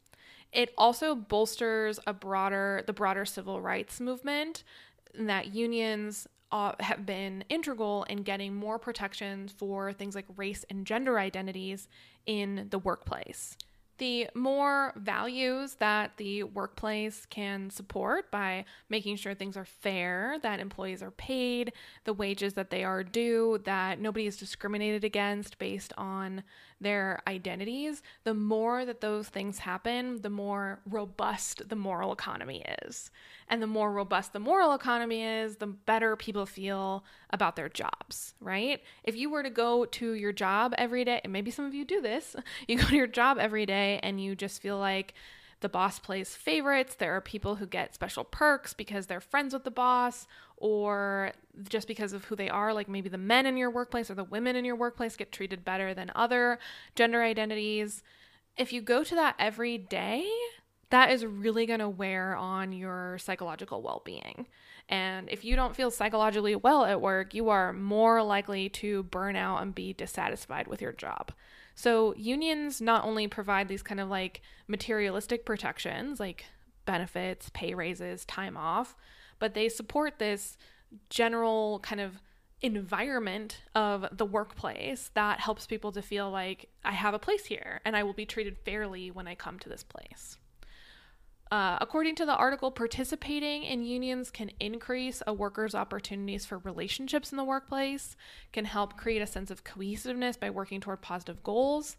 It 0.52 0.72
also 0.76 1.14
bolsters 1.14 2.00
a 2.06 2.12
broader 2.12 2.82
the 2.87 2.92
broader 2.92 3.24
civil 3.24 3.61
rights 3.61 4.00
movement 4.00 4.64
that 5.14 5.54
unions 5.54 6.26
uh, 6.50 6.72
have 6.80 7.04
been 7.04 7.44
integral 7.48 8.04
in 8.04 8.22
getting 8.22 8.54
more 8.54 8.78
protections 8.78 9.52
for 9.52 9.92
things 9.92 10.14
like 10.14 10.26
race 10.36 10.64
and 10.70 10.86
gender 10.86 11.18
identities 11.18 11.88
in 12.26 12.68
the 12.70 12.78
workplace. 12.78 13.56
The 13.98 14.28
more 14.32 14.92
values 14.96 15.74
that 15.80 16.12
the 16.18 16.44
workplace 16.44 17.26
can 17.26 17.68
support 17.68 18.30
by 18.30 18.64
making 18.88 19.16
sure 19.16 19.34
things 19.34 19.56
are 19.56 19.64
fair, 19.64 20.38
that 20.42 20.60
employees 20.60 21.02
are 21.02 21.10
paid 21.10 21.72
the 22.04 22.12
wages 22.12 22.54
that 22.54 22.70
they 22.70 22.84
are 22.84 23.02
due, 23.02 23.60
that 23.64 24.00
nobody 24.00 24.28
is 24.28 24.36
discriminated 24.36 25.02
against 25.02 25.58
based 25.58 25.92
on 25.98 26.44
their 26.80 27.22
identities, 27.26 28.02
the 28.24 28.34
more 28.34 28.84
that 28.84 29.00
those 29.00 29.28
things 29.28 29.58
happen, 29.60 30.22
the 30.22 30.30
more 30.30 30.80
robust 30.88 31.68
the 31.68 31.76
moral 31.76 32.12
economy 32.12 32.64
is. 32.82 33.10
And 33.48 33.62
the 33.62 33.66
more 33.66 33.92
robust 33.92 34.32
the 34.32 34.38
moral 34.38 34.74
economy 34.74 35.24
is, 35.24 35.56
the 35.56 35.66
better 35.66 36.16
people 36.16 36.46
feel 36.46 37.04
about 37.30 37.56
their 37.56 37.68
jobs, 37.68 38.34
right? 38.40 38.82
If 39.04 39.16
you 39.16 39.30
were 39.30 39.42
to 39.42 39.50
go 39.50 39.84
to 39.86 40.12
your 40.12 40.32
job 40.32 40.74
every 40.78 41.04
day, 41.04 41.20
and 41.24 41.32
maybe 41.32 41.50
some 41.50 41.64
of 41.64 41.74
you 41.74 41.84
do 41.84 42.00
this, 42.00 42.36
you 42.68 42.78
go 42.78 42.86
to 42.86 42.96
your 42.96 43.06
job 43.06 43.38
every 43.38 43.66
day 43.66 44.00
and 44.02 44.22
you 44.22 44.34
just 44.36 44.62
feel 44.62 44.78
like, 44.78 45.14
the 45.60 45.68
boss 45.68 45.98
plays 45.98 46.34
favorites. 46.34 46.94
There 46.94 47.16
are 47.16 47.20
people 47.20 47.56
who 47.56 47.66
get 47.66 47.94
special 47.94 48.24
perks 48.24 48.74
because 48.74 49.06
they're 49.06 49.20
friends 49.20 49.52
with 49.52 49.64
the 49.64 49.70
boss 49.70 50.26
or 50.56 51.32
just 51.68 51.88
because 51.88 52.12
of 52.12 52.24
who 52.26 52.36
they 52.36 52.48
are. 52.48 52.72
Like 52.72 52.88
maybe 52.88 53.08
the 53.08 53.18
men 53.18 53.46
in 53.46 53.56
your 53.56 53.70
workplace 53.70 54.10
or 54.10 54.14
the 54.14 54.24
women 54.24 54.56
in 54.56 54.64
your 54.64 54.76
workplace 54.76 55.16
get 55.16 55.32
treated 55.32 55.64
better 55.64 55.94
than 55.94 56.12
other 56.14 56.58
gender 56.94 57.22
identities. 57.22 58.02
If 58.56 58.72
you 58.72 58.80
go 58.80 59.02
to 59.02 59.14
that 59.14 59.34
every 59.38 59.78
day, 59.78 60.28
that 60.90 61.10
is 61.10 61.26
really 61.26 61.66
going 61.66 61.80
to 61.80 61.88
wear 61.88 62.34
on 62.36 62.72
your 62.72 63.18
psychological 63.18 63.82
well 63.82 64.02
being. 64.04 64.46
And 64.88 65.28
if 65.28 65.44
you 65.44 65.54
don't 65.54 65.76
feel 65.76 65.90
psychologically 65.90 66.56
well 66.56 66.84
at 66.84 67.00
work, 67.00 67.34
you 67.34 67.50
are 67.50 67.72
more 67.72 68.22
likely 68.22 68.68
to 68.70 69.02
burn 69.04 69.36
out 69.36 69.61
and 69.61 69.74
be 69.74 69.92
dissatisfied 69.92 70.66
with 70.66 70.80
your 70.80 70.92
job. 70.92 71.32
So, 71.79 72.12
unions 72.16 72.81
not 72.81 73.05
only 73.05 73.29
provide 73.29 73.68
these 73.68 73.85
kind 73.85 74.01
of 74.01 74.09
like 74.09 74.43
materialistic 74.66 75.47
protections, 75.47 76.18
like 76.18 76.45
benefits, 76.87 77.53
pay 77.55 77.72
raises, 77.72 78.24
time 78.24 78.57
off, 78.57 78.97
but 79.39 79.55
they 79.55 79.68
support 79.68 80.18
this 80.18 80.59
general 81.09 81.79
kind 81.79 82.01
of 82.01 82.20
environment 82.62 83.62
of 83.76 84.09
the 84.11 84.24
workplace 84.24 85.12
that 85.14 85.39
helps 85.39 85.68
people 85.68 85.93
to 85.93 86.03
feel 86.03 86.33
like 86.33 86.68
I 86.85 86.95
have 86.95 87.14
a 87.14 87.18
place 87.20 87.45
here 87.45 87.81
and 87.85 87.97
I 87.97 88.03
will 88.03 88.12
be 88.12 88.26
treated 88.26 88.59
fairly 88.64 89.12
when 89.12 89.29
I 89.29 89.37
come 89.37 89.61
to 89.61 89.68
this 89.68 89.85
place. 89.85 90.37
Uh, 91.51 91.78
according 91.80 92.14
to 92.14 92.26
the 92.26 92.36
article, 92.36 92.70
participating 92.70 93.62
in 93.62 93.82
unions 93.82 94.30
can 94.30 94.51
increase 94.61 95.22
a 95.26 95.32
worker's 95.32 95.74
opportunities 95.74 96.44
for 96.44 96.59
relationships 96.59 97.32
in 97.32 97.38
the 97.38 97.44
workplace, 97.44 98.16
can 98.53 98.66
help 98.66 98.99
create 98.99 99.22
a 99.22 99.26
sense 99.26 99.51
of 99.51 99.64
cohesiveness 99.64 100.36
by 100.36 100.51
working 100.51 100.80
toward 100.80 101.01
positive 101.01 101.42
goals, 101.42 101.96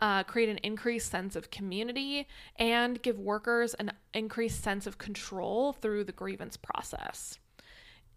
uh, 0.00 0.22
create 0.24 0.50
an 0.50 0.58
increased 0.58 1.10
sense 1.10 1.34
of 1.34 1.50
community, 1.50 2.26
and 2.56 3.00
give 3.02 3.18
workers 3.18 3.72
an 3.74 3.90
increased 4.12 4.62
sense 4.62 4.86
of 4.86 4.98
control 4.98 5.72
through 5.72 6.04
the 6.04 6.12
grievance 6.12 6.58
process. 6.58 7.38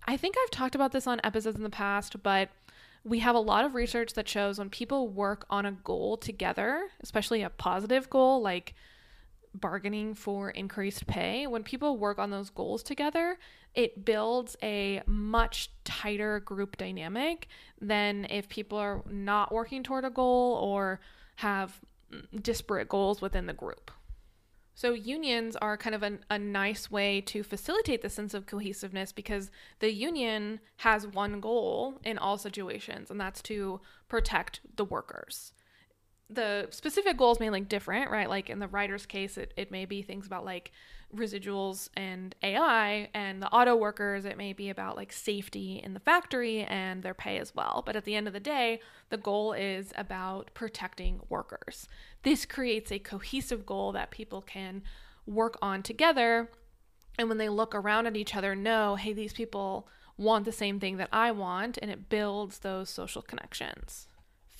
I 0.05 0.17
think 0.17 0.35
I've 0.37 0.51
talked 0.51 0.75
about 0.75 0.91
this 0.91 1.07
on 1.07 1.21
episodes 1.23 1.55
in 1.55 1.63
the 1.63 1.69
past, 1.69 2.21
but 2.23 2.49
we 3.05 3.19
have 3.19 3.35
a 3.35 3.39
lot 3.39 3.63
of 3.63 3.75
research 3.75 4.13
that 4.13 4.27
shows 4.27 4.59
when 4.59 4.69
people 4.69 5.07
work 5.07 5.45
on 5.49 5.65
a 5.65 5.71
goal 5.71 6.17
together, 6.17 6.87
especially 7.01 7.41
a 7.41 7.49
positive 7.49 8.09
goal 8.09 8.41
like 8.41 8.73
bargaining 9.53 10.13
for 10.15 10.49
increased 10.49 11.07
pay, 11.07 11.47
when 11.47 11.63
people 11.63 11.97
work 11.97 12.19
on 12.19 12.31
those 12.31 12.49
goals 12.49 12.83
together, 12.83 13.37
it 13.75 14.05
builds 14.05 14.55
a 14.61 15.01
much 15.05 15.71
tighter 15.83 16.39
group 16.39 16.77
dynamic 16.77 17.47
than 17.81 18.25
if 18.29 18.49
people 18.49 18.77
are 18.77 19.03
not 19.09 19.51
working 19.51 19.83
toward 19.83 20.05
a 20.05 20.09
goal 20.09 20.55
or 20.55 20.99
have 21.37 21.79
mm, 22.11 22.43
disparate 22.43 22.89
goals 22.89 23.21
within 23.21 23.45
the 23.45 23.53
group. 23.53 23.91
So, 24.75 24.93
unions 24.93 25.55
are 25.55 25.77
kind 25.77 25.93
of 25.93 26.01
an, 26.01 26.25
a 26.31 26.39
nice 26.39 26.89
way 26.89 27.21
to 27.21 27.43
facilitate 27.43 28.01
the 28.01 28.09
sense 28.09 28.33
of 28.33 28.47
cohesiveness 28.47 29.11
because 29.11 29.51
the 29.79 29.93
union 29.93 30.59
has 30.77 31.05
one 31.05 31.39
goal 31.39 31.99
in 32.03 32.17
all 32.17 32.39
situations, 32.39 33.11
and 33.11 33.21
that's 33.21 33.43
to 33.43 33.81
protect 34.07 34.61
the 34.75 34.85
workers 34.85 35.53
the 36.29 36.67
specific 36.71 37.17
goals 37.17 37.39
may 37.39 37.49
look 37.49 37.67
different, 37.69 38.09
right? 38.09 38.29
Like 38.29 38.49
in 38.49 38.59
the 38.59 38.67
writer's 38.67 39.05
case, 39.05 39.37
it, 39.37 39.53
it 39.55 39.71
may 39.71 39.85
be 39.85 40.01
things 40.01 40.25
about 40.25 40.45
like 40.45 40.71
residuals 41.15 41.89
and 41.95 42.35
AI, 42.41 43.09
and 43.13 43.41
the 43.41 43.49
auto 43.49 43.75
workers, 43.75 44.25
it 44.25 44.37
may 44.37 44.53
be 44.53 44.69
about 44.69 44.95
like 44.95 45.13
safety 45.13 45.79
in 45.83 45.93
the 45.93 45.99
factory 45.99 46.63
and 46.63 47.03
their 47.03 47.13
pay 47.13 47.37
as 47.37 47.53
well. 47.55 47.83
But 47.85 47.95
at 47.95 48.05
the 48.05 48.15
end 48.15 48.27
of 48.27 48.33
the 48.33 48.39
day, 48.39 48.79
the 49.09 49.17
goal 49.17 49.53
is 49.53 49.93
about 49.95 50.49
protecting 50.53 51.21
workers. 51.29 51.87
This 52.23 52.45
creates 52.45 52.91
a 52.91 52.99
cohesive 52.99 53.65
goal 53.65 53.91
that 53.91 54.11
people 54.11 54.41
can 54.41 54.81
work 55.25 55.57
on 55.61 55.83
together. 55.83 56.49
And 57.19 57.29
when 57.29 57.37
they 57.37 57.49
look 57.49 57.75
around 57.75 58.07
at 58.07 58.17
each 58.17 58.35
other, 58.35 58.55
know, 58.55 58.95
hey, 58.95 59.13
these 59.13 59.33
people 59.33 59.87
want 60.17 60.45
the 60.45 60.51
same 60.51 60.79
thing 60.79 60.97
that 60.97 61.09
I 61.11 61.31
want, 61.31 61.77
and 61.81 61.91
it 61.91 62.09
builds 62.09 62.59
those 62.59 62.89
social 62.89 63.21
connections. 63.21 64.07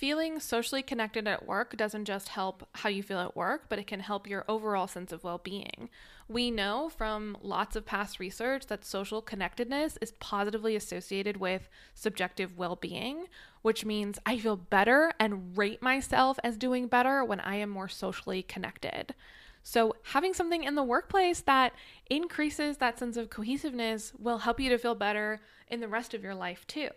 Feeling 0.04 0.38
socially 0.38 0.82
connected 0.82 1.26
at 1.26 1.46
work 1.46 1.78
doesn't 1.78 2.04
just 2.04 2.28
help 2.28 2.68
how 2.74 2.90
you 2.90 3.02
feel 3.02 3.20
at 3.20 3.34
work, 3.34 3.70
but 3.70 3.78
it 3.78 3.86
can 3.86 4.00
help 4.00 4.28
your 4.28 4.44
overall 4.46 4.86
sense 4.86 5.12
of 5.12 5.24
well 5.24 5.38
being. 5.38 5.88
We 6.28 6.50
know 6.50 6.90
from 6.90 7.38
lots 7.40 7.74
of 7.74 7.86
past 7.86 8.20
research 8.20 8.66
that 8.66 8.84
social 8.84 9.22
connectedness 9.22 9.96
is 10.02 10.12
positively 10.20 10.76
associated 10.76 11.38
with 11.38 11.70
subjective 11.94 12.58
well 12.58 12.76
being, 12.76 13.28
which 13.62 13.86
means 13.86 14.18
I 14.26 14.36
feel 14.36 14.56
better 14.56 15.10
and 15.18 15.56
rate 15.56 15.80
myself 15.80 16.38
as 16.44 16.58
doing 16.58 16.86
better 16.86 17.24
when 17.24 17.40
I 17.40 17.56
am 17.56 17.70
more 17.70 17.88
socially 17.88 18.42
connected. 18.42 19.14
So, 19.62 19.96
having 20.02 20.34
something 20.34 20.64
in 20.64 20.74
the 20.74 20.82
workplace 20.82 21.40
that 21.40 21.72
increases 22.10 22.76
that 22.76 22.98
sense 22.98 23.16
of 23.16 23.30
cohesiveness 23.30 24.12
will 24.18 24.36
help 24.36 24.60
you 24.60 24.68
to 24.68 24.76
feel 24.76 24.94
better 24.94 25.40
in 25.66 25.80
the 25.80 25.88
rest 25.88 26.12
of 26.12 26.22
your 26.22 26.34
life 26.34 26.66
too. 26.66 26.90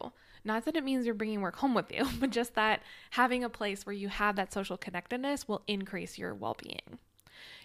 Not 0.43 0.65
that 0.65 0.75
it 0.75 0.83
means 0.83 1.05
you're 1.05 1.15
bringing 1.15 1.41
work 1.41 1.57
home 1.57 1.73
with 1.73 1.91
you, 1.91 2.07
but 2.19 2.29
just 2.29 2.55
that 2.55 2.81
having 3.11 3.43
a 3.43 3.49
place 3.49 3.85
where 3.85 3.93
you 3.93 4.09
have 4.09 4.35
that 4.35 4.53
social 4.53 4.77
connectedness 4.77 5.47
will 5.47 5.63
increase 5.67 6.17
your 6.17 6.33
well 6.33 6.55
being. 6.61 6.99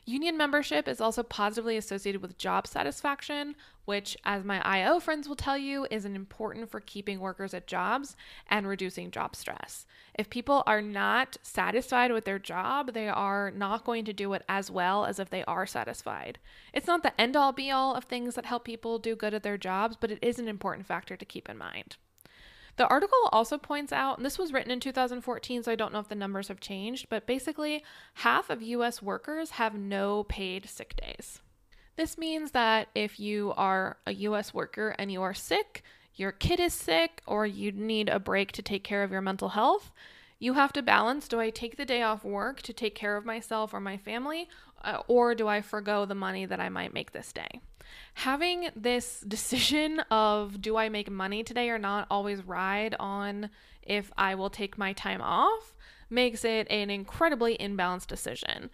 Union 0.04 0.36
membership 0.36 0.88
is 0.88 1.00
also 1.00 1.22
positively 1.22 1.76
associated 1.76 2.20
with 2.20 2.36
job 2.36 2.66
satisfaction, 2.66 3.54
which, 3.84 4.16
as 4.24 4.42
my 4.42 4.60
IO 4.62 4.98
friends 4.98 5.28
will 5.28 5.36
tell 5.36 5.56
you, 5.56 5.86
is 5.92 6.04
an 6.04 6.16
important 6.16 6.70
for 6.70 6.80
keeping 6.80 7.20
workers 7.20 7.54
at 7.54 7.68
jobs 7.68 8.16
and 8.48 8.66
reducing 8.66 9.12
job 9.12 9.36
stress. 9.36 9.86
If 10.14 10.28
people 10.28 10.64
are 10.66 10.82
not 10.82 11.36
satisfied 11.42 12.10
with 12.10 12.24
their 12.24 12.40
job, 12.40 12.94
they 12.94 13.08
are 13.08 13.52
not 13.52 13.84
going 13.84 14.04
to 14.06 14.12
do 14.12 14.32
it 14.32 14.42
as 14.48 14.72
well 14.72 15.04
as 15.04 15.20
if 15.20 15.30
they 15.30 15.44
are 15.44 15.66
satisfied. 15.66 16.40
It's 16.72 16.88
not 16.88 17.04
the 17.04 17.18
end 17.20 17.36
all 17.36 17.52
be 17.52 17.70
all 17.70 17.94
of 17.94 18.04
things 18.04 18.34
that 18.34 18.46
help 18.46 18.64
people 18.64 18.98
do 18.98 19.14
good 19.14 19.34
at 19.34 19.44
their 19.44 19.58
jobs, 19.58 19.96
but 19.98 20.10
it 20.10 20.18
is 20.20 20.40
an 20.40 20.48
important 20.48 20.86
factor 20.86 21.16
to 21.16 21.24
keep 21.24 21.48
in 21.48 21.56
mind. 21.56 21.96
The 22.76 22.88
article 22.88 23.28
also 23.32 23.58
points 23.58 23.92
out, 23.92 24.16
and 24.16 24.24
this 24.24 24.38
was 24.38 24.52
written 24.52 24.70
in 24.70 24.80
2014, 24.80 25.62
so 25.62 25.72
I 25.72 25.74
don't 25.74 25.92
know 25.92 25.98
if 25.98 26.08
the 26.08 26.14
numbers 26.14 26.48
have 26.48 26.60
changed, 26.60 27.08
but 27.10 27.26
basically, 27.26 27.84
half 28.14 28.48
of 28.48 28.62
US 28.62 29.02
workers 29.02 29.50
have 29.52 29.74
no 29.74 30.24
paid 30.24 30.68
sick 30.68 30.96
days. 30.96 31.40
This 31.96 32.16
means 32.16 32.52
that 32.52 32.88
if 32.94 33.20
you 33.20 33.52
are 33.56 33.98
a 34.06 34.14
US 34.14 34.54
worker 34.54 34.94
and 34.98 35.12
you 35.12 35.20
are 35.20 35.34
sick, 35.34 35.82
your 36.14 36.32
kid 36.32 36.60
is 36.60 36.72
sick, 36.72 37.20
or 37.26 37.46
you 37.46 37.72
need 37.72 38.08
a 38.08 38.18
break 38.18 38.52
to 38.52 38.62
take 38.62 38.84
care 38.84 39.02
of 39.02 39.12
your 39.12 39.20
mental 39.20 39.50
health, 39.50 39.92
you 40.38 40.54
have 40.54 40.72
to 40.72 40.82
balance 40.82 41.28
do 41.28 41.38
I 41.38 41.50
take 41.50 41.76
the 41.76 41.84
day 41.84 42.02
off 42.02 42.24
work 42.24 42.62
to 42.62 42.72
take 42.72 42.94
care 42.94 43.16
of 43.16 43.24
myself 43.24 43.72
or 43.74 43.80
my 43.80 43.96
family, 43.98 44.48
uh, 44.82 45.02
or 45.06 45.34
do 45.34 45.46
I 45.46 45.60
forego 45.60 46.04
the 46.06 46.14
money 46.14 46.46
that 46.46 46.58
I 46.58 46.68
might 46.68 46.94
make 46.94 47.12
this 47.12 47.32
day? 47.32 47.60
Having 48.14 48.70
this 48.76 49.20
decision 49.28 50.00
of 50.10 50.60
do 50.60 50.76
I 50.76 50.88
make 50.88 51.10
money 51.10 51.42
today 51.42 51.70
or 51.70 51.78
not 51.78 52.06
always 52.10 52.42
ride 52.42 52.94
on 52.98 53.50
if 53.82 54.12
I 54.16 54.34
will 54.34 54.50
take 54.50 54.78
my 54.78 54.92
time 54.92 55.20
off 55.20 55.74
makes 56.08 56.44
it 56.44 56.66
an 56.70 56.90
incredibly 56.90 57.56
imbalanced 57.56 58.06
decision. 58.06 58.70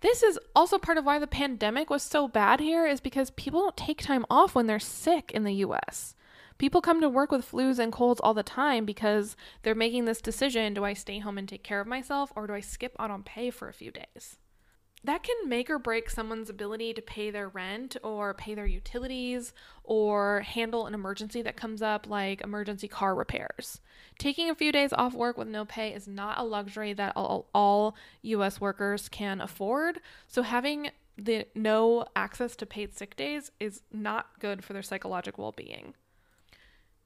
This 0.00 0.22
is 0.22 0.38
also 0.54 0.78
part 0.78 0.98
of 0.98 1.04
why 1.04 1.20
the 1.20 1.28
pandemic 1.28 1.88
was 1.88 2.02
so 2.02 2.26
bad 2.26 2.58
here 2.58 2.86
is 2.86 3.00
because 3.00 3.30
people 3.30 3.60
don't 3.60 3.76
take 3.76 4.02
time 4.02 4.26
off 4.28 4.54
when 4.54 4.66
they're 4.66 4.80
sick 4.80 5.30
in 5.32 5.44
the 5.44 5.54
US. 5.54 6.16
People 6.58 6.80
come 6.80 7.00
to 7.00 7.08
work 7.08 7.30
with 7.30 7.50
flus 7.50 7.78
and 7.78 7.92
colds 7.92 8.20
all 8.20 8.34
the 8.34 8.42
time 8.42 8.84
because 8.84 9.36
they're 9.62 9.74
making 9.74 10.04
this 10.04 10.20
decision 10.20 10.74
do 10.74 10.84
I 10.84 10.92
stay 10.92 11.20
home 11.20 11.38
and 11.38 11.48
take 11.48 11.62
care 11.62 11.80
of 11.80 11.86
myself 11.86 12.32
or 12.34 12.46
do 12.46 12.52
I 12.52 12.60
skip 12.60 12.96
out 12.98 13.10
on 13.10 13.22
pay 13.22 13.50
for 13.50 13.68
a 13.68 13.72
few 13.72 13.90
days? 13.90 14.38
That 15.04 15.22
can 15.22 15.48
make 15.48 15.68
or 15.68 15.78
break 15.78 16.08
someone's 16.08 16.48
ability 16.48 16.94
to 16.94 17.02
pay 17.02 17.30
their 17.30 17.48
rent 17.48 17.96
or 18.04 18.34
pay 18.34 18.54
their 18.54 18.66
utilities 18.66 19.52
or 19.82 20.40
handle 20.40 20.86
an 20.86 20.94
emergency 20.94 21.42
that 21.42 21.56
comes 21.56 21.82
up 21.82 22.06
like 22.06 22.40
emergency 22.40 22.86
car 22.86 23.14
repairs. 23.14 23.80
Taking 24.18 24.48
a 24.48 24.54
few 24.54 24.70
days 24.70 24.92
off 24.92 25.14
work 25.14 25.36
with 25.36 25.48
no 25.48 25.64
pay 25.64 25.92
is 25.92 26.06
not 26.06 26.38
a 26.38 26.44
luxury 26.44 26.92
that 26.92 27.14
all, 27.16 27.48
all 27.52 27.96
US 28.22 28.60
workers 28.60 29.08
can 29.08 29.40
afford. 29.40 30.00
So 30.28 30.42
having 30.42 30.90
the 31.18 31.46
no 31.54 32.06
access 32.14 32.54
to 32.56 32.66
paid 32.66 32.94
sick 32.94 33.16
days 33.16 33.50
is 33.58 33.82
not 33.92 34.38
good 34.38 34.64
for 34.64 34.72
their 34.72 34.82
psychological 34.82 35.44
well-being. 35.44 35.94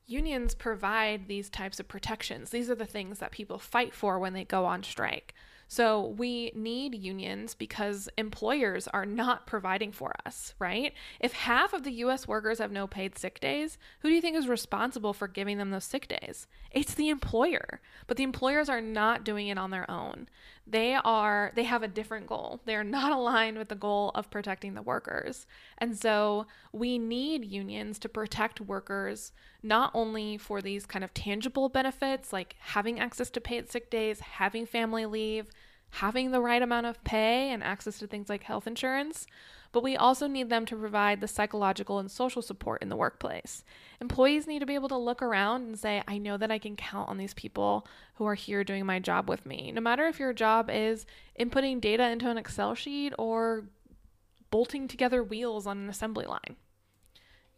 Unions 0.07 0.55
provide 0.55 1.26
these 1.26 1.51
types 1.51 1.80
of 1.80 1.88
protections. 1.88 2.51
These 2.51 2.70
are 2.70 2.76
the 2.76 2.86
things 2.86 3.18
that 3.18 3.32
people 3.32 3.59
fight 3.59 3.92
for 3.92 4.18
when 4.18 4.34
they 4.34 4.44
go 4.44 4.64
on 4.64 4.84
strike. 4.84 5.34
So 5.69 6.14
we 6.17 6.53
need 6.55 6.95
unions 6.95 7.55
because 7.55 8.09
employers 8.17 8.87
are 8.89 9.05
not 9.05 9.47
providing 9.47 9.91
for 9.91 10.12
us, 10.25 10.55
right? 10.59 10.93
If 11.19 11.33
half 11.33 11.73
of 11.73 11.83
the 11.83 11.93
US 11.93 12.29
workers 12.29 12.59
have 12.59 12.71
no 12.71 12.87
paid 12.87 13.19
sick 13.19 13.41
days, 13.41 13.77
who 14.01 14.09
do 14.09 14.14
you 14.14 14.21
think 14.21 14.37
is 14.37 14.49
responsible 14.49 15.12
for 15.12 15.27
giving 15.27 15.59
them 15.59 15.71
those 15.71 15.85
sick 15.85 16.07
days? 16.07 16.47
It's 16.71 16.95
the 16.95 17.09
employer. 17.09 17.81
But 18.07 18.17
the 18.17 18.23
employers 18.23 18.69
are 18.69 18.81
not 18.81 19.25
doing 19.25 19.49
it 19.49 19.59
on 19.59 19.71
their 19.71 19.91
own. 19.91 20.29
They 20.67 20.95
are 20.95 21.53
they 21.55 21.64
have 21.64 21.83
a 21.83 21.89
different 21.89 22.27
goal. 22.27 22.61
They 22.64 22.75
are 22.75 22.85
not 22.85 23.12
aligned 23.19 23.59
with 23.59 23.69
the 23.69 23.75
goal 23.75 24.11
of 24.14 24.31
protecting 24.31 24.75
the 24.75 24.83
workers. 24.83 25.47
And 25.79 25.97
so 25.97 26.47
we 26.73 26.99
need 26.99 27.45
unions 27.45 27.99
to 28.01 28.09
protect 28.09 28.61
workers 28.61 29.33
not 29.62 29.91
only 29.95 30.39
for 30.39 30.61
these 30.61 30.87
kind 30.87 31.05
of 31.05 31.14
tangible 31.14 31.69
benefits 31.69 32.33
like 32.33 32.57
having 32.59 32.99
access 32.99 33.31
to 33.31 33.41
paid 33.41 33.71
sick 33.71 33.91
days, 33.91 34.21
having 34.21 34.67
family 34.67 35.07
leave, 35.07 35.49
having 35.91 36.31
the 36.31 36.41
right 36.41 36.62
amount 36.62 36.87
of 36.87 37.03
pay 37.05 37.51
and 37.51 37.62
access 37.62 37.99
to 37.99 38.07
things 38.07 38.29
like 38.29 38.43
health 38.43 38.67
insurance, 38.67 39.27
but 39.73 39.83
we 39.83 39.97
also 39.97 40.27
need 40.27 40.49
them 40.49 40.67
to 40.67 40.77
provide 40.77 41.21
the 41.21 41.29
psychological 41.29 41.99
and 41.99 42.11
social 42.11 42.43
support 42.43 42.83
in 42.83 42.89
the 42.89 42.97
workplace. 42.97 43.64
Employees 44.01 44.47
need 44.47 44.61
to 44.61 44.67
be 44.67 44.75
able 44.75 44.89
to 44.89 44.97
look 44.97 45.23
around 45.23 45.62
and 45.62 45.79
say, 45.79 46.03
I 46.07 46.19
know 46.19 46.37
that 46.37 46.51
I 46.51 46.59
can 46.59 46.77
count 46.77 47.09
on 47.09 47.19
these 47.19 47.35
people 47.35 47.87
who 48.14 48.27
are 48.27 48.35
here 48.35 48.64
doing 48.64 48.87
my 48.87 48.99
job 48.99 49.29
with 49.29 49.47
me. 49.47 49.73
No 49.73 49.81
matter 49.81 50.07
if 50.07 50.19
your 50.19 50.33
job 50.33 50.71
is 50.73 51.07
inputting 51.39 51.81
data 51.81 52.09
into 52.09 52.31
an 52.31 52.39
Excel 52.39 52.75
sheet 52.75 53.12
or 53.19 53.64
bolting 54.51 54.89
together 54.89 55.23
wheels 55.23 55.67
on 55.67 55.79
an 55.79 55.89
assembly 55.89 56.27
line. 56.27 56.57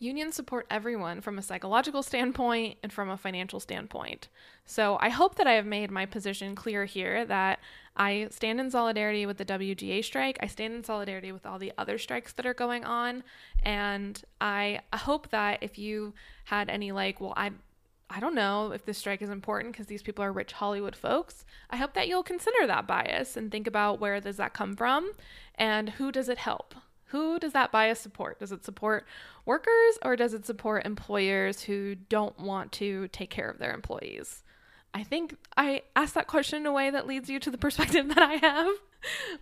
Unions 0.01 0.37
support 0.37 0.65
everyone 0.71 1.21
from 1.21 1.39
a 1.39 1.43
psychological 1.43 2.05
standpoint 2.05 2.79
and 2.85 2.93
from 2.93 3.11
a 3.11 3.17
financial 3.17 3.59
standpoint. 3.59 4.29
So 4.65 4.97
I 5.01 5.09
hope 5.09 5.35
that 5.37 5.49
I 5.49 5.55
have 5.55 5.67
made 5.67 5.91
my 5.91 6.07
position 6.07 6.55
clear 6.55 6.85
here 6.85 7.25
that 7.25 7.59
I 7.97 8.29
stand 8.31 8.61
in 8.61 8.71
solidarity 8.71 9.27
with 9.27 9.39
the 9.39 9.45
WGA 9.45 10.05
strike. 10.05 10.39
I 10.41 10.47
stand 10.47 10.73
in 10.73 10.85
solidarity 10.85 11.33
with 11.33 11.45
all 11.45 11.59
the 11.59 11.73
other 11.77 11.99
strikes 11.99 12.33
that 12.35 12.47
are 12.47 12.55
going 12.55 12.85
on. 12.85 13.25
And 13.65 14.23
I 14.41 14.83
hope 14.95 15.31
that 15.31 15.59
if 15.63 15.79
you 15.79 16.15
had 16.45 16.71
any, 16.71 16.93
like, 16.93 17.21
well, 17.21 17.35
I, 17.37 17.51
I 18.09 18.21
don't 18.21 18.37
know 18.37 18.71
if 18.71 18.85
this 18.85 18.99
strike 18.99 19.21
is 19.21 19.31
important 19.31 19.73
because 19.73 19.87
these 19.87 20.03
people 20.03 20.25
are 20.25 20.33
rich 20.33 20.53
Hollywood 20.53 20.95
folks. 20.95 21.45
I 21.71 21.77
hope 21.77 21.95
that 21.95 22.07
you'll 22.07 22.23
consider 22.23 22.69
that 22.69 22.87
bias 22.87 23.37
and 23.37 23.51
think 23.51 23.67
about 23.67 23.99
where 23.99 24.21
does 24.21 24.37
that 24.37 24.55
come 24.55 24.77
from 24.77 25.11
and 25.57 25.91
who 25.91 26.13
does 26.13 26.29
it 26.29 26.39
help? 26.39 26.77
Who 27.09 27.39
does 27.39 27.53
that 27.53 27.73
bias 27.73 28.01
support? 28.01 28.39
Does 28.39 28.53
it 28.53 28.65
support 28.65 29.07
workers 29.45 29.99
or 30.03 30.17
does 30.17 30.35
it 30.35 30.47
support 30.47 30.85
employers 30.85 31.63
who 31.63 31.95
don't 31.95 32.39
want 32.39 32.73
to 32.73 33.09
take 33.09 33.31
care 33.31 33.49
of 33.49 33.59
their 33.59 33.73
employees? 33.73 34.43
I 34.95 35.05
think 35.05 35.37
I 35.57 35.83
asked 35.95 36.15
that 36.15 36.27
question 36.27 36.61
in 36.61 36.67
a 36.67 36.73
way 36.73 36.91
that 36.91 37.07
leads 37.07 37.29
you 37.29 37.39
to 37.41 37.51
the 37.51 37.59
perspective 37.67 38.09
that 38.09 38.23
I 38.23 38.35
have. 38.35 38.73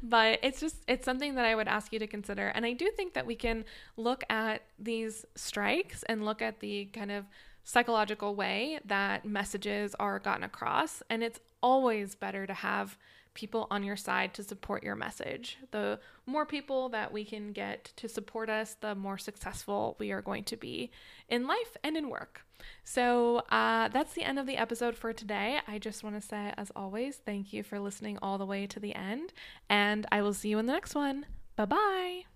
But 0.02 0.40
it's 0.42 0.60
just, 0.60 0.76
it's 0.86 1.04
something 1.04 1.34
that 1.36 1.46
I 1.46 1.54
would 1.54 1.68
ask 1.68 1.92
you 1.92 1.98
to 1.98 2.06
consider. 2.06 2.48
And 2.48 2.66
I 2.66 2.72
do 2.72 2.90
think 2.90 3.14
that 3.14 3.26
we 3.26 3.34
can 3.34 3.64
look 3.96 4.22
at 4.28 4.62
these 4.78 5.24
strikes 5.34 6.02
and 6.04 6.24
look 6.24 6.42
at 6.42 6.60
the 6.60 6.86
kind 6.86 7.10
of 7.10 7.24
psychological 7.64 8.34
way 8.34 8.78
that 8.84 9.24
messages 9.24 9.94
are 9.98 10.18
gotten 10.18 10.44
across. 10.44 11.02
And 11.08 11.22
it's 11.22 11.40
always 11.62 12.14
better 12.14 12.46
to 12.46 12.54
have 12.54 12.98
people 13.36 13.68
on 13.70 13.84
your 13.84 13.96
side 13.96 14.34
to 14.34 14.42
support 14.42 14.82
your 14.82 14.96
message. 14.96 15.58
The 15.70 16.00
more 16.26 16.44
people 16.44 16.88
that 16.88 17.12
we 17.12 17.24
can 17.24 17.52
get 17.52 17.92
to 17.96 18.08
support 18.08 18.50
us, 18.50 18.74
the 18.80 18.96
more 18.96 19.18
successful 19.18 19.94
we 20.00 20.10
are 20.10 20.22
going 20.22 20.42
to 20.44 20.56
be 20.56 20.90
in 21.28 21.46
life 21.46 21.76
and 21.84 21.96
in 21.96 22.08
work. 22.08 22.40
So 22.82 23.42
uh, 23.50 23.88
that's 23.88 24.14
the 24.14 24.24
end 24.24 24.38
of 24.38 24.46
the 24.46 24.56
episode 24.56 24.96
for 24.96 25.12
today. 25.12 25.58
I 25.68 25.78
just 25.78 26.02
want 26.02 26.20
to 26.20 26.26
say, 26.26 26.52
as 26.56 26.72
always, 26.74 27.16
thank 27.16 27.52
you 27.52 27.62
for 27.62 27.78
listening 27.78 28.18
all 28.22 28.38
the 28.38 28.46
way 28.46 28.66
to 28.66 28.80
the 28.80 28.94
end, 28.94 29.32
and 29.68 30.06
I 30.10 30.22
will 30.22 30.34
see 30.34 30.48
you 30.48 30.58
in 30.58 30.66
the 30.66 30.72
next 30.72 30.94
one. 30.94 31.26
Bye 31.54 31.66
bye. 31.66 32.35